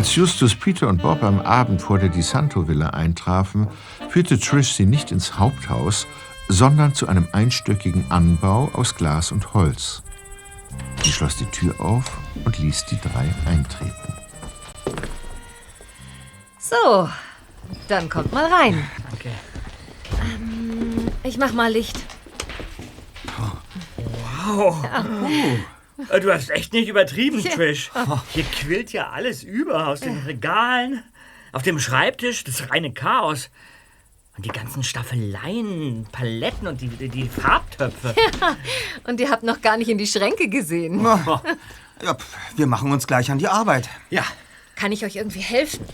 Als 0.00 0.14
Justus, 0.14 0.54
Peter 0.54 0.88
und 0.88 1.02
Bob 1.02 1.22
am 1.22 1.40
Abend 1.40 1.82
vor 1.82 1.98
der 1.98 2.08
Di 2.08 2.22
Santo 2.22 2.66
Villa 2.66 2.88
eintrafen, 2.88 3.68
führte 4.08 4.40
Trish 4.40 4.72
sie 4.72 4.86
nicht 4.86 5.12
ins 5.12 5.38
Haupthaus, 5.38 6.06
sondern 6.48 6.94
zu 6.94 7.06
einem 7.06 7.28
einstöckigen 7.32 8.10
Anbau 8.10 8.70
aus 8.72 8.94
Glas 8.94 9.30
und 9.30 9.52
Holz. 9.52 10.02
Sie 11.04 11.12
schloss 11.12 11.36
die 11.36 11.44
Tür 11.44 11.78
auf 11.82 12.16
und 12.46 12.58
ließ 12.58 12.86
die 12.86 12.98
drei 12.98 13.28
eintreten. 13.44 14.14
So, 16.58 17.06
dann 17.88 18.08
kommt 18.08 18.32
mal 18.32 18.50
rein. 18.50 18.82
Danke. 19.10 19.28
Ähm, 20.18 21.08
ich 21.24 21.36
mach 21.36 21.52
mal 21.52 21.70
Licht. 21.70 22.00
Wow. 24.46 24.82
Ja. 24.82 25.00
Äh, 25.28 25.58
Du 26.20 26.32
hast 26.32 26.50
echt 26.50 26.72
nicht 26.72 26.88
übertrieben, 26.88 27.40
Ja. 27.44 27.50
Trish. 27.50 27.90
Hier 28.32 28.44
quillt 28.44 28.92
ja 28.92 29.10
alles 29.10 29.42
über 29.42 29.88
aus 29.88 30.00
den 30.00 30.18
Regalen, 30.18 31.02
auf 31.52 31.62
dem 31.62 31.78
Schreibtisch, 31.78 32.44
das 32.44 32.70
reine 32.70 32.92
Chaos. 32.92 33.50
Und 34.36 34.46
die 34.46 34.50
ganzen 34.50 34.82
Staffeleien, 34.82 36.06
Paletten 36.12 36.66
und 36.68 36.80
die, 36.80 36.88
die 36.88 37.28
Farbtöpfe. 37.28 38.14
Ja, 38.40 38.56
und 39.04 39.20
ihr 39.20 39.30
habt 39.30 39.42
noch 39.42 39.60
gar 39.60 39.76
nicht 39.76 39.88
in 39.88 39.98
die 39.98 40.06
Schränke 40.06 40.48
gesehen. 40.48 41.02
Ja, 41.04 42.16
wir 42.56 42.66
machen 42.66 42.92
uns 42.92 43.06
gleich 43.06 43.30
an 43.30 43.38
die 43.38 43.48
Arbeit. 43.48 43.88
Ja. 44.08 44.24
Kann 44.76 44.92
ich 44.92 45.04
euch 45.04 45.16
irgendwie 45.16 45.40
helfen? 45.40 45.84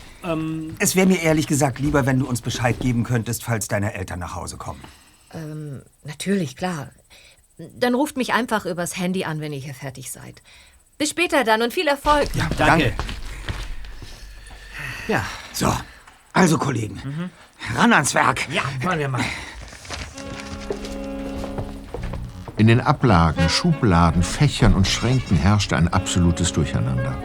Es 0.78 0.94
wäre 0.94 1.06
mir 1.08 1.20
ehrlich 1.20 1.48
gesagt 1.48 1.80
lieber, 1.80 2.06
wenn 2.06 2.20
du 2.20 2.26
uns 2.26 2.40
Bescheid 2.40 2.78
geben 2.78 3.02
könntest, 3.02 3.42
falls 3.42 3.66
deine 3.66 3.94
Eltern 3.94 4.20
nach 4.20 4.36
Hause 4.36 4.58
kommen. 4.58 4.80
Ähm, 5.32 5.82
natürlich, 6.04 6.54
klar. 6.54 6.90
Dann 7.58 7.94
ruft 7.94 8.16
mich 8.16 8.32
einfach 8.32 8.66
übers 8.66 8.96
Handy 8.96 9.24
an, 9.24 9.40
wenn 9.40 9.52
ihr 9.52 9.58
hier 9.58 9.74
fertig 9.74 10.10
seid. 10.10 10.42
Bis 10.98 11.10
später 11.10 11.44
dann 11.44 11.62
und 11.62 11.72
viel 11.72 11.88
Erfolg. 11.88 12.28
Ja, 12.34 12.48
Danke. 12.56 12.94
Ja, 15.08 15.24
so. 15.52 15.72
Also, 16.32 16.58
Kollegen, 16.58 17.30
ran 17.74 17.92
ans 17.92 18.14
Werk. 18.14 18.46
Ja, 18.50 18.62
wollen 18.82 18.98
wir 18.98 19.08
mal. 19.08 19.24
In 22.58 22.66
den 22.66 22.80
Ablagen, 22.80 23.48
Schubladen, 23.48 24.22
Fächern 24.22 24.74
und 24.74 24.86
Schränken 24.86 25.36
herrschte 25.36 25.76
ein 25.76 25.88
absolutes 25.88 26.52
Durcheinander. 26.52 27.16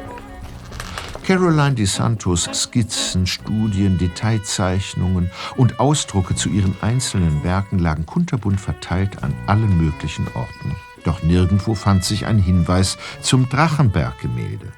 Caroline 1.31 1.75
Di 1.75 1.85
Santos 1.85 2.49
Skizzen, 2.51 3.25
Studien, 3.25 3.97
Detailzeichnungen 3.97 5.31
und 5.55 5.79
Ausdrucke 5.79 6.35
zu 6.35 6.49
ihren 6.49 6.75
einzelnen 6.81 7.41
Werken 7.41 7.79
lagen 7.79 8.05
kunterbunt 8.05 8.59
verteilt 8.59 9.23
an 9.23 9.33
allen 9.47 9.77
möglichen 9.77 10.27
Orten. 10.33 10.75
Doch 11.05 11.23
nirgendwo 11.23 11.73
fand 11.73 12.03
sich 12.03 12.25
ein 12.25 12.37
Hinweis 12.37 12.97
zum 13.21 13.47
Drachenberg-Gemälde. 13.47 14.73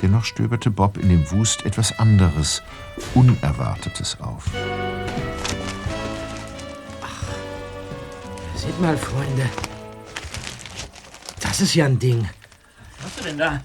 Dennoch 0.00 0.24
stöberte 0.24 0.70
Bob 0.70 0.96
in 0.96 1.08
dem 1.08 1.28
Wust 1.32 1.66
etwas 1.66 1.98
anderes, 1.98 2.62
Unerwartetes 3.14 4.20
auf. 4.20 4.44
Seht 8.54 8.80
mal, 8.80 8.96
Freunde. 8.96 9.50
Das 11.40 11.60
ist 11.60 11.74
ja 11.74 11.86
ein 11.86 11.98
Ding. 11.98 12.28
Was 12.98 13.06
hast 13.06 13.18
du 13.18 13.24
denn 13.24 13.38
da? 13.38 13.60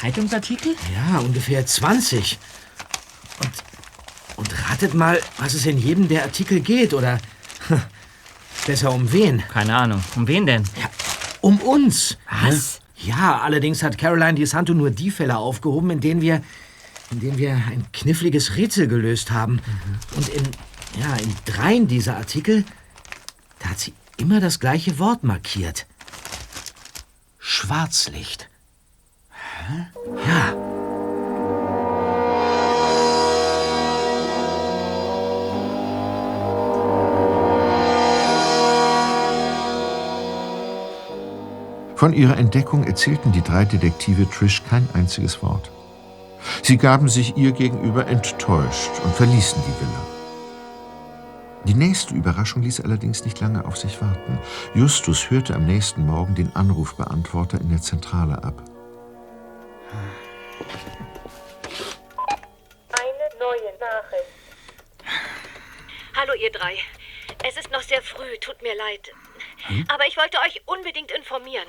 Zeitungsartikel? 0.00 0.74
Ja, 0.94 1.18
ungefähr 1.20 1.64
20. 1.64 2.38
Und, 3.40 3.50
und 4.36 4.68
ratet 4.68 4.94
mal, 4.94 5.20
was 5.38 5.54
es 5.54 5.66
in 5.66 5.78
jedem 5.78 6.08
der 6.08 6.22
Artikel 6.24 6.60
geht, 6.60 6.94
oder 6.94 7.18
besser 8.66 8.92
um 8.92 9.12
wen? 9.12 9.42
Keine 9.48 9.76
Ahnung. 9.76 10.02
Um 10.14 10.28
wen 10.28 10.46
denn? 10.46 10.64
Ja, 10.80 10.90
um 11.40 11.60
uns. 11.60 12.18
Was? 12.30 12.80
Ja, 12.96 13.40
allerdings 13.40 13.82
hat 13.82 13.98
Caroline 13.98 14.34
Di 14.34 14.46
Santo 14.46 14.74
nur 14.74 14.90
die 14.90 15.10
Fälle 15.10 15.36
aufgehoben, 15.36 15.90
in 15.90 16.00
denen 16.00 16.20
wir, 16.20 16.42
in 17.10 17.20
denen 17.20 17.38
wir 17.38 17.52
ein 17.52 17.86
kniffliges 17.92 18.56
Rätsel 18.56 18.88
gelöst 18.88 19.30
haben. 19.30 19.60
Und 20.16 20.28
in, 20.28 20.42
ja, 21.00 21.14
in 21.16 21.34
dreien 21.44 21.88
dieser 21.88 22.16
Artikel, 22.16 22.64
da 23.58 23.70
hat 23.70 23.80
sie 23.80 23.92
immer 24.16 24.40
das 24.40 24.60
gleiche 24.60 24.98
Wort 24.98 25.24
markiert. 25.24 25.86
Schwarzlicht. 27.38 28.48
Ja. 30.26 30.54
Von 41.96 42.12
ihrer 42.12 42.36
Entdeckung 42.36 42.84
erzählten 42.84 43.32
die 43.32 43.40
drei 43.40 43.64
Detektive 43.64 44.28
Trish 44.28 44.62
kein 44.68 44.86
einziges 44.92 45.42
Wort. 45.42 45.70
Sie 46.62 46.76
gaben 46.76 47.08
sich 47.08 47.36
ihr 47.36 47.52
gegenüber 47.52 48.06
enttäuscht 48.06 48.90
und 49.02 49.14
verließen 49.14 49.60
die 49.66 49.80
Villa. 49.80 50.06
Die 51.64 51.74
nächste 51.74 52.14
Überraschung 52.14 52.62
ließ 52.62 52.82
allerdings 52.82 53.24
nicht 53.24 53.40
lange 53.40 53.64
auf 53.64 53.76
sich 53.76 54.00
warten. 54.00 54.38
Justus 54.74 55.30
hörte 55.30 55.56
am 55.56 55.64
nächsten 55.64 56.06
Morgen 56.06 56.34
den 56.34 56.54
Anrufbeantworter 56.54 57.60
in 57.60 57.70
der 57.70 57.80
Zentrale 57.80 58.44
ab. 58.44 58.75
Hallo, 66.26 66.40
ihr 66.40 66.50
drei. 66.50 66.76
Es 67.44 67.56
ist 67.56 67.70
noch 67.70 67.82
sehr 67.82 68.02
früh, 68.02 68.38
tut 68.38 68.60
mir 68.60 68.74
leid. 68.74 69.12
Aber 69.86 70.08
ich 70.08 70.16
wollte 70.16 70.38
euch 70.40 70.60
unbedingt 70.66 71.12
informieren. 71.12 71.68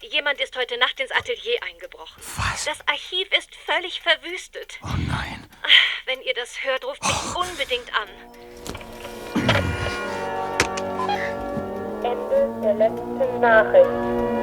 Jemand 0.00 0.40
ist 0.40 0.56
heute 0.56 0.76
Nacht 0.78 0.98
ins 0.98 1.12
Atelier 1.12 1.62
eingebrochen. 1.62 2.20
Was? 2.36 2.64
Das 2.64 2.88
Archiv 2.88 3.30
ist 3.30 3.54
völlig 3.54 4.00
verwüstet. 4.00 4.80
Oh 4.82 4.96
nein. 5.06 5.48
Wenn 6.06 6.20
ihr 6.22 6.34
das 6.34 6.64
hört, 6.64 6.84
ruft 6.84 7.04
mich 7.04 7.36
unbedingt 7.36 7.94
an. 7.94 8.08
Ende 12.02 12.60
der 12.62 12.74
letzten 12.74 13.40
Nachricht. 13.40 14.33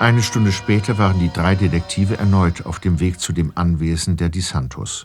Eine 0.00 0.22
Stunde 0.22 0.50
später 0.50 0.96
waren 0.96 1.20
die 1.20 1.28
drei 1.28 1.54
Detektive 1.54 2.16
erneut 2.16 2.64
auf 2.64 2.80
dem 2.80 3.00
Weg 3.00 3.20
zu 3.20 3.34
dem 3.34 3.52
Anwesen 3.54 4.16
der 4.16 4.30
Di 4.30 4.40
Santos. 4.40 5.04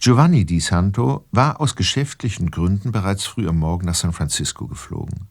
Giovanni 0.00 0.46
Di 0.46 0.58
Santo 0.58 1.26
war 1.32 1.60
aus 1.60 1.76
geschäftlichen 1.76 2.50
Gründen 2.50 2.92
bereits 2.92 3.26
früh 3.26 3.46
am 3.46 3.58
Morgen 3.58 3.84
nach 3.84 3.94
San 3.94 4.14
Francisco 4.14 4.66
geflogen. 4.66 5.28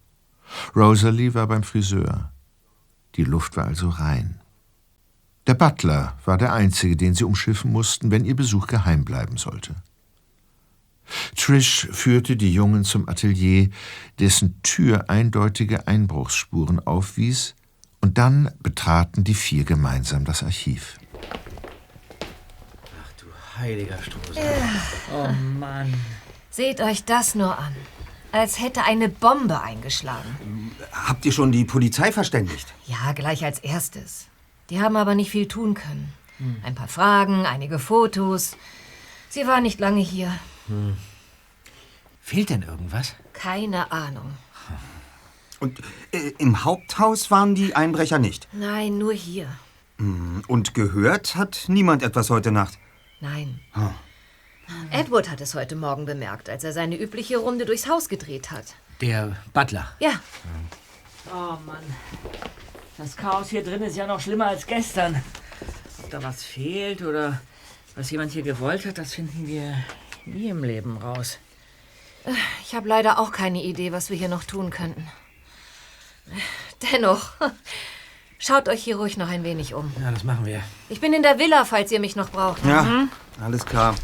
Rosalie 0.76 1.34
war 1.34 1.48
beim 1.48 1.64
Friseur. 1.64 2.32
Die 3.16 3.24
Luft 3.24 3.58
war 3.58 3.66
also 3.66 3.90
rein. 3.90 4.40
Der 5.48 5.56
Butler 5.56 6.16
war 6.24 6.38
der 6.38 6.54
einzige, 6.54 6.96
den 6.96 7.16
sie 7.16 7.24
umschiffen 7.24 7.72
mussten, 7.72 8.12
wenn 8.12 8.24
ihr 8.24 8.36
Besuch 8.36 8.68
geheim 8.68 9.04
bleiben 9.04 9.38
sollte. 9.38 9.74
Trish 11.36 11.88
führte 11.92 12.38
die 12.38 12.54
Jungen 12.54 12.84
zum 12.84 13.10
Atelier, 13.10 13.72
dessen 14.20 14.62
Tür 14.62 15.10
eindeutige 15.10 15.88
Einbruchsspuren 15.88 16.80
aufwies, 16.80 17.56
und 18.02 18.18
dann 18.18 18.52
betraten 18.62 19.24
die 19.24 19.34
vier 19.34 19.64
gemeinsam 19.64 20.26
das 20.26 20.44
Archiv. 20.44 20.98
Heiliger 23.60 24.02
Strohsack. 24.02 24.38
Ja. 24.38 25.14
Oh 25.14 25.34
Mann. 25.60 25.94
Seht 26.50 26.80
euch 26.80 27.04
das 27.04 27.36
nur 27.36 27.58
an. 27.58 27.76
Als 28.32 28.60
hätte 28.60 28.84
eine 28.84 29.10
Bombe 29.10 29.62
eingeschlagen. 29.62 30.72
Habt 30.92 31.26
ihr 31.26 31.32
schon 31.32 31.52
die 31.52 31.66
Polizei 31.66 32.12
verständigt? 32.12 32.74
Ja, 32.86 33.12
gleich 33.14 33.44
als 33.44 33.60
erstes. 33.60 34.28
Die 34.70 34.82
haben 34.82 34.96
aber 34.96 35.16
nicht 35.16 35.32
viel 35.32 35.48
tun 35.48 35.74
können. 35.74 36.14
Hm. 36.38 36.58
Ein 36.64 36.76
paar 36.76 36.88
Fragen, 36.88 37.46
einige 37.46 37.80
Fotos. 37.80 38.56
Sie 39.30 39.46
war 39.46 39.62
nicht 39.62 39.80
lange 39.80 40.02
hier. 40.02 40.32
Hm. 40.68 40.96
Fehlt 42.22 42.52
denn 42.52 42.62
irgendwas? 42.62 43.16
Keine 43.34 43.92
Ahnung. 43.92 44.32
Und 45.60 45.80
äh, 46.12 46.32
im 46.38 46.64
Haupthaus 46.64 47.32
waren 47.32 47.56
die 47.56 47.76
Einbrecher 47.76 48.20
nicht. 48.20 48.48
Nein, 48.54 48.98
nur 48.98 49.14
hier. 49.14 49.48
Hm, 49.98 50.44
Und 50.48 50.74
gehört 50.74 51.36
hat 51.36 51.66
niemand 51.68 52.04
etwas 52.04 52.30
heute 52.30 52.52
Nacht. 52.52 52.78
Nein. 53.20 53.60
Hm. 53.74 53.90
Edward 54.92 55.30
hat 55.30 55.42
es 55.42 55.56
heute 55.56 55.76
Morgen 55.76 56.06
bemerkt, 56.06 56.50
als 56.50 56.64
er 56.64 56.74
seine 56.74 56.96
übliche 56.98 57.38
Runde 57.38 57.66
durchs 57.66 57.88
Haus 57.90 58.08
gedreht 58.08 58.52
hat. 58.52 58.76
Der 59.02 59.36
Butler. 59.54 59.92
Ja, 60.00 60.20
Oh 61.32 61.58
Mann. 61.66 61.84
Das 62.98 63.16
Chaos 63.16 63.50
hier 63.50 63.64
drin 63.64 63.82
ist 63.84 63.96
ja 63.96 64.08
noch 64.08 64.20
schlimmer 64.20 64.48
als 64.48 64.66
gestern. 64.66 65.22
Ob 66.00 66.10
da 66.10 66.24
was 66.24 66.44
fehlt 66.44 67.02
oder 67.02 67.40
was 67.96 68.10
jemand 68.12 68.32
hier 68.32 68.42
gewollt 68.42 68.86
hat, 68.86 68.98
das 68.98 69.14
finden 69.14 69.48
wir 69.48 69.76
nie 70.26 70.50
im 70.50 70.64
Leben 70.64 70.98
raus. 70.98 71.38
ich 72.64 72.74
habe 72.74 72.88
leider 72.88 73.20
auch 73.20 73.32
keine 73.32 73.62
Idee, 73.64 73.92
was 73.92 74.10
wir 74.10 74.18
hier 74.18 74.28
noch 74.28 74.44
tun 74.44 74.70
könnten. 74.70 75.08
Dennoch, 76.92 77.32
schaut 78.40 78.70
euch 78.70 78.84
hier 78.84 78.98
ruhig 78.98 79.18
noch 79.18 79.28
ein 79.30 79.44
wenig 79.44 79.74
um. 79.74 79.92
Ja, 80.02 80.12
das 80.12 80.24
machen 80.24 80.46
wir. 80.46 80.62
Ich 80.90 81.00
bin 81.02 81.14
in 81.14 81.24
der 81.24 81.40
Villa, 81.40 81.66
falls 81.66 81.92
ihr 81.92 82.00
mich 82.00 82.16
noch 82.16 82.30
braucht. 82.30 82.64
Ja, 82.66 82.84
Mhm. 82.84 83.10
alles 83.42 83.66
klar. 83.66 83.96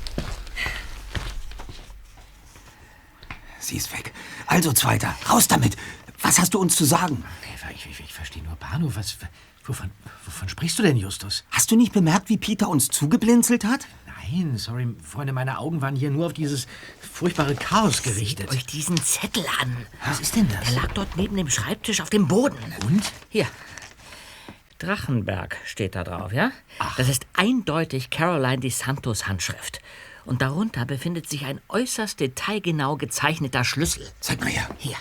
Sie 3.60 3.78
ist 3.78 3.92
weg. 3.94 4.14
Also, 4.46 4.72
Zweiter, 4.74 5.16
raus 5.30 5.48
damit. 5.48 5.76
Was 6.22 6.40
hast 6.40 6.54
du 6.54 6.60
uns 6.60 6.76
zu 6.76 6.86
sagen? 6.86 7.24
Ich, 7.74 7.86
ich, 7.88 8.00
ich 8.00 8.14
verstehe 8.14 8.44
nur 8.44 8.56
Bahnhof. 8.56 8.96
Was, 8.96 9.18
wovon, 9.64 9.92
wovon 10.26 10.50
sprichst 10.50 10.78
du 10.80 10.84
denn, 10.84 10.98
Justus? 10.98 11.44
Hast 11.52 11.72
du 11.72 11.76
nicht 11.76 11.92
bemerkt, 11.94 12.30
wie 12.30 12.38
Peter 12.38 12.68
uns 12.70 12.88
zugeblinzelt 12.90 13.64
hat? 13.66 13.88
Nein, 14.32 14.58
sorry, 14.58 14.88
Freunde, 15.04 15.34
meine 15.34 15.60
Augen 15.60 15.82
waren 15.82 15.96
hier 15.96 16.10
nur 16.10 16.28
auf 16.28 16.34
dieses 16.34 16.68
furchtbare 17.00 17.56
Chaos 17.56 18.02
gerichtet. 18.02 18.50
Seht 18.50 18.58
euch 18.58 18.66
diesen 18.66 18.98
Zettel 18.98 19.46
an. 19.62 19.78
Was 20.06 20.20
ist 20.20 20.36
denn 20.36 20.48
das? 20.50 20.74
Der 20.74 20.82
lag 20.82 20.92
dort 20.94 21.16
neben 21.18 21.36
dem 21.36 21.50
Schreibtisch 21.50 22.02
auf 22.02 22.10
dem 22.10 22.28
Boden. 22.28 22.58
Und? 22.86 23.12
Hier. 23.30 23.48
Drachenberg 24.80 25.58
steht 25.66 25.96
da 25.96 26.04
drauf, 26.04 26.34
ja? 26.34 26.52
Das 26.98 27.08
ist 27.08 27.28
eindeutig 27.34 28.10
Caroline 28.10 28.60
Di 28.60 28.70
Santos 28.70 29.28
Handschrift. 29.28 29.80
Und 30.26 30.42
darunter 30.42 30.86
befindet 30.86 31.30
sich 31.30 31.46
ein 31.46 31.62
äußerst 31.70 32.20
detailgenau 32.20 32.98
gezeichneter 32.98 33.64
Schlüssel. 33.64 34.08
Zeig 34.20 34.42
mal 34.42 34.50
her. 34.50 34.68
Hier. 34.78 34.98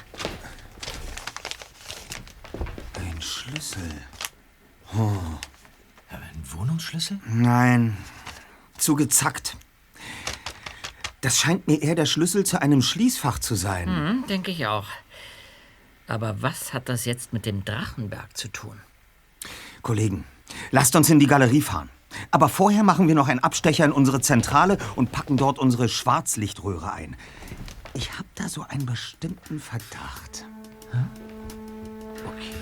Ein 3.01 3.22
Schlüssel. 3.22 3.91
Oh. 4.97 5.16
Ein 6.11 6.45
Wohnungsschlüssel? 6.45 7.18
Nein, 7.27 7.97
zu 8.79 8.95
gezackt. 8.95 9.57
Das 11.20 11.39
scheint 11.39 11.66
mir 11.66 11.81
eher 11.81 11.95
der 11.95 12.07
Schlüssel 12.07 12.45
zu 12.45 12.61
einem 12.61 12.83
Schließfach 12.83 13.39
zu 13.39 13.55
sein. 13.55 13.89
Mhm, 13.89 14.27
denke 14.27 14.51
ich 14.51 14.66
auch. 14.66 14.87
Aber 16.07 16.43
was 16.43 16.75
hat 16.75 16.89
das 16.89 17.07
jetzt 17.07 17.33
mit 17.33 17.47
dem 17.47 17.64
Drachenberg 17.64 18.37
zu 18.37 18.49
tun? 18.49 18.79
Kollegen, 19.81 20.25
lasst 20.70 20.97
uns 20.97 21.09
in 21.09 21.18
die 21.18 21.27
Galerie 21.27 21.62
fahren. 21.62 21.89
Aber 22.31 22.49
vorher 22.49 22.83
machen 22.83 23.09
wir 23.09 23.14
noch 23.14 23.29
einen 23.29 23.41
Abstecher 23.41 23.85
in 23.85 23.93
unsere 23.93 24.20
Zentrale 24.20 24.79
und 24.97 25.12
packen 25.12 25.37
dort 25.37 25.59
unsere 25.59 25.89
Schwarzlichtröhre 25.89 26.93
ein. 26.93 27.16
Ich 27.95 28.12
habe 28.12 28.29
da 28.35 28.49
so 28.49 28.62
einen 28.68 28.87
bestimmten 28.87 29.61
Verdacht. 29.61 30.47
Okay. 32.27 32.53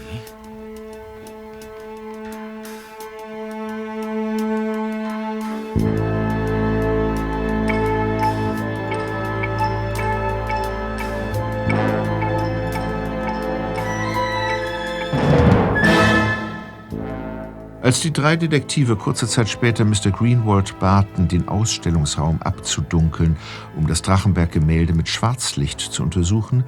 Als 17.93 18.01
die 18.01 18.11
drei 18.11 18.37
Detektive 18.37 18.97
kurze 18.97 19.29
Zeit 19.29 19.51
später 19.51 19.85
Mr. 19.85 20.11
Greenwald 20.11 20.79
baten, 20.79 21.29
den 21.29 21.47
Ausstellungsraum 21.47 22.41
abzudunkeln, 22.41 23.37
um 23.77 23.87
das 23.87 24.01
Drachenberg-Gemälde 24.01 24.95
mit 24.95 25.11
Schwarzlicht 25.11 25.79
zu 25.79 26.03
untersuchen, 26.03 26.65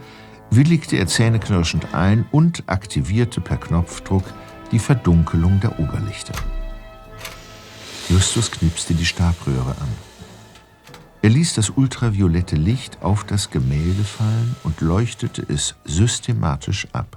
willigte 0.51 0.97
er 0.99 1.07
zähneknirschend 1.07 1.95
ein 1.95 2.27
und 2.31 2.64
aktivierte 2.66 3.41
per 3.41 3.57
Knopfdruck 3.57 4.25
die 4.70 4.79
Verdunkelung 4.79 5.61
der 5.61 5.81
Oberlichter. 5.81 6.35
Justus 8.11 8.51
knipste 8.51 8.93
die 8.93 9.07
Stabröhre 9.07 9.70
an. 9.81 9.89
Er 11.22 11.31
ließ 11.31 11.55
das 11.55 11.70
ultraviolette 11.70 12.57
Licht 12.57 12.99
auf 13.01 13.25
das 13.25 13.49
Gemälde 13.49 14.05
fallen 14.05 14.57
und 14.62 14.83
leuchtete 14.83 15.43
es 15.49 15.75
systematisch 15.87 16.87
ab. 16.93 17.16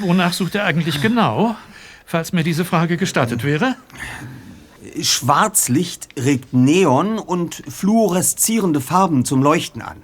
Wonach 0.00 0.32
sucht 0.32 0.54
er 0.54 0.64
eigentlich 0.64 1.00
genau? 1.00 1.56
Falls 2.06 2.32
mir 2.32 2.44
diese 2.44 2.64
Frage 2.64 2.96
gestattet 2.96 3.44
wäre. 3.44 3.76
Schwarzlicht 5.00 6.08
regt 6.18 6.52
Neon 6.52 7.18
und 7.18 7.62
fluoreszierende 7.68 8.80
Farben 8.80 9.24
zum 9.24 9.42
Leuchten 9.42 9.82
an. 9.82 10.02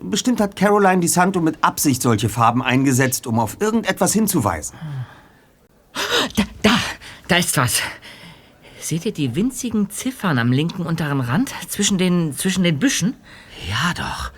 Bestimmt 0.00 0.40
hat 0.40 0.56
Caroline 0.56 1.00
DeSanto 1.00 1.40
mit 1.40 1.62
Absicht 1.62 2.02
solche 2.02 2.28
Farben 2.28 2.62
eingesetzt, 2.62 3.26
um 3.26 3.38
auf 3.38 3.58
irgendetwas 3.60 4.12
hinzuweisen. 4.12 4.76
Da 7.32 7.38
ist 7.38 7.56
was. 7.56 7.80
Seht 8.78 9.06
ihr 9.06 9.12
die 9.12 9.34
winzigen 9.34 9.88
Ziffern 9.88 10.38
am 10.38 10.52
linken 10.52 10.84
unteren 10.84 11.22
Rand 11.22 11.54
zwischen 11.66 11.96
den, 11.96 12.36
zwischen 12.36 12.62
den 12.62 12.78
Büschen? 12.78 13.14
Ja, 13.70 13.94
doch. 13.94 14.32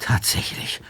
Tatsächlich. 0.00 0.80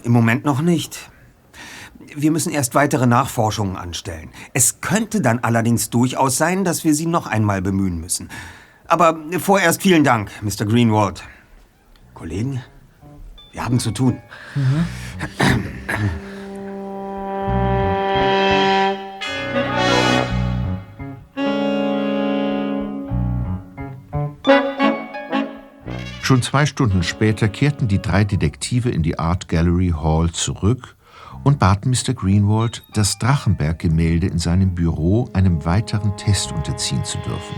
Im 0.03 0.11
Moment 0.11 0.45
noch 0.45 0.61
nicht. 0.61 1.09
Wir 2.15 2.31
müssen 2.31 2.51
erst 2.51 2.75
weitere 2.75 3.05
Nachforschungen 3.05 3.75
anstellen. 3.75 4.29
Es 4.53 4.81
könnte 4.81 5.21
dann 5.21 5.39
allerdings 5.39 5.89
durchaus 5.89 6.37
sein, 6.37 6.63
dass 6.63 6.83
wir 6.83 6.93
sie 6.93 7.05
noch 7.05 7.27
einmal 7.27 7.61
bemühen 7.61 7.99
müssen. 7.99 8.29
Aber 8.87 9.17
vorerst 9.39 9.81
vielen 9.81 10.03
Dank, 10.03 10.31
Mr. 10.41 10.65
Greenwald. 10.65 11.23
Kollegen, 12.13 12.63
wir 13.51 13.65
haben 13.65 13.79
zu 13.79 13.91
tun. 13.91 14.21
Schon 26.27 26.41
zwei 26.41 26.65
Stunden 26.65 27.03
später 27.03 27.47
kehrten 27.47 27.87
die 27.87 28.01
drei 28.01 28.25
Detektive 28.25 28.89
in 28.89 29.01
die 29.01 29.17
Art 29.17 29.47
Gallery 29.47 29.93
Hall 29.95 30.29
zurück 30.29 30.97
und 31.45 31.57
baten 31.57 31.89
Mr. 31.89 32.13
Greenwald, 32.13 32.83
das 32.93 33.17
Drachenberg-Gemälde 33.17 34.27
in 34.27 34.37
seinem 34.37 34.75
Büro 34.75 35.29
einem 35.31 35.63
weiteren 35.63 36.17
Test 36.17 36.51
unterziehen 36.51 37.05
zu 37.05 37.17
dürfen. 37.19 37.55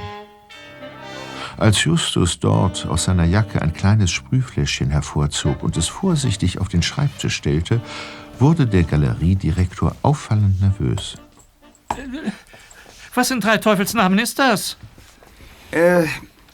Als 1.58 1.84
Justus 1.84 2.40
dort 2.40 2.86
aus 2.86 3.06
seiner 3.06 3.24
Jacke 3.24 3.60
ein 3.60 3.74
kleines 3.74 4.12
Sprühfläschchen 4.12 4.92
hervorzog 4.92 5.64
und 5.64 5.76
es 5.76 5.88
vorsichtig 5.88 6.62
auf 6.62 6.68
den 6.68 6.84
Schreibtisch 6.84 7.38
stellte, 7.38 7.82
wurde 8.38 8.68
der 8.68 8.84
Galeriedirektor 8.84 9.96
auffallend 10.04 10.62
nervös. 10.62 11.18
Was 13.16 13.32
in 13.32 13.40
drei 13.40 13.58
Teufelsnamen 13.58 14.20
ist 14.20 14.38
das? 14.38 14.78
Äh, 15.72 16.06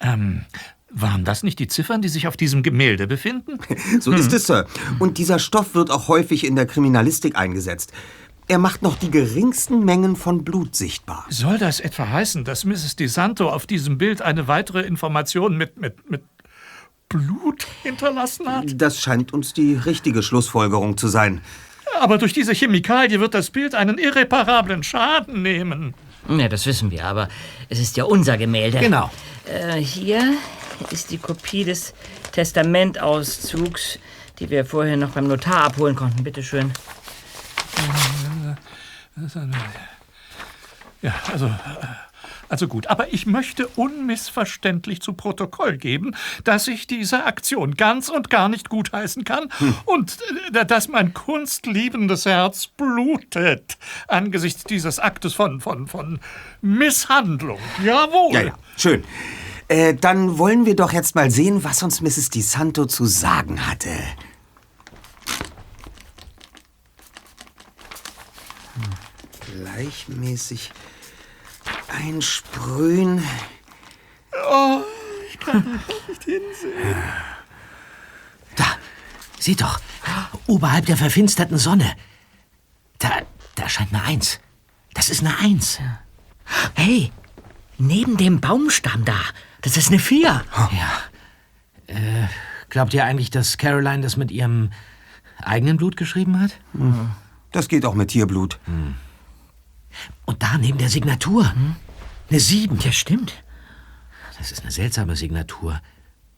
Ähm, 0.00 0.44
waren 0.90 1.24
das 1.24 1.42
nicht 1.42 1.58
die 1.58 1.68
Ziffern, 1.68 2.02
die 2.02 2.10
sich 2.10 2.28
auf 2.28 2.36
diesem 2.36 2.62
Gemälde 2.62 3.06
befinden? 3.06 3.56
So 4.00 4.12
ist 4.12 4.34
es, 4.34 4.46
Sir. 4.46 4.66
Und 4.98 5.16
dieser 5.16 5.38
Stoff 5.38 5.74
wird 5.74 5.90
auch 5.90 6.08
häufig 6.08 6.44
in 6.44 6.54
der 6.54 6.66
Kriminalistik 6.66 7.34
eingesetzt. 7.34 7.94
Er 8.46 8.58
macht 8.58 8.82
noch 8.82 8.98
die 8.98 9.10
geringsten 9.10 9.86
Mengen 9.86 10.16
von 10.16 10.44
Blut 10.44 10.76
sichtbar. 10.76 11.24
Soll 11.30 11.56
das 11.56 11.80
etwa 11.80 12.10
heißen, 12.10 12.44
dass 12.44 12.66
Mrs. 12.66 12.96
DeSanto 12.96 13.48
auf 13.48 13.64
diesem 13.64 13.96
Bild 13.96 14.20
eine 14.20 14.48
weitere 14.48 14.82
Information 14.82 15.56
mit, 15.56 15.80
mit, 15.80 16.10
mit 16.10 16.24
Blut 17.10 17.66
hinterlassen 17.82 18.48
hat? 18.48 18.64
Das 18.74 19.00
scheint 19.00 19.32
uns 19.34 19.52
die 19.52 19.74
richtige 19.74 20.22
Schlussfolgerung 20.22 20.96
zu 20.96 21.08
sein. 21.08 21.40
Aber 22.00 22.18
durch 22.18 22.32
diese 22.32 22.54
Chemikalie 22.54 23.18
wird 23.20 23.34
das 23.34 23.50
Bild 23.50 23.74
einen 23.74 23.98
irreparablen 23.98 24.82
Schaden 24.82 25.42
nehmen. 25.42 25.94
Ja, 26.28 26.48
das 26.48 26.64
wissen 26.66 26.90
wir, 26.90 27.04
aber 27.04 27.28
es 27.68 27.80
ist 27.80 27.96
ja 27.96 28.04
unser 28.04 28.38
Gemälde. 28.38 28.78
Genau. 28.78 29.10
Äh, 29.44 29.78
hier 29.78 30.34
ist 30.90 31.10
die 31.10 31.18
Kopie 31.18 31.64
des 31.64 31.94
Testamentauszugs, 32.30 33.98
die 34.38 34.48
wir 34.48 34.64
vorher 34.64 34.96
noch 34.96 35.10
beim 35.10 35.26
Notar 35.26 35.64
abholen 35.64 35.96
konnten. 35.96 36.22
Bitte 36.22 36.42
schön. 36.44 36.72
Ja, 41.02 41.14
also, 41.32 41.46
äh, 41.46 41.50
also 42.50 42.66
gut. 42.66 42.88
Aber 42.88 43.12
ich 43.12 43.26
möchte 43.26 43.68
unmissverständlich 43.68 45.00
zu 45.00 45.12
Protokoll 45.12 45.76
geben, 45.76 46.16
dass 46.44 46.66
ich 46.66 46.86
diese 46.86 47.24
Aktion 47.24 47.76
ganz 47.76 48.08
und 48.08 48.28
gar 48.28 48.48
nicht 48.48 48.68
gutheißen 48.68 49.24
kann 49.24 49.48
und 49.84 50.18
äh, 50.52 50.66
dass 50.66 50.88
mein 50.88 51.14
kunstliebendes 51.14 52.26
Herz 52.26 52.66
blutet 52.66 53.78
angesichts 54.08 54.64
dieses 54.64 54.98
Aktes 54.98 55.32
von, 55.32 55.60
von, 55.60 55.86
von 55.86 56.18
Misshandlung. 56.60 57.60
Jawohl. 57.84 58.34
Ja, 58.34 58.42
ja, 58.42 58.54
schön. 58.76 59.04
Äh, 59.68 59.94
dann 59.94 60.36
wollen 60.36 60.66
wir 60.66 60.74
doch 60.74 60.92
jetzt 60.92 61.14
mal 61.14 61.30
sehen, 61.30 61.62
was 61.62 61.84
uns 61.84 62.00
Mrs. 62.00 62.30
DeSanto 62.30 62.86
zu 62.86 63.06
sagen 63.06 63.68
hatte. 63.68 63.90
Hm, 68.74 69.62
Gleichmäßig 69.62 70.72
einsprühen. 71.88 73.22
Oh, 74.50 74.80
ich 75.28 75.38
kann 75.40 75.80
nicht 76.08 76.24
hinsehen. 76.24 76.96
Da, 78.56 78.64
seht 79.38 79.60
doch, 79.60 79.80
oberhalb 80.46 80.86
der 80.86 80.96
verfinsterten 80.96 81.58
Sonne. 81.58 81.94
Da, 82.98 83.10
da 83.54 83.68
scheint 83.68 83.92
eine 83.92 84.04
Eins. 84.04 84.40
Das 84.94 85.08
ist 85.08 85.20
eine 85.20 85.38
Eins. 85.38 85.78
Hey, 86.74 87.12
neben 87.78 88.16
dem 88.16 88.40
Baumstamm 88.40 89.04
da, 89.04 89.18
das 89.62 89.76
ist 89.76 89.88
eine 89.88 89.98
Vier. 89.98 90.44
Ja. 90.56 91.00
Äh, 91.86 92.26
glaubt 92.68 92.94
ihr 92.94 93.04
eigentlich, 93.04 93.30
dass 93.30 93.58
Caroline 93.58 94.00
das 94.00 94.16
mit 94.16 94.30
ihrem 94.30 94.70
eigenen 95.42 95.76
Blut 95.76 95.96
geschrieben 95.96 96.40
hat? 96.40 96.58
Hm. 96.72 97.10
Das 97.52 97.68
geht 97.68 97.84
auch 97.84 97.94
mit 97.94 98.10
Tierblut. 98.10 98.58
Und 100.26 100.42
da 100.42 100.58
neben 100.58 100.78
der 100.78 100.88
Signatur. 100.88 101.52
Eine 102.28 102.40
Sieben. 102.40 102.78
Ja, 102.80 102.92
stimmt. 102.92 103.34
Das 104.38 104.52
ist 104.52 104.62
eine 104.62 104.70
seltsame 104.70 105.16
Signatur. 105.16 105.80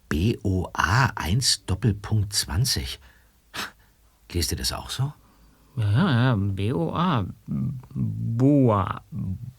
BOA 0.08 1.12
1 1.14 1.66
Doppelpunkt 1.66 2.32
20. 2.32 2.98
Lest 4.32 4.50
ihr 4.50 4.58
das 4.58 4.72
auch 4.72 4.90
so? 4.90 5.12
Ja, 5.76 5.90
ja, 5.90 6.10
ja, 6.10 6.36
B-O-A. 6.36 7.26
Boa. 7.46 9.02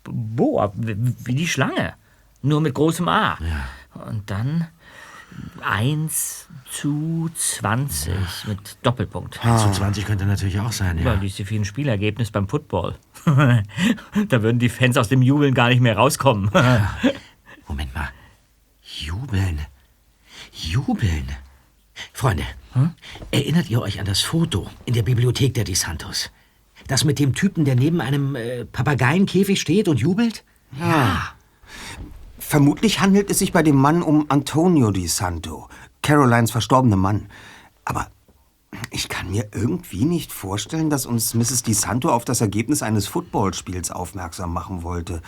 Boa, 0.04 0.72
wie 0.76 1.36
die 1.36 1.48
Schlange. 1.48 1.94
Nur 2.42 2.62
mit 2.62 2.74
großem 2.74 3.08
A. 3.08 3.38
Und 3.94 4.30
dann 4.30 4.68
1 5.62 6.48
zu 6.70 7.30
20 7.34 8.14
mit 8.48 8.78
Doppelpunkt. 8.84 9.44
1 9.46 9.64
zu 9.64 9.72
20 9.72 10.06
könnte 10.06 10.26
natürlich 10.26 10.60
auch 10.60 10.72
sein, 10.72 10.98
ja. 10.98 11.16
Ja, 11.16 11.46
vielen 11.46 11.66
Spielergebnis 11.66 12.32
beim 12.32 12.48
Football. 12.48 12.96
da 13.26 14.42
würden 14.42 14.60
die 14.60 14.70
Fans 14.70 14.98
aus 14.98 15.10
dem 15.10 15.22
Jubeln 15.22 15.54
gar 15.54 15.70
nicht 15.70 15.82
mehr 15.82 15.96
rauskommen. 15.96 16.50
Moment 17.68 17.94
mal. 17.94 18.10
Jubeln. 18.82 19.60
Jubeln. 20.52 21.28
Freunde, 22.12 22.44
erinnert 23.32 23.70
ihr 23.70 23.82
euch 23.82 24.00
an 24.00 24.06
das 24.06 24.22
Foto 24.22 24.70
in 24.86 24.94
der 24.94 25.04
Bibliothek 25.04 25.54
der 25.54 25.64
DeSantos? 25.64 26.32
Das 26.88 27.04
mit 27.04 27.20
dem 27.20 27.34
Typen, 27.34 27.66
der 27.66 27.76
neben 27.76 28.02
einem 28.02 28.36
äh, 28.36 28.66
Papageienkäfig 28.66 29.62
steht 29.62 29.88
und 29.88 30.00
jubelt? 30.00 30.44
Ja. 30.80 31.34
Vermutlich 32.46 33.00
handelt 33.00 33.32
es 33.32 33.40
sich 33.40 33.52
bei 33.52 33.64
dem 33.64 33.78
Mann 33.78 34.04
um 34.04 34.26
Antonio 34.30 34.92
DeSanto, 34.92 35.68
Carolines 36.04 36.52
verstorbener 36.52 36.98
Mann. 36.98 37.30
Aber 37.84 38.10
ich 38.92 39.10
kann 39.10 39.32
mir 39.32 39.48
irgendwie 39.54 40.06
nicht 40.06 40.32
vorstellen, 40.32 40.92
dass 40.92 41.08
uns 41.08 41.34
Mrs. 41.34 41.64
DeSanto 41.64 42.10
auf 42.12 42.26
das 42.26 42.42
Ergebnis 42.42 42.84
eines 42.84 43.08
Footballspiels 43.08 43.90
aufmerksam 43.90 44.54
machen 44.54 44.84
wollte. 44.84 45.22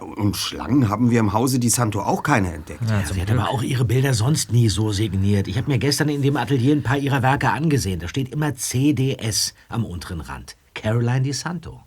Und 0.00 0.38
Schlangen 0.38 0.88
haben 0.88 1.10
wir 1.10 1.20
im 1.20 1.34
Hause 1.34 1.58
DeSanto 1.58 2.00
auch 2.00 2.22
keine 2.22 2.54
entdeckt. 2.54 2.80
Ja, 2.88 3.04
sie 3.04 3.20
hat 3.20 3.30
aber 3.30 3.50
auch 3.50 3.62
ihre 3.62 3.84
Bilder 3.84 4.14
sonst 4.14 4.52
nie 4.52 4.70
so 4.70 4.90
signiert. 4.90 5.48
Ich 5.48 5.58
habe 5.58 5.70
mir 5.70 5.78
gestern 5.78 6.08
in 6.08 6.22
dem 6.22 6.38
Atelier 6.38 6.74
ein 6.74 6.82
paar 6.82 6.96
ihrer 6.96 7.22
Werke 7.22 7.50
angesehen. 7.50 8.00
Da 8.00 8.08
steht 8.08 8.30
immer 8.30 8.54
CDS 8.54 9.54
am 9.68 9.84
unteren 9.84 10.22
Rand. 10.22 10.56
Caroline 10.72 11.22
DeSanto. 11.22 11.82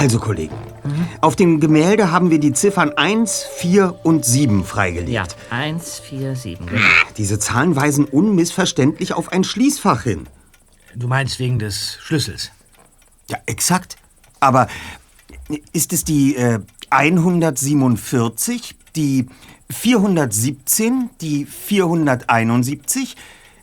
Also, 0.00 0.18
Kollegen, 0.18 0.54
Auf 1.20 1.36
dem 1.36 1.60
Gemälde 1.60 2.10
haben 2.10 2.30
wir 2.30 2.40
die 2.40 2.54
Ziffern 2.54 2.90
1, 2.92 3.44
4 3.56 4.00
und 4.02 4.24
7 4.24 4.64
freigelegt. 4.64 5.10
Ja, 5.10 5.26
1, 5.50 5.98
4, 5.98 6.36
7, 6.36 6.64
genau. 6.64 6.80
Diese 7.18 7.38
Zahlen 7.38 7.76
weisen 7.76 8.06
unmissverständlich 8.06 9.12
auf 9.12 9.30
ein 9.30 9.44
Schließfach 9.44 10.04
hin. 10.04 10.26
Du 10.94 11.06
meinst 11.06 11.38
wegen 11.38 11.58
des 11.58 11.98
Schlüssels? 12.00 12.50
Ja, 13.28 13.36
exakt. 13.44 13.96
Aber 14.40 14.68
ist 15.74 15.92
es 15.92 16.02
die 16.04 16.34
äh, 16.34 16.60
147, 16.88 18.76
die 18.96 19.26
417, 19.68 21.10
die 21.20 21.44
471, 21.44 23.16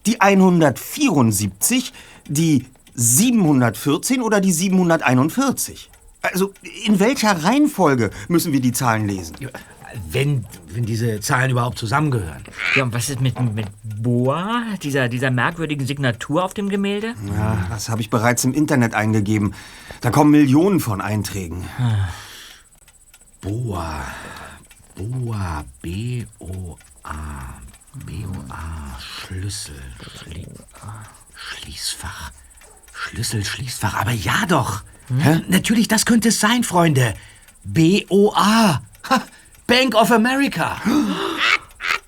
die 0.05 0.21
174, 0.21 1.93
die 2.27 2.67
714 2.93 4.21
oder 4.21 4.39
die 4.39 4.51
741? 4.51 5.89
Also, 6.31 6.53
in 6.85 6.99
welcher 6.99 7.43
Reihenfolge 7.43 8.11
müssen 8.27 8.53
wir 8.53 8.61
die 8.61 8.71
Zahlen 8.71 9.07
lesen? 9.07 9.35
Wenn, 10.11 10.45
wenn 10.67 10.85
diese 10.85 11.21
Zahlen 11.21 11.51
überhaupt 11.51 11.77
zusammengehören. 11.77 12.43
Ja, 12.75 12.83
und 12.83 12.93
was 12.93 13.09
ist 13.09 13.21
mit, 13.21 13.39
mit 13.55 13.67
Boa, 13.83 14.63
dieser, 14.83 15.07
dieser 15.07 15.31
merkwürdigen 15.31 15.87
Signatur 15.87 16.43
auf 16.43 16.53
dem 16.53 16.69
Gemälde? 16.69 17.13
Ja, 17.35 17.65
das 17.69 17.89
habe 17.89 18.01
ich 18.01 18.09
bereits 18.09 18.43
im 18.43 18.53
Internet 18.53 18.93
eingegeben. 18.93 19.53
Da 20.01 20.11
kommen 20.11 20.31
Millionen 20.31 20.79
von 20.79 21.01
Einträgen. 21.01 21.65
Boa. 23.41 24.05
Boa. 24.95 25.63
B-O-A. 25.81 27.15
B-O-A. 28.05 28.99
Schlüssel. 28.99 29.81
Schlie 30.19 30.47
Schließfach. 31.35 32.31
Schlüssel, 32.97 33.45
Schließfach. 33.45 33.93
Aber 33.93 34.11
ja 34.11 34.45
doch. 34.47 34.83
Hä? 35.19 35.41
Natürlich, 35.47 35.87
das 35.87 36.05
könnte 36.05 36.29
es 36.29 36.39
sein, 36.39 36.63
Freunde. 36.63 37.13
B-O-A. 37.63 38.81
Ha, 39.09 39.23
Bank 39.67 39.95
of 39.95 40.11
America. 40.11 40.81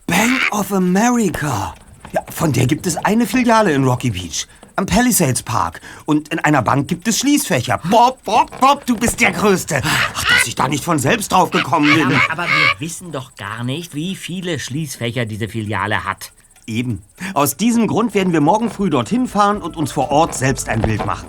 Bank 0.07 0.41
of 0.51 0.73
America. 0.73 1.75
Ja, 2.11 2.23
von 2.29 2.51
der 2.51 2.65
gibt 2.65 2.87
es 2.87 2.97
eine 2.97 3.25
Filiale 3.25 3.71
in 3.71 3.83
Rocky 3.83 4.09
Beach. 4.09 4.47
Am 4.75 4.85
Palisades 4.85 5.43
Park. 5.43 5.81
Und 6.05 6.29
in 6.29 6.39
einer 6.39 6.61
Bank 6.61 6.87
gibt 6.87 7.07
es 7.07 7.19
Schließfächer. 7.19 7.79
Bob, 7.89 8.23
Bob, 8.23 8.59
Bob, 8.59 8.85
du 8.85 8.95
bist 8.95 9.19
der 9.19 9.31
Größte. 9.31 9.81
Ach, 9.83 10.23
dass 10.23 10.47
ich 10.47 10.55
da 10.55 10.67
nicht 10.67 10.83
von 10.83 10.99
selbst 10.99 11.31
drauf 11.31 11.51
gekommen 11.51 11.93
bin. 11.93 12.07
Aber, 12.07 12.31
aber 12.31 12.43
wir 12.43 12.79
wissen 12.79 13.11
doch 13.11 13.35
gar 13.35 13.63
nicht, 13.63 13.93
wie 13.93 14.15
viele 14.15 14.57
Schließfächer 14.57 15.25
diese 15.25 15.49
Filiale 15.49 16.03
hat. 16.05 16.31
Eben. 16.69 17.01
Aus 17.33 17.57
diesem 17.57 17.87
Grund 17.87 18.13
werden 18.13 18.31
wir 18.31 18.41
morgen 18.41 18.69
früh 18.69 18.91
dorthin 18.91 19.27
fahren 19.27 19.61
und 19.61 19.75
uns 19.75 19.91
vor 19.91 20.11
Ort 20.11 20.35
selbst 20.35 20.69
ein 20.69 20.81
Bild 20.81 21.03
machen. 21.05 21.27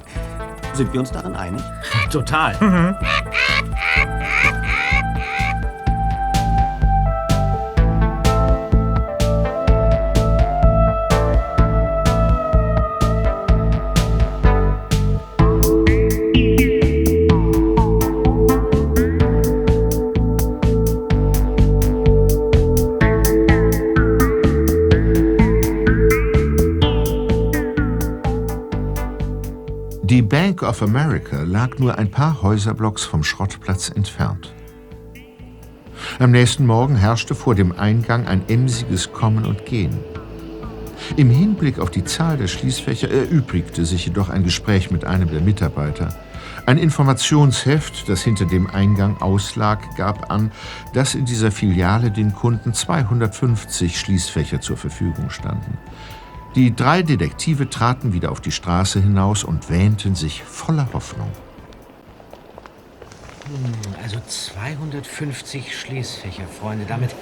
Sind 0.75 0.93
wir 0.93 1.01
uns 1.01 1.11
darin 1.11 1.35
einig? 1.35 1.63
Total. 2.11 2.55
Die 2.61 2.65
Bank 30.51 30.65
of 30.65 30.83
America 30.83 31.43
lag 31.43 31.79
nur 31.79 31.97
ein 31.97 32.11
paar 32.11 32.43
Häuserblocks 32.43 33.05
vom 33.05 33.23
Schrottplatz 33.23 33.89
entfernt. 33.89 34.53
Am 36.19 36.33
nächsten 36.33 36.67
Morgen 36.67 36.97
herrschte 36.97 37.37
vor 37.37 37.55
dem 37.55 37.71
Eingang 37.71 38.27
ein 38.27 38.43
emsiges 38.49 39.13
Kommen 39.13 39.47
und 39.47 39.65
Gehen. 39.65 39.97
Im 41.17 41.31
Hinblick 41.31 41.79
auf 41.79 41.93
die 41.93 42.03
Zahl 42.03 42.37
der 42.37 42.49
Schließfächer 42.49 43.09
erübrigte 43.09 43.85
sich 43.85 44.07
jedoch 44.07 44.29
ein 44.29 44.43
Gespräch 44.43 44.91
mit 44.91 45.05
einem 45.05 45.31
der 45.31 45.41
Mitarbeiter. 45.41 46.19
Ein 46.67 46.79
Informationsheft, 46.79 48.09
das 48.09 48.23
hinter 48.23 48.45
dem 48.45 48.69
Eingang 48.69 49.23
auslag, 49.23 49.97
gab 49.97 50.33
an, 50.33 50.51
dass 50.95 51.15
in 51.15 51.27
dieser 51.27 51.53
Filiale 51.53 52.11
den 52.11 52.35
Kunden 52.35 52.75
250 52.75 54.01
Schließfächer 54.01 54.61
zur 54.61 54.77
Verfügung 54.77 55.31
standen. 55.31 55.79
Die 56.57 56.75
drei 56.75 57.03
Detektive 57.03 57.71
traten 57.71 58.13
wieder 58.13 58.33
auf 58.33 58.41
die 58.41 58.51
Straße 58.51 59.01
hinaus 59.01 59.45
und 59.45 59.71
wähnten 59.71 60.15
sich 60.17 60.43
voller 60.43 60.89
Hoffnung. 60.93 61.31
Hm, 63.47 63.95
Also 64.03 64.21
250 64.27 65.79
Schließfächer, 65.79 66.47
Freunde. 66.61 66.87
Damit, 66.89 67.15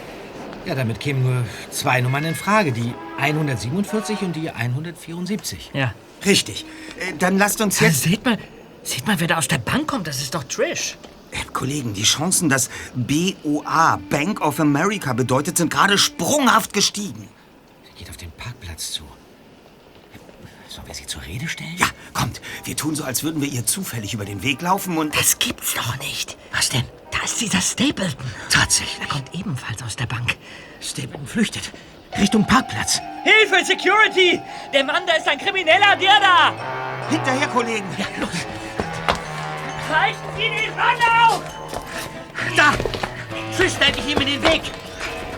ja, 0.64 0.74
damit 0.74 0.98
kämen 1.00 1.22
nur 1.22 1.44
zwei 1.70 2.00
Nummern 2.00 2.24
in 2.24 2.34
Frage. 2.34 2.72
Die 2.72 2.94
147 3.18 4.22
und 4.22 4.34
die 4.34 4.50
174. 4.50 5.72
Ja. 5.74 5.92
Richtig. 6.24 6.64
Äh, 6.98 7.12
Dann 7.18 7.36
lasst 7.36 7.60
uns 7.60 7.80
jetzt... 7.80 8.02
Seht 8.02 8.24
mal, 8.24 8.38
seht 8.82 9.06
mal, 9.06 9.20
wer 9.20 9.28
da 9.28 9.36
aus 9.38 9.48
der 9.48 9.58
Bank 9.58 9.88
kommt. 9.88 10.06
Das 10.06 10.22
ist 10.22 10.34
doch 10.34 10.44
Trish. 10.44 10.96
Äh, 11.32 11.36
Kollegen, 11.52 11.92
die 11.92 12.02
Chancen, 12.04 12.48
dass 12.48 12.70
BOA, 12.94 13.98
Bank 14.08 14.40
of 14.40 14.58
America 14.58 15.12
bedeutet, 15.12 15.58
sind 15.58 15.70
gerade 15.70 15.98
sprunghaft 15.98 16.72
gestiegen. 16.72 17.28
Geht 17.98 18.08
auf 18.10 18.16
den 18.16 18.30
Parkplatz 18.30 18.92
zu. 18.92 19.02
Sollen 20.68 20.86
wir 20.86 20.94
sie 20.94 21.06
zur 21.06 21.22
Rede 21.24 21.48
stellen? 21.48 21.74
Ja, 21.78 21.88
kommt. 22.12 22.40
Wir 22.62 22.76
tun 22.76 22.94
so, 22.94 23.02
als 23.02 23.24
würden 23.24 23.42
wir 23.42 23.48
ihr 23.48 23.66
zufällig 23.66 24.14
über 24.14 24.24
den 24.24 24.42
Weg 24.44 24.62
laufen 24.62 24.98
und... 24.98 25.18
Das 25.18 25.40
gibt's 25.40 25.74
doch 25.74 25.98
nicht. 25.98 26.36
Was 26.52 26.68
denn? 26.68 26.84
Da 27.10 27.24
ist 27.24 27.40
dieser 27.40 27.60
Stapleton. 27.60 28.24
Tatsächlich. 28.50 29.00
Er 29.00 29.08
kommt 29.08 29.34
ebenfalls 29.34 29.82
aus 29.82 29.96
der 29.96 30.06
Bank. 30.06 30.36
Stapleton 30.80 31.26
flüchtet. 31.26 31.72
Richtung 32.16 32.46
Parkplatz. 32.46 33.00
Hilfe, 33.24 33.64
Security! 33.64 34.40
Der 34.72 34.84
Mann, 34.84 35.02
da 35.04 35.14
ist 35.14 35.26
ein 35.26 35.38
Krimineller, 35.38 35.96
der 35.96 36.20
da! 36.20 37.08
Hinterher, 37.10 37.48
Kollegen. 37.48 37.86
Ja, 37.98 38.06
los. 38.20 38.30
Reißen 39.90 40.22
Sie 40.36 40.48
den 40.48 40.76
Mann 40.76 40.96
auf! 41.26 41.42
Da! 42.56 42.74
Trish 43.56 43.72
stellt 43.72 43.96
dich 43.96 44.06
ihm 44.06 44.18
in 44.20 44.26
den 44.26 44.42
Weg. 44.42 44.62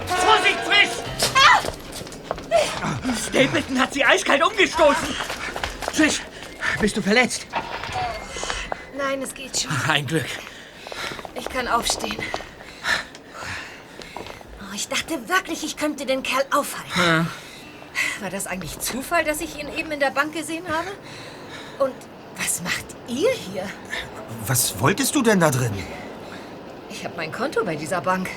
Vorsicht, 0.06 0.58
Trish! 0.66 1.00
Stapleton 3.28 3.78
hat 3.78 3.94
sie 3.94 4.04
eiskalt 4.04 4.42
umgestoßen. 4.42 5.14
Trish, 5.94 6.20
bist 6.80 6.96
du 6.96 7.02
verletzt? 7.02 7.46
Nein, 8.96 9.22
es 9.22 9.34
geht 9.34 9.60
schon. 9.60 9.70
Ein 9.88 10.06
Glück. 10.06 10.26
Ich 11.34 11.48
kann 11.48 11.68
aufstehen. 11.68 12.22
Oh, 14.60 14.74
ich 14.74 14.88
dachte 14.88 15.28
wirklich, 15.28 15.64
ich 15.64 15.76
könnte 15.76 16.06
den 16.06 16.22
Kerl 16.22 16.44
aufhalten. 16.50 17.28
War 18.20 18.30
das 18.30 18.46
eigentlich 18.46 18.78
Zufall, 18.78 19.24
dass 19.24 19.40
ich 19.40 19.58
ihn 19.58 19.68
eben 19.76 19.90
in 19.92 20.00
der 20.00 20.10
Bank 20.10 20.32
gesehen 20.34 20.64
habe? 20.68 20.88
Und 21.78 21.94
was 22.36 22.62
macht 22.62 22.84
ihr 23.08 23.30
hier? 23.30 23.68
Was 24.46 24.78
wolltest 24.80 25.14
du 25.14 25.22
denn 25.22 25.40
da 25.40 25.50
drin? 25.50 25.72
Ich 26.90 27.04
habe 27.04 27.16
mein 27.16 27.32
Konto 27.32 27.64
bei 27.64 27.76
dieser 27.76 28.00
Bank. 28.00 28.28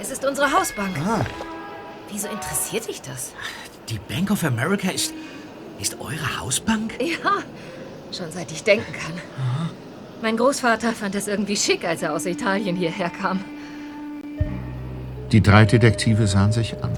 Es 0.00 0.10
ist 0.10 0.24
unsere 0.24 0.52
Hausbank. 0.52 0.96
Ah. 1.06 1.24
Wieso 2.10 2.28
interessiert 2.28 2.88
dich 2.88 3.02
das? 3.02 3.32
Die 3.88 3.98
Bank 3.98 4.30
of 4.30 4.44
America 4.44 4.90
ist, 4.90 5.12
ist 5.80 6.00
eure 6.00 6.40
Hausbank? 6.40 6.94
Ja, 7.00 7.42
schon 8.16 8.30
seit 8.32 8.50
ich 8.50 8.64
denken 8.64 8.92
kann. 8.92 9.12
Mein 10.22 10.36
Großvater 10.36 10.92
fand 10.92 11.14
es 11.14 11.28
irgendwie 11.28 11.56
schick, 11.56 11.84
als 11.84 12.02
er 12.02 12.12
aus 12.12 12.26
Italien 12.26 12.76
hierher 12.76 13.10
kam. 13.10 13.44
Die 15.32 15.42
drei 15.42 15.64
Detektive 15.64 16.26
sahen 16.26 16.52
sich 16.52 16.82
an. 16.82 16.92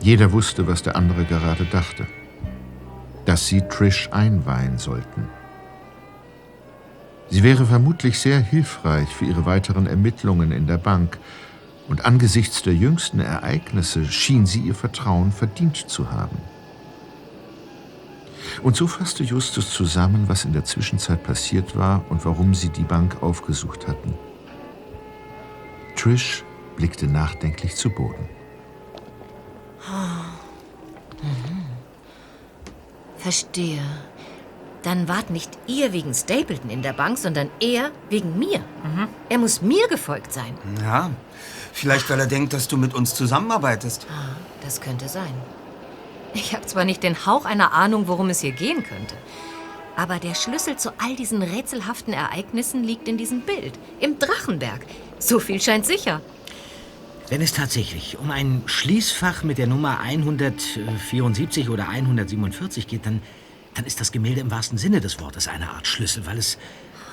Jeder 0.00 0.32
wusste, 0.32 0.66
was 0.66 0.82
der 0.82 0.96
andere 0.96 1.24
gerade 1.24 1.64
dachte. 1.64 2.06
Dass 3.24 3.46
sie 3.46 3.62
Trish 3.62 4.10
einweihen 4.12 4.76
sollten. 4.76 5.28
Sie 7.30 7.42
wäre 7.42 7.64
vermutlich 7.64 8.18
sehr 8.18 8.38
hilfreich 8.38 9.08
für 9.08 9.24
ihre 9.24 9.46
weiteren 9.46 9.86
Ermittlungen 9.86 10.52
in 10.52 10.66
der 10.66 10.76
Bank, 10.76 11.18
und 11.88 12.04
angesichts 12.04 12.62
der 12.62 12.74
jüngsten 12.74 13.20
Ereignisse 13.20 14.04
schien 14.04 14.46
sie 14.46 14.60
ihr 14.60 14.74
Vertrauen 14.74 15.32
verdient 15.32 15.76
zu 15.76 16.10
haben. 16.10 16.38
Und 18.62 18.76
so 18.76 18.86
fasste 18.86 19.24
Justus 19.24 19.70
zusammen, 19.70 20.28
was 20.28 20.44
in 20.44 20.52
der 20.52 20.64
Zwischenzeit 20.64 21.22
passiert 21.22 21.76
war 21.76 22.04
und 22.08 22.24
warum 22.24 22.54
sie 22.54 22.68
die 22.68 22.84
Bank 22.84 23.22
aufgesucht 23.22 23.88
hatten. 23.88 24.14
Trish 25.96 26.44
blickte 26.76 27.06
nachdenklich 27.06 27.74
zu 27.76 27.90
Boden. 27.90 28.28
Mhm. 31.22 31.64
Verstehe. 33.16 33.82
Dann 34.82 35.08
wart 35.08 35.30
nicht 35.30 35.50
ihr 35.66 35.92
wegen 35.94 36.12
Stapleton 36.12 36.68
in 36.68 36.82
der 36.82 36.92
Bank, 36.92 37.16
sondern 37.16 37.48
er 37.58 37.90
wegen 38.10 38.38
mir. 38.38 38.62
Er 39.30 39.38
muss 39.38 39.62
mir 39.62 39.88
gefolgt 39.88 40.32
sein. 40.32 40.54
Ja, 40.82 41.10
vielleicht 41.74 42.08
weil 42.08 42.20
er 42.20 42.26
denkt, 42.26 42.52
dass 42.52 42.68
du 42.68 42.76
mit 42.76 42.94
uns 42.94 43.14
zusammenarbeitest. 43.14 44.06
Das 44.62 44.80
könnte 44.80 45.08
sein. 45.08 45.34
Ich 46.32 46.54
habe 46.54 46.64
zwar 46.66 46.84
nicht 46.84 47.02
den 47.02 47.26
Hauch 47.26 47.44
einer 47.44 47.72
Ahnung, 47.72 48.08
worum 48.08 48.30
es 48.30 48.40
hier 48.40 48.52
gehen 48.52 48.82
könnte. 48.82 49.14
Aber 49.96 50.18
der 50.18 50.34
Schlüssel 50.34 50.76
zu 50.76 50.90
all 50.98 51.14
diesen 51.14 51.42
rätselhaften 51.42 52.12
Ereignissen 52.12 52.82
liegt 52.82 53.06
in 53.06 53.16
diesem 53.16 53.42
Bild, 53.42 53.78
im 54.00 54.18
Drachenberg. 54.18 54.84
So 55.18 55.38
viel 55.38 55.60
scheint 55.60 55.86
sicher. 55.86 56.20
Wenn 57.28 57.40
es 57.40 57.52
tatsächlich 57.52 58.18
um 58.18 58.30
ein 58.30 58.62
Schließfach 58.66 59.44
mit 59.44 59.58
der 59.58 59.66
Nummer 59.66 60.00
174 60.00 61.70
oder 61.70 61.88
147 61.88 62.86
geht, 62.86 63.06
dann, 63.06 63.22
dann 63.74 63.86
ist 63.86 64.00
das 64.00 64.12
Gemälde 64.12 64.40
im 64.40 64.50
wahrsten 64.50 64.76
Sinne 64.76 65.00
des 65.00 65.20
Wortes 65.20 65.48
eine 65.48 65.70
Art 65.70 65.86
Schlüssel, 65.86 66.26
weil 66.26 66.38
es, 66.38 66.58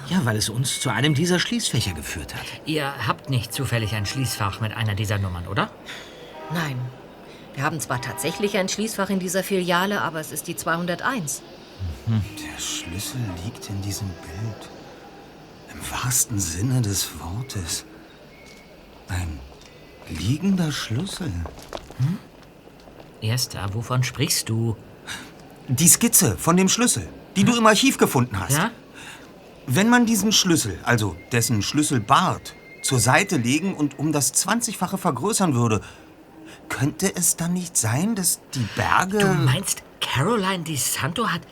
ja, 0.10 0.26
weil 0.26 0.38
es 0.38 0.49
uns 0.49 0.80
zu 0.80 0.89
einem 0.89 1.14
dieser 1.14 1.39
Schließfächer 1.39 1.93
geführt 1.93 2.36
hat. 2.36 2.45
Ihr 2.66 3.08
habt 3.08 3.30
nicht 3.30 3.54
zufällig 3.54 3.93
ein 3.93 4.06
Schließfach 4.06 4.60
mit 4.60 4.74
einer 4.74 4.95
dieser 4.95 5.18
Nummern, 5.18 5.47
oder? 5.47 5.72
Nein. 6.54 6.78
Wir 7.54 7.64
haben 7.64 7.80
zwar 7.80 8.02
tatsächlich 8.02 8.58
ein 8.58 8.70
Schließfach 8.70 9.10
in 9.10 9.20
dieser 9.20 9.43
Filiale, 9.43 10.02
aber 10.02 10.20
es 10.20 10.32
ist 10.32 10.47
die 10.47 10.56
201. 10.56 11.41
Der 12.08 12.62
Schlüssel 12.62 13.20
liegt 13.43 13.70
in 13.70 13.82
diesem 13.82 14.08
Bild. 14.08 14.70
Im 15.74 15.91
wahrsten 15.91 16.39
Sinne 16.39 16.82
des 16.82 17.10
Wortes. 17.20 17.86
Ein 19.08 19.39
liegender 20.10 20.72
Schlüssel. 20.72 21.32
Erster, 23.22 23.74
wovon 23.74 24.04
sprichst 24.04 24.49
du? 24.49 24.78
Die 25.68 25.88
Skizze 25.88 26.38
von 26.38 26.58
dem 26.58 26.68
Schlüssel, 26.70 27.08
die 27.36 27.43
du 27.43 27.56
im 27.56 27.66
Archiv 27.66 27.97
gefunden 27.97 28.39
hast. 28.39 28.58
Ja? 28.58 28.72
Wenn 29.74 29.88
man 29.88 30.05
diesen 30.05 30.34
Schlüssel, 30.34 30.78
also 30.84 31.15
dessen 31.32 31.61
Schlüsselbart, 31.61 32.55
zur 32.82 32.99
Seite 32.99 33.38
legen 33.38 33.74
und 33.74 33.99
um 33.99 34.11
das 34.11 34.34
20-fache 34.34 34.97
vergrößern 34.97 35.55
würde, 35.55 35.80
könnte 36.67 37.15
es 37.15 37.38
dann 37.38 37.53
nicht 37.53 37.78
sein, 37.78 38.15
dass 38.15 38.41
die 38.53 38.67
Berge... 38.76 39.19
Du 39.19 39.28
meinst, 39.28 39.82
Caroline 40.01 40.65
Di 40.65 40.76
Santo 40.76 41.30
hat 41.30 41.43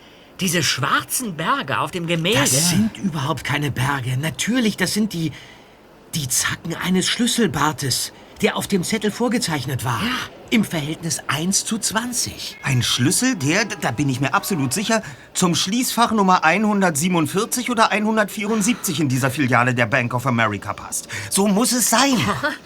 diese 0.41 0.63
schwarzen 0.63 1.37
Berge 1.37 1.79
auf 1.79 1.91
dem 1.91 2.07
Gemälde? 2.07 2.39
Das 2.39 2.71
sind 2.71 2.97
überhaupt 2.97 3.45
keine 3.45 3.71
Berge. 3.71 4.17
Natürlich, 4.17 4.75
das 4.75 4.93
sind 4.93 5.13
die, 5.13 5.31
die 6.13 6.27
Zacken 6.27 6.75
eines 6.75 7.07
Schlüsselbartes, 7.07 8.11
der 8.41 8.55
auf 8.55 8.67
dem 8.67 8.83
Zettel 8.83 9.11
vorgezeichnet 9.11 9.83
war. 9.83 10.01
Ja. 10.01 10.11
Im 10.51 10.63
Verhältnis 10.63 11.21
1 11.27 11.65
zu 11.65 11.77
20. 11.77 12.57
Ein 12.63 12.81
Schlüssel, 12.81 13.35
der, 13.35 13.65
da 13.65 13.91
bin 13.91 14.09
ich 14.09 14.19
mir 14.19 14.33
absolut 14.33 14.73
sicher, 14.73 15.03
zum 15.33 15.53
Schließfach 15.53 16.11
Nummer 16.11 16.43
147 16.43 17.69
oder 17.69 17.91
174 17.91 18.99
in 18.99 19.09
dieser 19.09 19.29
Filiale 19.29 19.75
der 19.75 19.85
Bank 19.85 20.13
of 20.13 20.25
America 20.25 20.73
passt. 20.73 21.07
So 21.29 21.47
muss 21.47 21.71
es 21.71 21.89
sein. 21.89 22.17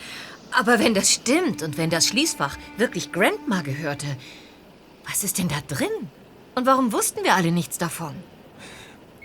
Aber 0.51 0.79
wenn 0.79 0.93
das 0.93 1.11
stimmt 1.11 1.63
und 1.63 1.77
wenn 1.77 1.89
das 1.89 2.07
Schließfach 2.07 2.57
wirklich 2.77 3.11
Grandma 3.11 3.61
gehörte, 3.61 4.05
was 5.05 5.23
ist 5.23 5.39
denn 5.39 5.49
da 5.49 5.57
drin? 5.67 5.89
Und 6.55 6.65
warum 6.65 6.93
wussten 6.93 7.23
wir 7.23 7.35
alle 7.35 7.51
nichts 7.51 7.77
davon? 7.77 8.13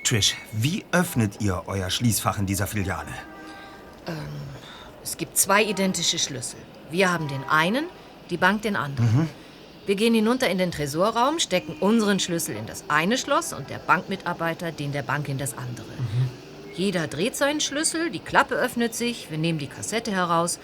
Trish, 0.02 0.34
wie 0.52 0.84
öffnet 0.90 1.40
ihr 1.40 1.62
euer 1.66 1.90
Schließfach 1.90 2.38
in 2.38 2.46
dieser 2.46 2.66
Filiale? 2.66 3.12
Ähm, 4.06 4.16
es 5.08 5.16
gibt 5.16 5.38
zwei 5.38 5.62
identische 5.62 6.18
Schlüssel. 6.18 6.58
Wir 6.90 7.10
haben 7.10 7.28
den 7.28 7.42
einen, 7.48 7.86
die 8.28 8.36
Bank 8.36 8.60
den 8.62 8.76
anderen. 8.76 9.22
Mhm. 9.22 9.28
Wir 9.86 9.96
gehen 9.96 10.12
hinunter 10.12 10.50
in 10.50 10.58
den 10.58 10.70
Tresorraum, 10.70 11.38
stecken 11.38 11.76
unseren 11.80 12.20
Schlüssel 12.20 12.54
in 12.56 12.66
das 12.66 12.84
eine 12.88 13.16
Schloss 13.16 13.54
und 13.54 13.70
der 13.70 13.78
Bankmitarbeiter 13.78 14.70
den 14.70 14.92
der 14.92 15.02
Bank 15.02 15.30
in 15.30 15.38
das 15.38 15.56
andere. 15.56 15.86
Jeder 16.74 17.06
dreht 17.06 17.36
seinen 17.36 17.60
Schlüssel, 17.60 18.10
die 18.10 18.18
Klappe 18.18 18.54
öffnet 18.54 18.94
sich, 18.94 19.30
wir 19.30 19.38
nehmen 19.38 19.58
die 19.58 19.66
Kassette 19.66 20.12
heraus 20.12 20.58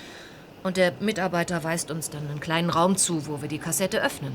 und 0.63 0.77
der 0.77 0.93
Mitarbeiter 1.01 1.65
weist 1.65 1.91
uns 1.91 2.11
dann 2.11 2.29
einen 2.29 2.41
kleinen 2.41 2.69
Raum 2.69 2.99
zu, 2.99 3.27
wo 3.27 3.41
wir 3.41 3.49
die 3.49 3.59
Kassette 3.59 4.03
öffnen. 4.03 4.33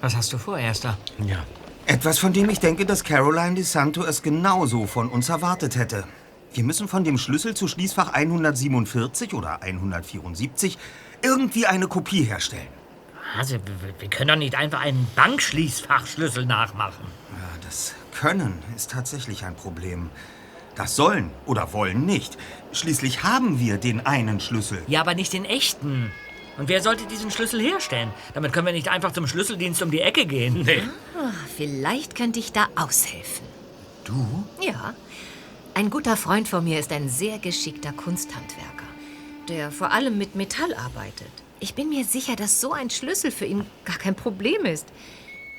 Was 0.00 0.16
hast 0.16 0.32
du 0.32 0.38
vor, 0.38 0.58
Erster? 0.58 0.98
Ja. 1.24 1.46
Etwas, 1.86 2.18
von 2.18 2.32
dem 2.32 2.50
ich 2.50 2.58
denke, 2.58 2.86
dass 2.86 3.04
Caroline 3.04 3.54
Di 3.54 3.62
Santo 3.62 4.02
es 4.02 4.20
genauso 4.20 4.86
von 4.86 5.08
uns 5.08 5.28
erwartet 5.28 5.76
hätte. 5.76 6.04
Wir 6.54 6.64
müssen 6.64 6.88
von 6.88 7.04
dem 7.04 7.18
Schlüssel 7.18 7.54
zu 7.54 7.66
Schließfach 7.68 8.12
147 8.12 9.32
oder 9.34 9.62
174 9.62 10.78
irgendwie 11.22 11.66
eine 11.66 11.88
Kopie 11.88 12.24
herstellen. 12.24 12.68
Also, 13.38 13.54
wir- 14.00 14.08
können 14.10 14.28
doch 14.28 14.36
nicht 14.36 14.54
einfach 14.56 14.80
einen 14.80 15.06
Bankschließfachschlüssel 15.16 16.44
nachmachen. 16.46 17.04
Ja, 17.30 17.48
das 17.64 17.94
Können 18.14 18.58
ist 18.76 18.90
tatsächlich 18.90 19.44
ein 19.44 19.54
Problem. 19.56 20.10
Das 20.74 20.94
Sollen 20.96 21.30
oder 21.46 21.72
Wollen 21.72 22.04
nicht. 22.06 22.36
Schließlich 22.72 23.22
haben 23.22 23.58
wir 23.58 23.78
den 23.78 24.04
einen 24.06 24.38
Schlüssel. 24.40 24.82
Ja, 24.86 25.00
aber 25.00 25.14
nicht 25.14 25.32
den 25.32 25.44
echten. 25.46 26.12
Und 26.58 26.68
wer 26.68 26.82
sollte 26.82 27.06
diesen 27.06 27.30
Schlüssel 27.30 27.60
herstellen? 27.60 28.10
Damit 28.34 28.52
können 28.52 28.66
wir 28.66 28.72
nicht 28.74 28.88
einfach 28.88 29.12
zum 29.12 29.26
Schlüsseldienst 29.26 29.80
um 29.82 29.90
die 29.90 30.00
Ecke 30.02 30.26
gehen. 30.26 30.62
Nee. 30.64 30.82
Ah, 31.18 31.30
vielleicht 31.56 32.14
könnte 32.14 32.38
ich 32.38 32.52
da 32.52 32.66
aushelfen. 32.76 33.46
Du? 34.04 34.44
Ja. 34.60 34.92
Ein 35.74 35.88
guter 35.88 36.18
Freund 36.18 36.48
von 36.48 36.64
mir 36.64 36.78
ist 36.78 36.92
ein 36.92 37.08
sehr 37.08 37.38
geschickter 37.38 37.92
Kunsthandwerker, 37.92 38.86
der 39.48 39.70
vor 39.70 39.90
allem 39.90 40.18
mit 40.18 40.34
Metall 40.34 40.74
arbeitet. 40.74 41.32
Ich 41.60 41.74
bin 41.74 41.88
mir 41.88 42.04
sicher, 42.04 42.36
dass 42.36 42.60
so 42.60 42.72
ein 42.72 42.90
Schlüssel 42.90 43.30
für 43.30 43.46
ihn 43.46 43.64
gar 43.86 43.96
kein 43.96 44.14
Problem 44.14 44.66
ist. 44.66 44.86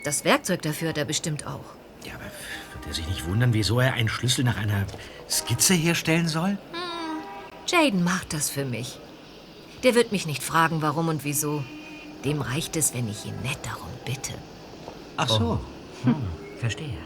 Das 0.04 0.24
Werkzeug 0.24 0.62
dafür 0.62 0.90
hat 0.90 1.00
er 1.00 1.06
bestimmt 1.06 1.48
auch. 1.48 1.66
Ja, 2.06 2.14
aber 2.14 2.26
wird 2.26 2.88
er 2.88 2.94
sich 2.94 3.08
nicht 3.08 3.26
wundern, 3.26 3.54
wieso 3.54 3.80
er 3.80 3.94
einen 3.94 4.10
Schlüssel 4.10 4.44
nach 4.44 4.58
einer 4.58 4.86
Skizze 5.28 5.74
herstellen 5.74 6.28
soll? 6.28 6.60
Jaden 7.66 8.04
macht 8.04 8.34
das 8.34 8.52
für 8.52 8.66
mich. 8.66 9.00
Der 9.82 9.96
wird 9.96 10.12
mich 10.12 10.28
nicht 10.28 10.44
fragen, 10.44 10.84
warum 10.84 11.08
und 11.08 11.24
wieso. 11.24 11.64
Dem 12.24 12.42
reicht 12.42 12.76
es, 12.78 12.94
wenn 12.94 13.10
ich 13.10 13.26
ihn 13.26 13.42
nett 13.42 13.60
darum 13.64 13.90
bitte. 14.06 14.34
Ach 15.18 15.30
so. 15.30 15.60
Hm, 16.04 16.16
verstehe. 16.60 16.98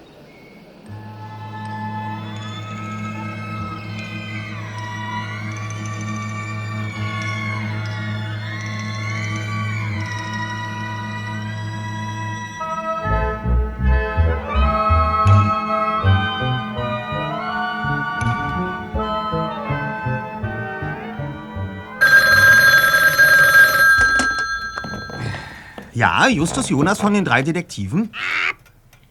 Ja, 26.18 26.28
Justus 26.30 26.70
Jonas 26.70 27.00
von 27.00 27.14
den 27.14 27.24
drei 27.24 27.44
Detektiven. 27.44 28.12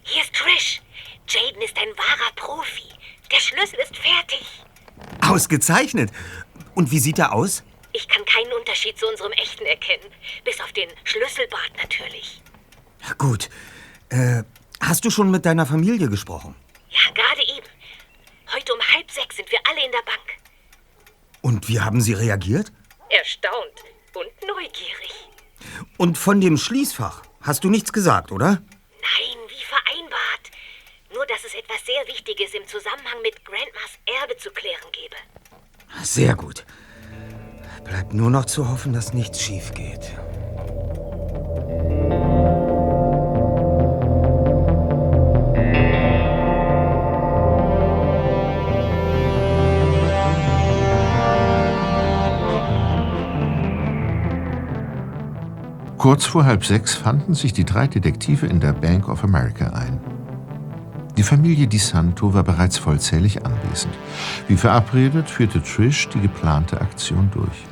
Hier 0.02 0.22
ist 0.24 0.34
Trish. 0.34 0.82
Jaden 1.28 1.62
ist 1.62 1.78
ein 1.78 1.88
wahrer 1.96 2.32
Profi. 2.34 2.82
Der 3.30 3.38
Schlüssel 3.38 3.78
ist 3.78 3.96
fertig. 3.96 4.44
Ausgezeichnet. 5.20 6.10
Und 6.74 6.90
wie 6.90 6.98
sieht 6.98 7.20
er 7.20 7.32
aus? 7.32 7.62
Ich 7.92 8.08
kann 8.08 8.24
keinen 8.24 8.52
Unterschied 8.54 8.98
zu 8.98 9.06
unserem 9.06 9.30
echten 9.32 9.64
erkennen. 9.66 10.10
Bis 10.44 10.60
auf 10.60 10.72
den 10.72 10.88
Schlüsselbart 11.04 11.70
natürlich. 11.80 12.42
Gut. 13.18 13.50
Äh, 14.08 14.42
hast 14.80 15.04
du 15.04 15.10
schon 15.10 15.30
mit 15.30 15.46
deiner 15.46 15.64
Familie 15.64 16.08
gesprochen? 16.08 16.56
Ja, 16.90 17.12
gerade 17.14 17.42
eben. 17.56 17.68
Heute 18.52 18.74
um 18.74 18.80
halb 18.94 19.08
sechs 19.12 19.36
sind 19.36 19.52
wir 19.52 19.60
alle 19.70 19.86
in 19.86 19.92
der 19.92 20.02
Bank. 20.02 20.26
Und 21.40 21.68
wie 21.68 21.78
haben 21.78 22.00
sie 22.00 22.14
reagiert? 22.14 22.72
Erstaunt 23.10 23.84
und 24.12 24.48
neugierig. 24.48 25.15
Und 25.96 26.18
von 26.18 26.40
dem 26.40 26.56
Schließfach 26.56 27.22
hast 27.40 27.64
du 27.64 27.70
nichts 27.70 27.92
gesagt, 27.92 28.32
oder? 28.32 28.50
Nein, 28.50 29.38
wie 29.48 29.64
vereinbart. 29.64 30.50
Nur, 31.14 31.26
dass 31.26 31.44
es 31.44 31.54
etwas 31.54 31.84
sehr 31.86 32.06
Wichtiges 32.06 32.54
im 32.54 32.66
Zusammenhang 32.66 33.22
mit 33.22 33.44
Grandmas 33.44 33.90
Erbe 34.20 34.36
zu 34.36 34.50
klären 34.50 34.90
gebe. 34.92 35.16
Sehr 36.02 36.34
gut. 36.34 36.64
Bleibt 37.84 38.12
nur 38.12 38.30
noch 38.30 38.44
zu 38.44 38.68
hoffen, 38.68 38.92
dass 38.92 39.14
nichts 39.14 39.40
schief 39.40 39.72
geht. 39.72 40.12
Kurz 56.06 56.24
vor 56.24 56.44
halb 56.44 56.64
sechs 56.64 56.94
fanden 56.94 57.34
sich 57.34 57.52
die 57.52 57.64
drei 57.64 57.88
Detektive 57.88 58.46
in 58.46 58.60
der 58.60 58.72
Bank 58.72 59.08
of 59.08 59.24
America 59.24 59.70
ein. 59.70 59.98
Die 61.16 61.24
Familie 61.24 61.66
Di 61.66 61.78
Santo 61.78 62.32
war 62.32 62.44
bereits 62.44 62.78
vollzählig 62.78 63.44
anwesend. 63.44 63.92
Wie 64.46 64.56
verabredet 64.56 65.28
führte 65.28 65.60
Trish 65.60 66.08
die 66.10 66.20
geplante 66.20 66.80
Aktion 66.80 67.28
durch. 67.32 67.66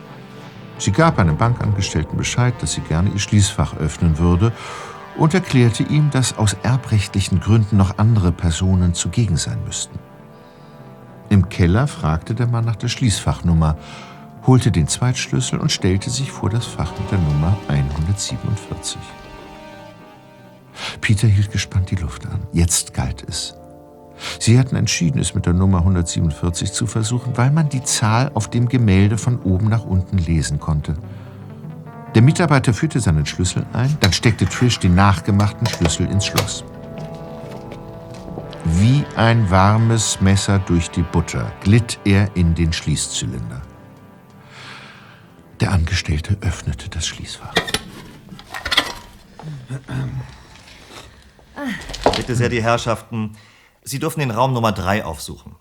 Sie 0.78 0.90
gab 0.90 1.20
einem 1.20 1.36
Bankangestellten 1.36 2.18
Bescheid, 2.18 2.54
dass 2.58 2.72
sie 2.72 2.80
gerne 2.80 3.10
ihr 3.10 3.20
Schließfach 3.20 3.76
öffnen 3.76 4.18
würde 4.18 4.50
und 5.16 5.32
erklärte 5.32 5.84
ihm, 5.84 6.10
dass 6.10 6.36
aus 6.36 6.56
erbrechtlichen 6.64 7.38
Gründen 7.38 7.76
noch 7.76 7.98
andere 7.98 8.32
Personen 8.32 8.94
zugegen 8.94 9.36
sein 9.36 9.58
müssten. 9.64 10.00
Im 11.28 11.48
Keller 11.50 11.86
fragte 11.86 12.34
der 12.34 12.48
Mann 12.48 12.64
nach 12.64 12.74
der 12.74 12.88
Schließfachnummer, 12.88 13.76
holte 14.46 14.70
den 14.70 14.88
Zweitschlüssel 14.88 15.58
und 15.58 15.72
stellte 15.72 16.10
sich 16.10 16.30
vor 16.30 16.50
das 16.50 16.66
Fach 16.66 16.92
mit 16.98 17.10
der 17.10 17.18
Nummer 17.18 17.56
147. 17.68 18.98
Peter 21.00 21.28
hielt 21.28 21.50
gespannt 21.50 21.90
die 21.90 21.96
Luft 21.96 22.26
an. 22.26 22.42
Jetzt 22.52 22.94
galt 22.94 23.24
es. 23.28 23.54
Sie 24.38 24.58
hatten 24.58 24.76
entschieden, 24.76 25.20
es 25.20 25.34
mit 25.34 25.46
der 25.46 25.54
Nummer 25.54 25.78
147 25.78 26.72
zu 26.72 26.86
versuchen, 26.86 27.36
weil 27.36 27.50
man 27.50 27.68
die 27.68 27.82
Zahl 27.82 28.30
auf 28.34 28.48
dem 28.48 28.68
Gemälde 28.68 29.18
von 29.18 29.40
oben 29.42 29.68
nach 29.68 29.84
unten 29.84 30.18
lesen 30.18 30.60
konnte. 30.60 30.96
Der 32.14 32.22
Mitarbeiter 32.22 32.72
führte 32.72 33.00
seinen 33.00 33.26
Schlüssel 33.26 33.66
ein, 33.72 33.96
dann 34.00 34.12
steckte 34.12 34.46
Trish 34.46 34.78
den 34.78 34.94
nachgemachten 34.94 35.66
Schlüssel 35.66 36.06
ins 36.06 36.26
Schloss. 36.26 36.64
Wie 38.64 39.04
ein 39.16 39.50
warmes 39.50 40.20
Messer 40.20 40.58
durch 40.60 40.90
die 40.90 41.02
Butter 41.02 41.52
glitt 41.60 41.98
er 42.04 42.34
in 42.36 42.54
den 42.54 42.72
Schließzylinder. 42.72 43.60
Der 45.60 45.72
Angestellte 45.72 46.36
öffnete 46.40 46.88
das 46.88 47.06
Schließfach. 47.06 47.54
Bitte 52.16 52.34
sehr, 52.34 52.48
die 52.48 52.62
Herrschaften. 52.62 53.36
Sie 53.82 53.98
dürfen 53.98 54.20
den 54.20 54.30
Raum 54.30 54.52
Nummer 54.52 54.72
3 54.72 55.04
aufsuchen. 55.04 55.56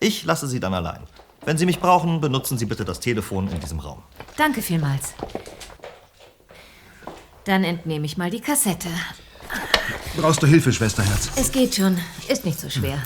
Ich 0.00 0.24
lasse 0.24 0.46
Sie 0.48 0.60
dann 0.60 0.74
allein. 0.74 1.02
Wenn 1.44 1.58
Sie 1.58 1.66
mich 1.66 1.80
brauchen, 1.80 2.20
benutzen 2.20 2.58
Sie 2.58 2.66
bitte 2.66 2.84
das 2.84 3.00
Telefon 3.00 3.48
in 3.48 3.60
diesem 3.60 3.78
Raum. 3.78 4.02
Danke 4.36 4.62
vielmals. 4.62 5.14
Dann 7.44 7.62
entnehme 7.64 8.06
ich 8.06 8.16
mal 8.16 8.30
die 8.30 8.40
Kassette. 8.40 8.88
Brauchst 10.16 10.42
du 10.42 10.46
Hilfe, 10.46 10.72
Schwesterherz? 10.72 11.30
Es 11.36 11.52
geht 11.52 11.74
schon. 11.74 11.98
Ist 12.28 12.44
nicht 12.44 12.58
so 12.58 12.68
schwer. 12.68 12.98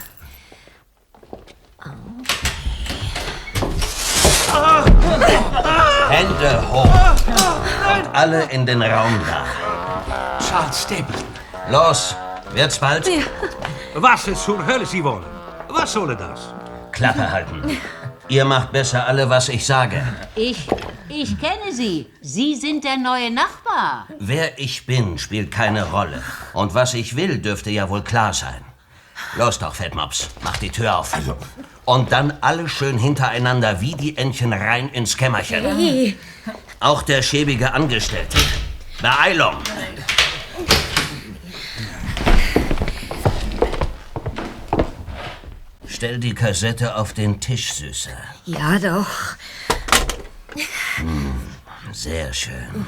Hände 6.11 6.63
hoch. 6.71 6.85
Und 7.97 8.15
alle 8.15 8.43
in 8.51 8.67
den 8.67 8.83
Raum 8.83 9.21
da. 9.27 9.45
Charles 10.47 10.83
Stapleton. 10.83 11.25
Los, 11.71 12.17
wird's 12.53 12.79
bald? 12.79 13.09
Was 13.95 14.27
es 14.27 14.45
zur 14.45 14.65
Hölle 14.67 14.87
Sie 14.87 15.03
wollen? 15.05 15.25
Was 15.69 15.93
soll 15.93 16.17
das? 16.17 16.53
Klappe 16.93 17.31
halten. 17.31 17.79
Ihr 18.29 18.45
macht 18.45 18.73
besser 18.73 19.07
alle, 19.07 19.29
was 19.29 19.49
ich 19.49 19.67
sage. 19.67 20.03
Ich, 20.37 20.69
ich 21.09 21.39
kenne 21.41 21.73
Sie. 21.73 22.07
Sie 22.21 22.55
sind 22.55 22.85
der 22.85 22.97
neue 22.97 23.31
Nachbar. 23.31 24.07
Wer 24.19 24.59
ich 24.59 24.87
bin, 24.87 25.19
spielt 25.19 25.51
keine 25.51 25.85
Rolle. 25.91 26.23
Und 26.53 26.75
was 26.75 26.95
ich 26.95 27.17
will, 27.17 27.39
dürfte 27.39 27.71
ja 27.71 27.89
wohl 27.89 28.03
klar 28.03 28.33
sein. 28.33 28.65
Los 29.37 29.59
doch, 29.59 29.75
Fettmops, 29.75 30.29
mach 30.43 30.57
die 30.57 30.71
Tür 30.71 30.99
auf. 30.99 31.12
Und 31.85 32.12
dann 32.12 32.35
alle 32.41 32.68
schön 32.68 32.99
hintereinander 32.99 33.81
wie 33.81 33.95
die 33.95 34.16
Entchen 34.16 34.53
rein 34.53 34.89
ins 34.89 35.16
Kämmerchen. 35.16 35.64
Hey. 35.64 36.18
Auch 36.81 37.03
der 37.03 37.23
schäbige 37.23 37.73
Angestellte. 37.73 38.39
Beeilung! 39.01 39.57
Stell 45.87 46.18
die 46.18 46.35
Kassette 46.35 46.97
auf 46.97 47.12
den 47.12 47.41
Tisch, 47.41 47.75
Süße. 47.75 48.11
Ja, 48.47 48.79
doch. 48.79 49.37
Hm, 50.97 51.41
sehr 51.93 52.33
schön. 52.33 52.87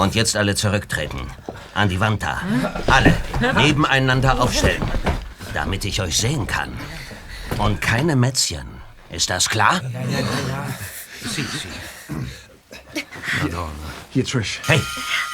Und 0.00 0.14
jetzt 0.14 0.34
alle 0.34 0.54
zurücktreten. 0.54 1.30
An 1.74 1.90
die 1.90 2.00
Wand 2.00 2.22
da. 2.22 2.40
Alle 2.86 3.14
nebeneinander 3.54 4.40
aufstellen, 4.40 4.82
damit 5.52 5.84
ich 5.84 6.00
euch 6.00 6.16
sehen 6.16 6.46
kann. 6.46 6.72
Und 7.58 7.82
keine 7.82 8.16
Mätzchen. 8.16 8.66
Ist 9.10 9.28
das 9.28 9.50
klar? 9.50 9.82
Ja, 9.82 10.00
ja, 10.00 10.18
ja. 10.20 10.66
Sie, 11.20 11.42
Sie. 11.42 11.68
Hier, 14.12 14.24
Trish. 14.24 14.60
Hey, 14.66 14.80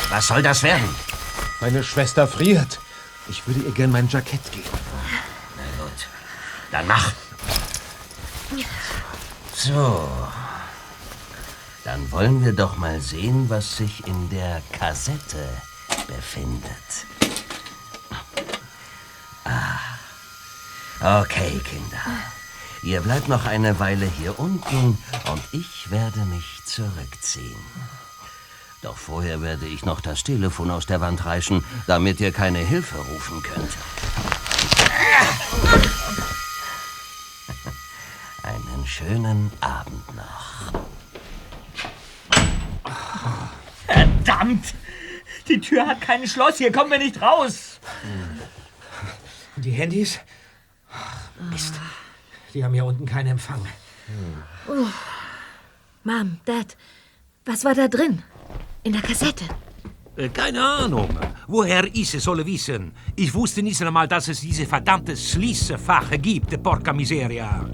was 0.08 0.26
soll 0.26 0.42
das 0.42 0.64
werden? 0.64 0.88
Meine 1.60 1.84
Schwester 1.84 2.26
friert. 2.26 2.80
Ich 3.28 3.46
würde 3.46 3.60
ihr 3.60 3.70
gern 3.72 3.92
mein 3.92 4.08
Jackett 4.08 4.50
geben. 4.50 4.68
Na 5.56 5.84
gut. 5.84 6.08
Dann 6.72 6.88
mach. 6.88 7.12
So. 9.54 10.08
Dann 11.87 12.11
wollen 12.11 12.45
wir 12.45 12.53
doch 12.53 12.76
mal 12.78 13.01
sehen, 13.01 13.49
was 13.49 13.76
sich 13.76 14.05
in 14.09 14.28
der 14.28 14.61
Kassette 14.72 15.49
befindet. 16.09 17.07
Ah. 19.45 19.78
Okay, 21.22 21.61
Kinder. 21.64 22.03
Ihr 22.82 23.01
bleibt 23.03 23.28
noch 23.28 23.45
eine 23.45 23.78
Weile 23.78 24.05
hier 24.05 24.37
unten 24.41 24.99
und 25.30 25.43
ich 25.53 25.89
werde 25.93 26.24
mich 26.24 26.61
zurückziehen. 26.66 27.64
Doch 28.82 28.97
vorher 28.97 29.41
werde 29.41 29.66
ich 29.66 29.84
noch 29.84 30.01
das 30.01 30.24
Telefon 30.24 30.72
aus 30.72 30.87
der 30.87 31.01
Wand 31.01 31.24
reißen, 31.24 31.64
damit 31.87 32.18
ihr 32.18 32.32
keine 32.32 32.59
Hilfe 32.59 32.99
rufen 32.99 33.45
könnt. 33.45 33.70
Einen 38.43 38.87
schönen 38.87 39.53
Abend 39.61 40.16
noch. 40.16 40.72
Verdammt! 44.26 44.74
Die 45.48 45.60
Tür 45.60 45.86
hat 45.86 46.00
kein 46.00 46.26
Schloss, 46.26 46.58
hier 46.58 46.72
kommen 46.72 46.90
wir 46.90 46.98
nicht 46.98 47.22
raus. 47.22 47.78
Und 49.54 49.64
die 49.64 49.70
Handys? 49.70 50.18
Ach, 50.90 51.28
Mist. 51.50 51.74
Die 52.52 52.64
haben 52.64 52.74
hier 52.74 52.84
unten 52.84 53.06
keinen 53.06 53.28
Empfang. 53.28 53.64
Oh. 54.66 54.86
Mom, 56.02 56.38
Dad, 56.44 56.76
was 57.44 57.64
war 57.64 57.74
da 57.74 57.86
drin? 57.86 58.22
In 58.82 58.92
der 58.92 59.02
Kassette? 59.02 59.44
Äh, 60.16 60.28
Keine 60.30 60.60
Ahnung. 60.64 61.08
Woher 61.46 61.84
ich 61.84 62.12
es 62.14 62.24
solle 62.24 62.44
wissen? 62.46 62.92
Ich 63.14 63.32
wusste 63.32 63.62
nicht 63.62 63.80
einmal, 63.82 64.08
dass 64.08 64.26
es 64.26 64.40
diese 64.40 64.66
verdammte 64.66 65.16
Schließfach 65.16 66.10
gibt, 66.20 66.60
porca 66.62 66.92
miseria. 66.92 67.64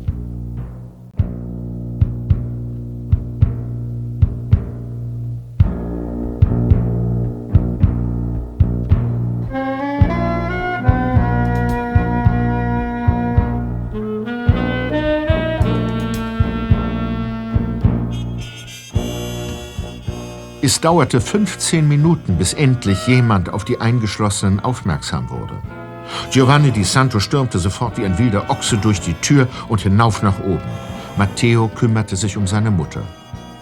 Dauerte 20.83 21.21
15 21.21 21.87
Minuten, 21.87 22.37
bis 22.37 22.53
endlich 22.53 23.07
jemand 23.07 23.51
auf 23.51 23.65
die 23.65 23.81
Eingeschlossenen 23.81 24.61
aufmerksam 24.61 25.31
wurde. 25.31 25.55
Giovanni 26.31 26.73
di 26.73 26.85
Santo 26.85 27.21
stürmte 27.21 27.59
sofort 27.59 27.97
wie 27.97 28.05
ein 28.05 28.19
wilder 28.19 28.51
Ochse 28.51 28.77
durch 28.77 29.01
die 29.01 29.15
Tür 29.15 29.49
und 29.69 29.81
hinauf 29.81 30.23
nach 30.23 30.41
oben. 30.41 30.63
Matteo 31.17 31.69
kümmerte 31.69 32.17
sich 32.17 32.37
um 32.37 32.47
seine 32.47 32.71
Mutter. 32.71 33.03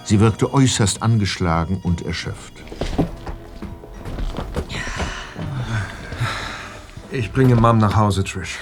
Sie 0.05 0.19
wirkte 0.19 0.53
äußerst 0.53 1.03
angeschlagen 1.03 1.79
und 1.83 2.03
erschöpft. 2.03 2.55
Ich 7.13 7.31
bringe 7.33 7.57
Mom 7.57 7.79
nach 7.79 7.97
Hause, 7.97 8.25
Trish. 8.25 8.57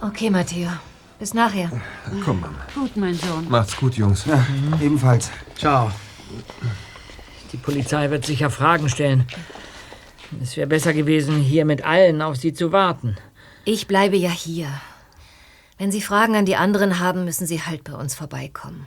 Okay, 0.00 0.30
Matteo. 0.30 0.70
Bis 1.18 1.34
nachher. 1.34 1.70
Komm, 2.24 2.40
Mom. 2.40 2.54
Gut, 2.74 2.96
mein 2.96 3.14
Sohn. 3.14 3.46
Macht's 3.48 3.76
gut, 3.76 3.94
Jungs. 3.94 4.24
Ja, 4.24 4.44
ebenfalls. 4.80 5.30
Ciao. 5.56 5.92
Die 7.52 7.58
Polizei 7.58 8.10
wird 8.10 8.24
sicher 8.24 8.50
Fragen 8.50 8.88
stellen. 8.88 9.26
Es 10.42 10.56
wäre 10.56 10.66
besser 10.66 10.94
gewesen, 10.94 11.36
hier 11.38 11.64
mit 11.64 11.84
allen 11.84 12.22
auf 12.22 12.36
sie 12.36 12.54
zu 12.54 12.72
warten. 12.72 13.16
Ich 13.64 13.86
bleibe 13.86 14.16
ja 14.16 14.30
hier. 14.30 14.68
Wenn 15.78 15.92
Sie 15.92 16.00
Fragen 16.00 16.36
an 16.36 16.46
die 16.46 16.56
anderen 16.56 16.98
haben, 16.98 17.24
müssen 17.24 17.46
Sie 17.46 17.62
halt 17.62 17.84
bei 17.84 17.92
uns 17.92 18.14
vorbeikommen. 18.14 18.86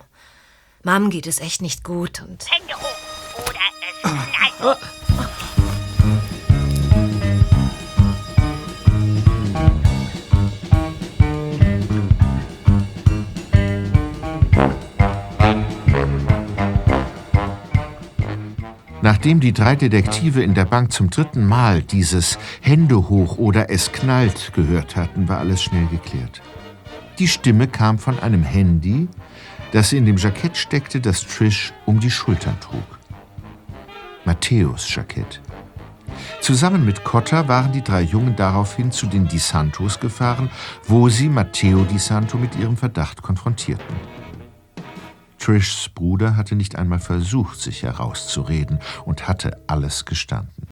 Mom 0.84 1.09
geht 1.09 1.28
es 1.28 1.39
echt 1.39 1.61
nicht 1.61 1.84
gut 1.84 2.22
und. 2.22 2.45
Hände 2.49 2.74
hoch 2.76 3.49
oder 3.49 3.59
es 3.82 4.59
knallt. 4.59 5.05
Nachdem 19.06 19.39
die 19.39 19.53
drei 19.53 19.76
Detektive 19.76 20.41
in 20.41 20.56
der 20.56 20.66
Bank 20.66 20.91
zum 20.91 21.12
dritten 21.12 21.45
Mal 21.45 21.84
dieses 21.84 22.39
Hände 22.60 23.08
hoch 23.08 23.38
oder 23.38 23.70
es 23.70 23.91
knallt 23.91 24.51
gehört 24.56 24.95
hatten, 24.95 25.30
war 25.30 25.38
alles 25.38 25.62
schnell 25.62 25.86
geklärt. 25.86 26.41
Die 27.20 27.28
Stimme 27.28 27.68
kam 27.68 27.99
von 27.99 28.18
einem 28.18 28.41
Handy, 28.41 29.08
das 29.74 29.93
in 29.93 30.08
dem 30.08 30.18
Jackett 30.18 30.58
steckte, 30.58 31.01
das 31.01 31.22
Trish 31.22 31.72
um 31.86 31.99
die 31.99 32.10
Schultern 32.10 32.60
trug. 32.60 32.82
Matthäus 34.26 34.95
Jackett. 34.95 35.39
Zusammen 36.41 36.84
mit 36.84 37.03
Cotta 37.03 37.47
waren 37.47 37.74
die 37.74 37.84
drei 37.84 38.01
Jungen 38.01 38.36
daraufhin 38.36 38.91
zu 38.91 39.06
den 39.06 39.28
Di 39.28 39.38
Santos 39.38 39.99
gefahren, 39.99 40.49
wo 40.88 41.10
sie 41.10 41.30
Matteo 41.30 41.84
Di 41.84 41.99
Santo 41.99 42.39
mit 42.39 42.56
ihrem 42.56 42.76
Verdacht 42.76 43.22
konfrontierten. 43.22 44.14
Trishs 45.46 45.89
Bruder 45.89 46.36
hatte 46.36 46.56
nicht 46.56 46.76
einmal 46.76 46.98
versucht, 46.98 47.62
sich 47.62 47.84
herauszureden 47.84 48.80
und 49.06 49.28
hatte 49.28 49.62
alles 49.68 50.06
gestanden. 50.06 50.68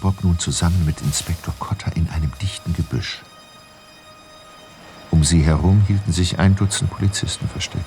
Bob 0.00 0.24
nun 0.24 0.38
zusammen 0.38 0.84
mit 0.84 1.00
Inspektor 1.02 1.54
Cotter 1.58 1.94
in 1.96 2.08
einem 2.10 2.32
dichten 2.40 2.72
Gebüsch. 2.74 3.20
Um 5.10 5.24
sie 5.24 5.42
herum 5.42 5.82
hielten 5.86 6.12
sich 6.12 6.38
ein 6.38 6.56
Dutzend 6.56 6.90
Polizisten 6.90 7.48
versteckt. 7.48 7.84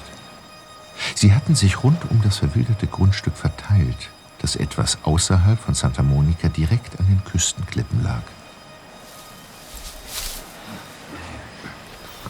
Sie 1.15 1.33
hatten 1.33 1.55
sich 1.55 1.83
rund 1.83 1.99
um 2.11 2.21
das 2.21 2.37
verwilderte 2.37 2.87
Grundstück 2.87 3.35
verteilt, 3.35 4.09
das 4.39 4.55
etwas 4.55 4.99
außerhalb 5.03 5.59
von 5.59 5.73
Santa 5.73 6.03
Monica 6.03 6.49
direkt 6.49 6.99
an 6.99 7.07
den 7.07 7.23
Küstenklippen 7.23 8.03
lag. 8.03 8.21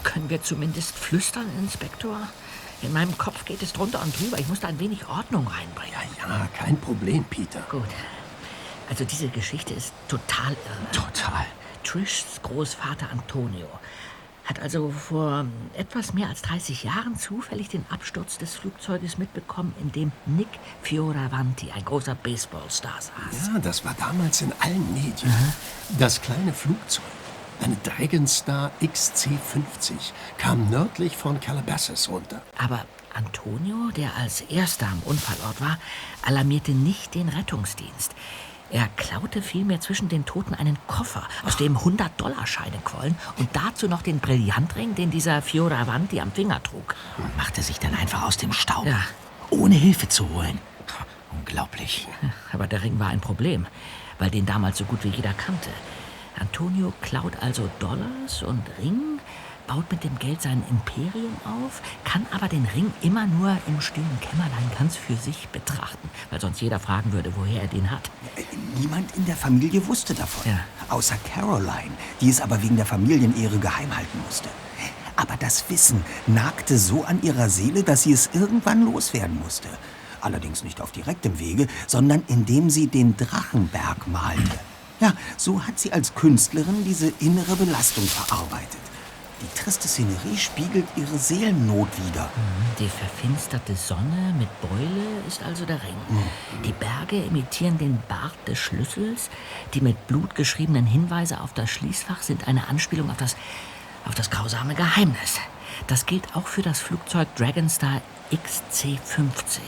Können 0.04 0.30
wir 0.30 0.44
zumindest 0.44 0.96
flüstern, 0.96 1.48
Inspektor? 1.60 2.20
In 2.84 2.94
meinem 2.94 3.18
Kopf 3.18 3.46
geht 3.46 3.64
es 3.64 3.74
drunter 3.74 4.02
und 4.02 4.18
drüber. 4.20 4.38
Ich 4.38 4.48
muss 4.48 4.60
da 4.60 4.68
ein 4.68 4.80
wenig 4.80 5.08
Ordnung 5.08 5.48
reinbringen. 5.48 5.94
Ja, 6.20 6.30
ja, 6.30 6.48
kein 6.54 6.80
Problem, 6.80 7.24
Peter. 7.24 7.62
Gut. 7.62 7.88
Also 8.90 9.06
diese 9.06 9.30
Geschichte 9.30 9.74
ist 9.74 9.94
total 10.08 10.52
irre. 10.52 10.92
Total. 10.92 11.46
Trishs 11.84 12.42
Großvater 12.42 13.10
Antonio 13.12 13.68
hat 14.46 14.60
also 14.60 14.90
vor 14.90 15.46
etwas 15.74 16.14
mehr 16.14 16.28
als 16.28 16.42
30 16.42 16.84
Jahren 16.84 17.18
zufällig 17.18 17.70
den 17.70 17.86
Absturz 17.90 18.38
des 18.38 18.56
Flugzeuges 18.56 19.18
mitbekommen, 19.18 19.74
in 19.80 19.92
dem 19.92 20.12
Nick 20.26 20.50
Fioravanti, 20.82 21.72
ein 21.72 21.86
großer 21.86 22.16
Baseballstar, 22.16 23.00
saß. 23.00 23.48
Ja, 23.54 23.60
das 23.60 23.86
war 23.86 23.96
damals 23.98 24.42
in 24.42 24.52
allen 24.60 24.94
Medien. 24.94 25.34
Das 25.98 26.22
kleine 26.22 26.52
Flugzeug, 26.52 27.06
eine 27.62 27.78
Dragonstar 27.84 28.72
XC-50, 28.82 30.12
kam 30.38 30.70
nördlich 30.70 31.16
von 31.16 31.40
Calabasas 31.40 32.10
runter. 32.10 32.42
Aber 32.58 32.86
Antonio, 33.14 33.92
der 33.96 34.16
als 34.18 34.42
erster 34.42 34.88
am 34.88 35.02
Unfallort 35.06 35.62
war, 35.62 35.78
alarmierte 36.24 36.72
nicht 36.72 37.16
den 37.16 37.30
Rettungsdienst. 37.30 38.12
Er 38.74 38.88
klaute 38.98 39.44
vielmehr 39.44 39.80
zwischen 39.82 40.10
den 40.10 40.26
Toten 40.26 40.56
einen 40.56 40.80
Koffer, 40.88 41.22
aus 41.46 41.58
dem 41.58 41.78
100-Dollar-Scheine 41.78 42.80
quollen 42.84 43.16
und 43.38 43.48
dazu 43.54 43.88
noch 43.88 44.02
den 44.02 44.18
Brillantring, 44.20 44.96
den 44.96 45.12
dieser 45.12 45.44
Fioravanti 45.44 46.20
am 46.20 46.32
Finger 46.32 46.62
trug. 46.64 46.96
Und 47.20 47.38
machte 47.38 47.62
sich 47.62 47.78
dann 47.80 47.94
einfach 47.94 48.24
aus 48.24 48.38
dem 48.38 48.52
Staub, 48.52 48.88
Ja. 48.88 49.00
ohne 49.52 49.76
Hilfe 49.76 50.10
zu 50.10 50.28
holen. 50.30 50.58
Unglaublich. 51.32 52.08
Aber 52.52 52.66
der 52.66 52.82
Ring 52.82 52.98
war 53.00 53.10
ein 53.10 53.22
Problem, 53.22 53.68
weil 54.18 54.32
den 54.32 54.48
damals 54.48 54.80
so 54.80 54.86
gut 54.86 55.04
wie 55.04 55.10
jeder 55.10 55.34
kannte. 55.34 55.70
Antonio 56.40 56.92
klaut 57.02 57.34
also 57.42 57.70
Dollars 57.78 58.42
und 58.42 58.64
Ring, 58.82 59.13
baut 59.74 59.92
mit 59.92 60.04
dem 60.04 60.20
Geld 60.20 60.42
sein 60.42 60.64
Imperium 60.70 61.34
auf, 61.46 61.82
kann 62.04 62.26
aber 62.32 62.48
den 62.48 62.66
Ring 62.76 62.92
immer 63.02 63.26
nur 63.26 63.58
im 63.68 63.82
stillen 63.82 64.20
Kämmerlein 64.22 64.72
ganz 64.78 64.96
für 64.96 65.16
sich 65.16 65.48
betrachten, 65.48 66.10
weil 66.30 66.40
sonst 66.40 66.62
jeder 66.62 66.80
fragen 66.80 67.12
würde, 67.12 67.34
woher 67.36 67.62
er 67.64 67.68
den 67.68 67.90
hat. 67.90 68.12
Niemand 68.80 69.16
in 69.16 69.26
der 69.26 69.36
Familie 69.36 69.86
wusste 69.88 70.14
davon. 70.14 70.52
Außer 70.90 71.16
Caroline, 71.34 71.96
die 72.22 72.30
es 72.30 72.40
aber 72.40 72.62
wegen 72.62 72.76
der 72.76 72.86
Familienehre 72.86 73.58
geheim 73.58 73.96
halten 73.96 74.20
musste. 74.28 74.50
Aber 75.16 75.38
das 75.38 75.64
Wissen 75.70 76.04
nagte 76.28 76.78
so 76.78 77.04
an 77.04 77.22
ihrer 77.24 77.50
Seele, 77.50 77.84
dass 77.84 78.04
sie 78.04 78.14
es 78.14 78.30
irgendwann 78.34 78.86
loswerden 78.86 79.40
musste. 79.40 79.70
Allerdings 80.22 80.64
nicht 80.64 80.82
auf 80.82 80.92
direktem 80.92 81.40
Wege, 81.40 81.68
sondern 81.88 82.24
indem 82.28 82.70
sie 82.70 82.88
den 82.88 83.18
Drachenberg 83.18 84.08
malte. 84.08 84.60
Ja, 85.00 85.14
so 85.36 85.66
hat 85.66 85.80
sie 85.80 85.92
als 85.92 86.14
Künstlerin 86.14 86.86
diese 86.86 87.12
innere 87.20 87.56
Belastung 87.56 88.06
verarbeitet. 88.06 88.83
Die 89.42 89.60
triste 89.60 89.88
Szenerie 89.88 90.38
spiegelt 90.38 90.88
ihre 90.96 91.18
Seelennot 91.18 91.90
wider. 92.06 92.30
Die 92.80 92.88
verfinsterte 92.88 93.76
Sonne 93.76 94.34
mit 94.38 94.48
Beule 94.62 95.22
ist 95.28 95.44
also 95.44 95.66
der 95.66 95.82
Ring. 95.84 96.24
Die 96.64 96.72
Berge 96.72 97.24
imitieren 97.24 97.78
den 97.78 98.02
Bart 98.08 98.36
des 98.48 98.60
Schlüssels. 98.60 99.30
Die 99.74 99.82
mit 99.82 100.08
Blut 100.08 100.36
geschriebenen 100.36 100.86
Hinweise 100.86 101.42
auf 101.42 101.54
das 101.54 101.70
Schließfach 101.70 102.22
sind 102.22 102.48
eine 102.48 102.68
Anspielung 102.68 103.10
auf 103.10 103.18
das, 103.18 103.36
auf 104.06 104.16
das 104.16 104.30
grausame 104.30 104.76
Geheimnis. 104.76 105.40
Das 105.88 106.06
gilt 106.06 106.36
auch 106.36 106.48
für 106.48 106.62
das 106.62 106.80
Flugzeug 106.80 107.28
Dragonstar 107.36 108.02
XC-50. 108.32 109.60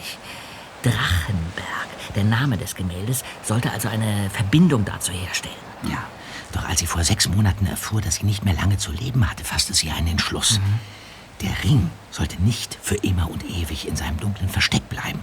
Drachenberg, 0.83 2.13
der 2.15 2.23
Name 2.23 2.57
des 2.57 2.75
Gemäldes, 2.75 3.23
sollte 3.43 3.71
also 3.71 3.87
eine 3.87 4.29
Verbindung 4.29 4.85
dazu 4.85 5.11
herstellen. 5.11 5.55
Ja, 5.83 6.03
doch 6.55 6.67
als 6.67 6.79
sie 6.79 6.87
vor 6.87 7.03
sechs 7.03 7.27
Monaten 7.27 7.65
erfuhr, 7.65 8.01
dass 8.01 8.15
sie 8.15 8.25
nicht 8.25 8.45
mehr 8.45 8.53
lange 8.53 8.77
zu 8.77 8.91
leben 8.91 9.29
hatte, 9.29 9.43
fasste 9.43 9.73
sie 9.73 9.91
einen 9.91 10.07
Entschluss. 10.07 10.59
Der 11.41 11.51
Ring 11.63 11.89
sollte 12.11 12.41
nicht 12.41 12.77
für 12.81 12.95
immer 12.95 13.29
und 13.29 13.43
ewig 13.43 13.87
in 13.87 13.95
seinem 13.95 14.17
dunklen 14.17 14.49
Versteck 14.49 14.87
bleiben. 14.89 15.19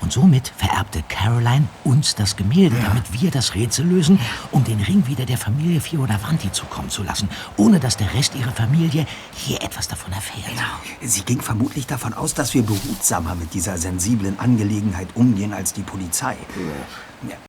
Und 0.00 0.12
somit 0.12 0.52
vererbte 0.56 1.02
Caroline 1.08 1.66
uns 1.84 2.14
das 2.14 2.36
Gemälde, 2.36 2.76
damit 2.82 3.04
wir 3.12 3.30
das 3.30 3.54
Rätsel 3.54 3.86
lösen, 3.86 4.18
um 4.50 4.64
den 4.64 4.80
Ring 4.80 5.06
wieder 5.06 5.24
der 5.24 5.38
Familie 5.38 5.80
Fioravanti 5.80 6.52
zukommen 6.52 6.90
zu 6.90 7.02
lassen, 7.04 7.28
ohne 7.56 7.80
dass 7.80 7.96
der 7.96 8.12
Rest 8.12 8.34
ihrer 8.34 8.50
Familie 8.50 9.06
je 9.46 9.56
etwas 9.56 9.88
davon 9.88 10.12
erfährt. 10.12 10.52
Sie 11.00 11.22
ging 11.22 11.40
vermutlich 11.40 11.86
davon 11.86 12.12
aus, 12.12 12.34
dass 12.34 12.52
wir 12.52 12.64
behutsamer 12.64 13.34
mit 13.34 13.54
dieser 13.54 13.78
sensiblen 13.78 14.38
Angelegenheit 14.38 15.08
umgehen 15.14 15.54
als 15.54 15.72
die 15.72 15.82
Polizei. 15.82 16.36
Ja, 16.56 16.62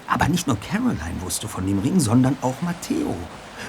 Aber 0.08 0.28
nicht 0.28 0.48
nur 0.48 0.60
Caroline 0.60 1.22
wusste 1.22 1.48
von 1.48 1.66
dem 1.66 1.80
Ring, 1.80 2.00
sondern 2.00 2.38
auch 2.42 2.62
Matteo. 2.62 3.16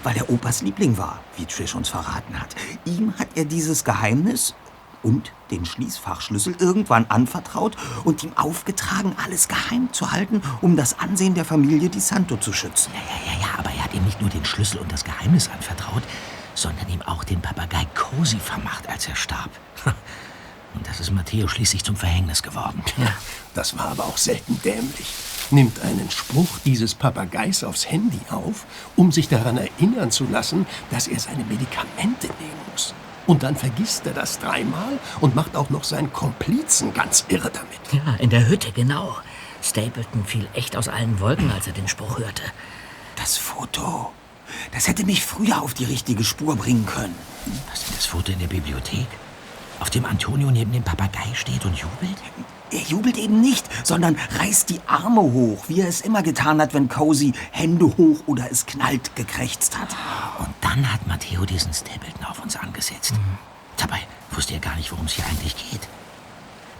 Weil 0.03 0.16
er 0.16 0.31
Opas 0.31 0.62
Liebling 0.62 0.99
war, 0.99 1.20
wie 1.37 1.47
Trish 1.47 1.74
uns 1.74 1.89
verraten 1.89 2.41
hat. 2.41 2.55
Ihm 2.85 3.15
hat 3.19 3.28
er 3.35 3.45
dieses 3.45 3.85
Geheimnis 3.85 4.55
und 5.03 5.33
den 5.51 5.65
Schließfachschlüssel 5.65 6.57
irgendwann 6.59 7.07
anvertraut 7.09 7.77
und 8.05 8.24
ihm 8.24 8.37
aufgetragen, 8.37 9.15
alles 9.24 9.47
geheim 9.47 9.93
zu 9.93 10.11
halten, 10.11 10.43
um 10.61 10.77
das 10.77 10.99
Ansehen 10.99 11.35
der 11.35 11.45
Familie 11.45 11.89
Di 11.89 12.01
Santo 12.01 12.37
zu 12.37 12.53
schützen. 12.53 12.91
Ja, 12.95 13.33
ja, 13.33 13.41
ja, 13.41 13.59
aber 13.59 13.70
er 13.70 13.85
hat 13.85 13.95
ihm 13.95 14.05
nicht 14.05 14.20
nur 14.20 14.31
den 14.31 14.45
Schlüssel 14.45 14.81
und 14.81 14.91
das 14.91 15.05
Geheimnis 15.05 15.49
anvertraut, 15.49 16.03
sondern 16.55 16.89
ihm 16.89 17.03
auch 17.03 17.23
den 17.23 17.41
Papagei 17.41 17.87
Cosi 17.95 18.39
vermacht, 18.39 18.89
als 18.89 19.07
er 19.07 19.15
starb. 19.15 19.51
Und 20.77 20.86
das 20.86 21.01
ist 21.01 21.11
Matteo 21.11 21.48
schließlich 21.48 21.85
zum 21.85 21.97
Verhängnis 21.97 22.43
geworden. 22.43 22.82
Ja, 22.98 23.12
das 23.55 23.78
war 23.78 23.86
aber 23.86 24.05
auch 24.05 24.19
selten 24.19 24.61
dämlich. 24.62 25.07
Nimmt 25.51 25.81
einen 25.81 26.11
Spruch 26.11 26.59
dieses 26.65 26.94
Papageis 26.94 27.65
aufs 27.65 27.90
Handy 27.90 28.20
auf, 28.31 28.66
um 28.94 29.11
sich 29.11 29.28
daran 29.28 29.57
erinnern 29.57 30.11
zu 30.11 30.24
lassen, 30.24 30.66
dass 30.90 31.09
er 31.09 31.19
seine 31.19 31.44
Medikamente 31.44 32.27
nehmen 32.27 32.61
muss. 32.73 32.94
Und 33.27 33.43
dann 33.43 33.57
vergisst 33.57 34.07
er 34.07 34.12
das 34.12 34.39
dreimal 34.39 34.98
und 35.20 35.35
macht 35.35 35.57
auch 35.57 35.70
noch 35.70 35.85
seinen 35.85 36.12
Komplizen 36.12 36.94
ganz 36.94 37.24
irre 37.28 37.51
damit. 37.51 37.81
Ja, 38.07 38.15
in 38.16 38.31
der 38.31 38.48
Hütte, 38.48 38.70
genau. 38.73 39.16
Stapleton 39.62 40.24
fiel 40.24 40.47
echt 40.55 40.77
aus 40.77 40.89
allen 40.89 41.19
Wolken, 41.20 41.51
als 41.51 41.66
er 41.66 41.73
den 41.73 41.89
Spruch 41.89 42.19
hörte. 42.19 42.43
Das 43.16 43.36
Foto. 43.36 44.12
Das 44.73 44.86
hätte 44.86 45.05
mich 45.05 45.24
früher 45.24 45.62
auf 45.62 45.74
die 45.74 45.85
richtige 45.85 46.23
Spur 46.23 46.55
bringen 46.55 46.86
können. 46.86 47.16
Was 47.70 47.82
ist 47.82 47.97
das 47.97 48.07
Foto 48.07 48.31
in 48.31 48.39
der 48.39 48.47
Bibliothek? 48.47 49.07
Auf 49.81 49.90
dem 49.90 50.05
Antonio 50.05 50.51
neben 50.51 50.73
dem 50.73 50.82
Papagei 50.82 51.35
steht 51.35 51.65
und 51.65 51.77
jubelt? 51.77 52.16
Er 52.73 52.81
jubelt 52.81 53.16
eben 53.16 53.40
nicht, 53.40 53.65
sondern 53.86 54.16
reißt 54.39 54.70
die 54.70 54.81
Arme 54.86 55.20
hoch, 55.20 55.65
wie 55.69 55.81
er 55.81 55.89
es 55.89 56.01
immer 56.01 56.23
getan 56.23 56.61
hat, 56.61 56.74
wenn 56.74 56.89
Cozy 56.89 57.32
Hände 57.53 57.86
hoch 57.86 58.20
oder 58.27 58.51
es 58.51 58.66
knallt 58.66 59.15
gekrächzt 59.15 59.78
hat. 59.78 59.94
Und 60.39 60.53
dann 60.61 60.93
hat 60.93 61.07
Matteo 61.07 61.44
diesen 61.44 61.73
Stapleton 61.73 62.24
auf 62.24 62.43
uns 62.43 62.57
angesetzt. 62.57 63.15
Dabei 63.77 64.01
wusste 64.31 64.55
er 64.55 64.61
gar 64.61 64.74
nicht, 64.77 64.90
worum 64.90 65.07
es 65.07 65.12
hier 65.12 65.27
eigentlich 65.27 65.55
geht. 65.70 65.89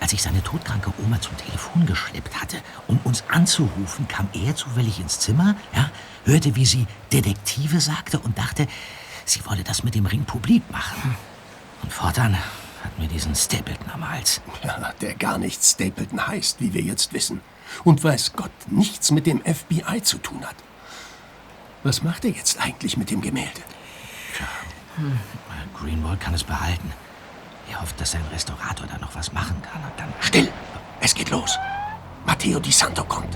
Als 0.01 0.12
ich 0.12 0.23
seine 0.23 0.43
todkranke 0.43 0.93
Oma 1.05 1.20
zum 1.20 1.36
Telefon 1.36 1.86
geschleppt 1.86 2.40
hatte, 2.40 2.59
um 2.86 2.98
uns 3.05 3.24
anzurufen, 3.28 4.09
kam 4.09 4.28
er 4.32 4.55
zufällig 4.56 5.01
ins 5.01 5.20
Zimmer, 5.20 5.55
ja, 5.74 5.90
hörte, 6.24 6.56
wie 6.56 6.66
sie 6.66 6.86
Detektive 7.12 7.81
sagte 7.81 8.18
und 8.18 8.36
dachte, 8.36 8.66
sie 9.24 9.44
wolle 9.47 9.64
das 9.64 9.85
mit 9.85 9.94
dem 9.94 10.06
Ring 10.06 10.24
publik 10.24 10.62
machen. 10.70 11.16
Und 11.82 11.93
fortan 11.93 12.36
hatten 12.86 13.02
wir 13.02 13.08
diesen 13.08 13.34
Stapleton 13.34 13.90
am 13.92 14.08
Hals. 14.08 14.40
Ja, 14.62 14.92
der 15.00 15.14
gar 15.14 15.38
nicht 15.38 15.62
Stapleton 15.64 16.26
heißt, 16.26 16.60
wie 16.60 16.72
wir 16.72 16.82
jetzt 16.82 17.12
wissen. 17.12 17.40
Und 17.84 18.02
weiß 18.02 18.32
Gott 18.34 18.52
nichts 18.68 19.10
mit 19.10 19.26
dem 19.26 19.42
FBI 19.44 20.02
zu 20.02 20.18
tun 20.18 20.44
hat. 20.46 20.54
Was 21.82 22.02
macht 22.02 22.24
er 22.24 22.30
jetzt 22.30 22.60
eigentlich 22.60 22.96
mit 22.96 23.10
dem 23.10 23.20
Gemälde? 23.20 23.60
Hm, 24.96 25.18
Greenwald 25.74 26.20
kann 26.20 26.34
es 26.34 26.44
behalten. 26.44 26.92
Er 27.70 27.80
hofft, 27.80 28.00
dass 28.00 28.12
sein 28.12 28.22
Restaurator 28.32 28.86
da 28.86 28.98
noch 28.98 29.14
was 29.14 29.32
machen 29.32 29.60
kann 29.62 29.82
und 29.82 29.92
dann... 29.98 30.12
Still! 30.20 30.48
Es 31.00 31.14
geht 31.14 31.30
los. 31.30 31.58
Matteo 32.24 32.60
Di 32.60 32.70
Santo 32.70 33.04
kommt. 33.04 33.34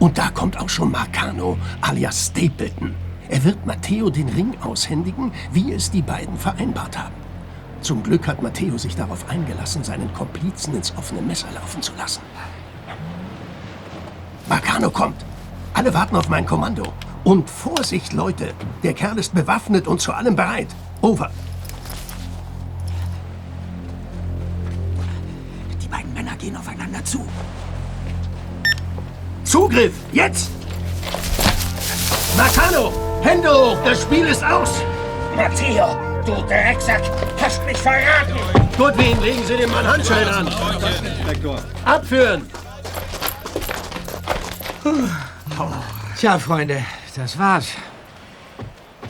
Und 0.00 0.18
da 0.18 0.30
kommt 0.30 0.58
auch 0.58 0.68
schon 0.68 0.90
Marcano, 0.90 1.56
alias 1.80 2.26
Stapleton. 2.26 2.94
Er 3.28 3.42
wird 3.44 3.64
Matteo 3.64 4.10
den 4.10 4.28
Ring 4.28 4.56
aushändigen, 4.60 5.32
wie 5.52 5.72
es 5.72 5.90
die 5.90 6.02
beiden 6.02 6.36
vereinbart 6.36 6.98
haben. 6.98 7.23
Zum 7.84 8.02
Glück 8.02 8.26
hat 8.26 8.40
Matteo 8.40 8.78
sich 8.78 8.96
darauf 8.96 9.28
eingelassen, 9.28 9.84
seinen 9.84 10.10
Komplizen 10.14 10.74
ins 10.74 10.96
offene 10.96 11.20
Messer 11.20 11.48
laufen 11.54 11.82
zu 11.82 11.92
lassen. 11.98 12.22
Marcano 14.48 14.88
kommt. 14.88 15.22
Alle 15.74 15.92
warten 15.92 16.16
auf 16.16 16.30
mein 16.30 16.46
Kommando. 16.46 16.94
Und 17.24 17.50
Vorsicht, 17.50 18.14
Leute! 18.14 18.54
Der 18.82 18.94
Kerl 18.94 19.18
ist 19.18 19.34
bewaffnet 19.34 19.86
und 19.86 20.00
zu 20.00 20.14
allem 20.14 20.34
bereit. 20.34 20.68
Over. 21.02 21.30
Die 25.82 25.88
beiden 25.88 26.14
Männer 26.14 26.36
gehen 26.36 26.56
aufeinander 26.56 27.04
zu. 27.04 27.22
Zugriff! 29.44 29.92
Jetzt! 30.10 30.48
Nakano! 32.38 33.20
Hände 33.20 33.50
hoch! 33.50 33.76
Das 33.84 34.00
Spiel 34.00 34.24
ist 34.24 34.42
aus! 34.42 34.82
Matteo, 35.36 35.96
du 36.24 36.34
Drecksack, 36.46 37.02
hast 37.40 37.64
mich 37.66 37.76
verraten! 37.76 38.34
Gut, 38.78 38.96
Wien, 38.98 39.20
legen 39.20 39.44
Sie 39.44 39.56
dem 39.56 39.70
Mann 39.70 39.86
Handschellen 39.86 40.28
an. 40.28 40.48
Abführen! 41.84 42.42
Tja, 46.18 46.38
Freunde, 46.38 46.84
das 47.16 47.38
war's. 47.38 47.68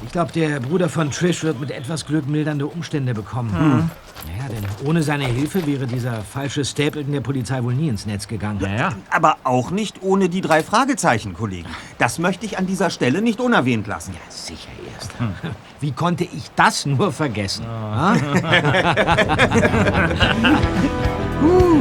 Ich 0.04 0.12
glaube, 0.12 0.32
der 0.32 0.60
Bruder 0.60 0.88
von 0.88 1.10
Trish 1.10 1.42
wird 1.42 1.60
mit 1.60 1.70
etwas 1.70 2.06
Glück 2.06 2.26
mildernde 2.26 2.66
Umstände 2.66 3.14
bekommen. 3.14 3.52
Hm. 3.56 3.90
Naja, 4.26 4.48
denn 4.48 4.64
ohne 4.86 5.02
seine 5.02 5.26
Hilfe 5.26 5.66
wäre 5.66 5.86
dieser 5.86 6.22
falsche 6.22 6.64
Stapleton 6.64 7.12
der 7.12 7.20
Polizei 7.20 7.62
wohl 7.62 7.74
nie 7.74 7.88
ins 7.88 8.06
Netz 8.06 8.28
gegangen. 8.28 8.60
Naja. 8.60 8.94
Aber 9.10 9.36
auch 9.44 9.70
nicht 9.70 10.02
ohne 10.02 10.28
die 10.28 10.40
drei 10.40 10.62
Fragezeichen, 10.62 11.34
Kollegen. 11.34 11.68
Das 11.98 12.18
möchte 12.18 12.46
ich 12.46 12.58
an 12.58 12.66
dieser 12.66 12.90
Stelle 12.90 13.22
nicht 13.22 13.40
unerwähnt 13.40 13.86
lassen. 13.86 14.14
Ja, 14.14 14.30
sicher 14.30 14.70
erst. 14.94 15.10
Wie 15.80 15.92
konnte 15.92 16.24
ich 16.24 16.50
das 16.56 16.86
nur 16.86 17.12
vergessen? 17.12 17.66
Ah. 17.66 18.14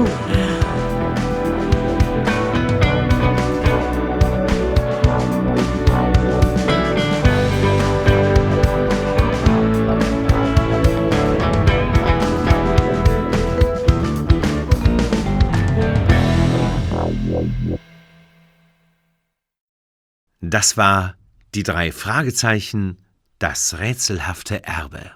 Das 20.53 20.77
war 20.77 21.15
die 21.55 21.63
drei 21.63 21.91
Fragezeichen, 21.91 22.99
das 23.39 23.79
rätselhafte 23.79 24.63
Erbe. 24.63 25.09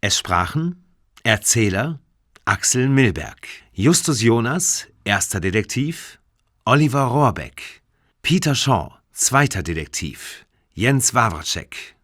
Es 0.00 0.18
sprachen 0.18 0.84
Erzähler 1.22 2.00
Axel 2.44 2.88
Milberg, 2.88 3.46
Justus 3.72 4.22
Jonas, 4.22 4.88
erster 5.04 5.38
Detektiv, 5.38 6.18
Oliver 6.64 7.04
Rohrbeck, 7.04 7.82
Peter 8.20 8.56
Shaw, 8.56 8.96
zweiter 9.12 9.62
Detektiv, 9.62 10.44
Jens 10.74 11.14
Wawrczek, 11.14 11.94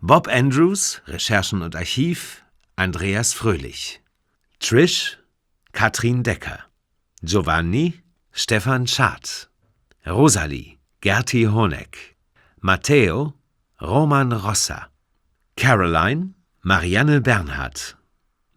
Bob 0.00 0.26
Andrews, 0.26 1.02
Recherchen 1.06 1.62
und 1.62 1.76
Archiv, 1.76 2.42
Andreas 2.74 3.32
Fröhlich, 3.32 4.02
Trish, 4.58 5.20
Katrin 5.70 6.24
Decker, 6.24 6.64
Giovanni, 7.22 8.02
Stefan 8.32 8.88
Schad, 8.88 9.48
Rosalie, 10.04 10.79
Gerti 11.02 11.46
Honeck, 11.46 11.96
Matteo, 12.60 13.32
Roman 13.80 14.32
Rossa, 14.32 14.90
Caroline, 15.56 16.34
Marianne 16.62 17.22
Bernhard, 17.22 17.94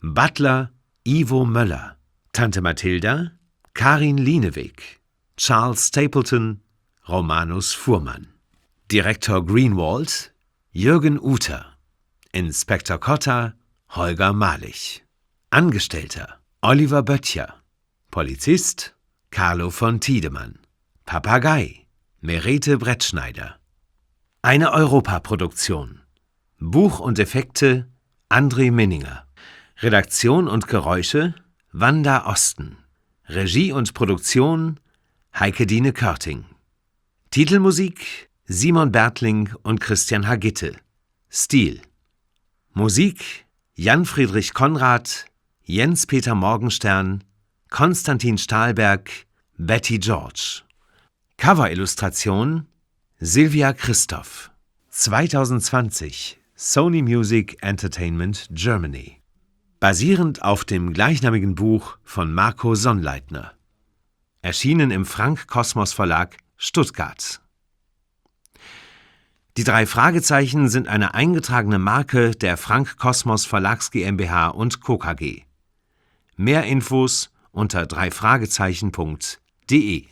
Butler, 0.02 0.70
Ivo 1.06 1.45
Möller, 1.45 1.95
Tante 2.34 2.60
Mathilda, 2.60 3.32
Karin 3.74 4.18
Lienewig, 4.18 4.99
Charles 5.38 5.88
Stapleton, 5.88 6.60
Romanus 7.07 7.74
Fuhrmann, 7.74 8.28
Direktor 8.91 9.45
Greenwald, 9.45 10.34
Jürgen 10.74 11.20
Uter, 11.20 11.78
Inspektor 12.34 12.98
Cotta, 12.98 13.53
Holger 13.88 14.34
Malich, 14.34 15.02
Angestellter, 15.49 16.40
Oliver 16.61 17.03
Böttcher, 17.03 17.53
Polizist, 18.11 18.94
Carlo 19.32 19.70
von 19.70 20.02
Tiedemann, 20.02 20.60
Papagei, 21.06 21.82
Merete 22.25 22.77
Brettschneider. 22.77 23.59
Eine 24.41 24.71
Europaproduktion. 24.71 25.99
Buch 26.57 27.01
und 27.01 27.19
Effekte 27.19 27.89
André 28.29 28.71
Minninger. 28.71 29.27
Redaktion 29.79 30.47
und 30.47 30.69
Geräusche 30.69 31.35
Wanda 31.73 32.25
Osten. 32.25 32.77
Regie 33.27 33.73
und 33.73 33.93
Produktion 33.93 34.79
Heike 35.37 35.65
Dine 35.65 35.91
Körting. 35.91 36.45
Titelmusik 37.29 38.29
Simon 38.45 38.93
Bertling 38.93 39.49
und 39.61 39.81
Christian 39.81 40.25
Hagitte. 40.25 40.77
Stil. 41.29 41.81
Musik 42.71 43.45
Jan 43.75 44.05
Friedrich 44.05 44.53
Konrad, 44.53 45.25
Jens 45.63 46.07
Peter 46.07 46.35
Morgenstern, 46.35 47.25
Konstantin 47.69 48.37
Stahlberg, 48.37 49.11
Betty 49.57 49.99
George. 49.99 50.62
Coverillustration 51.44 52.68
Silvia 53.20 53.74
Christoph. 53.74 54.49
2020 54.91 56.40
Sony 56.56 57.02
Music 57.02 57.57
Entertainment 57.61 58.48
Germany. 58.52 59.20
Basierend 59.82 60.41
auf 60.41 60.64
dem 60.64 60.94
gleichnamigen 60.94 61.53
Buch 61.53 61.98
von 62.06 62.34
Marco 62.34 62.76
Sonnleitner. 62.76 63.52
Erschienen 64.41 64.90
im 64.90 65.06
Frank 65.06 65.48
Kosmos 65.48 65.91
Verlag 65.91 66.38
Stuttgart. 66.56 67.41
Die 69.57 69.65
drei 69.65 69.86
Fragezeichen 69.86 70.70
sind 70.70 70.88
eine 70.88 71.14
eingetragene 71.14 71.78
Marke 71.78 72.32
der 72.32 72.56
Frank 72.56 72.95
Kosmos 72.95 73.45
Verlags 73.45 73.91
GmbH 73.91 74.48
und 74.48 74.80
Co. 74.80 74.98
KG. 74.98 75.41
Mehr 76.38 76.64
Infos 76.64 77.34
unter 77.52 77.86
dreifragezeichen.de 77.86 80.06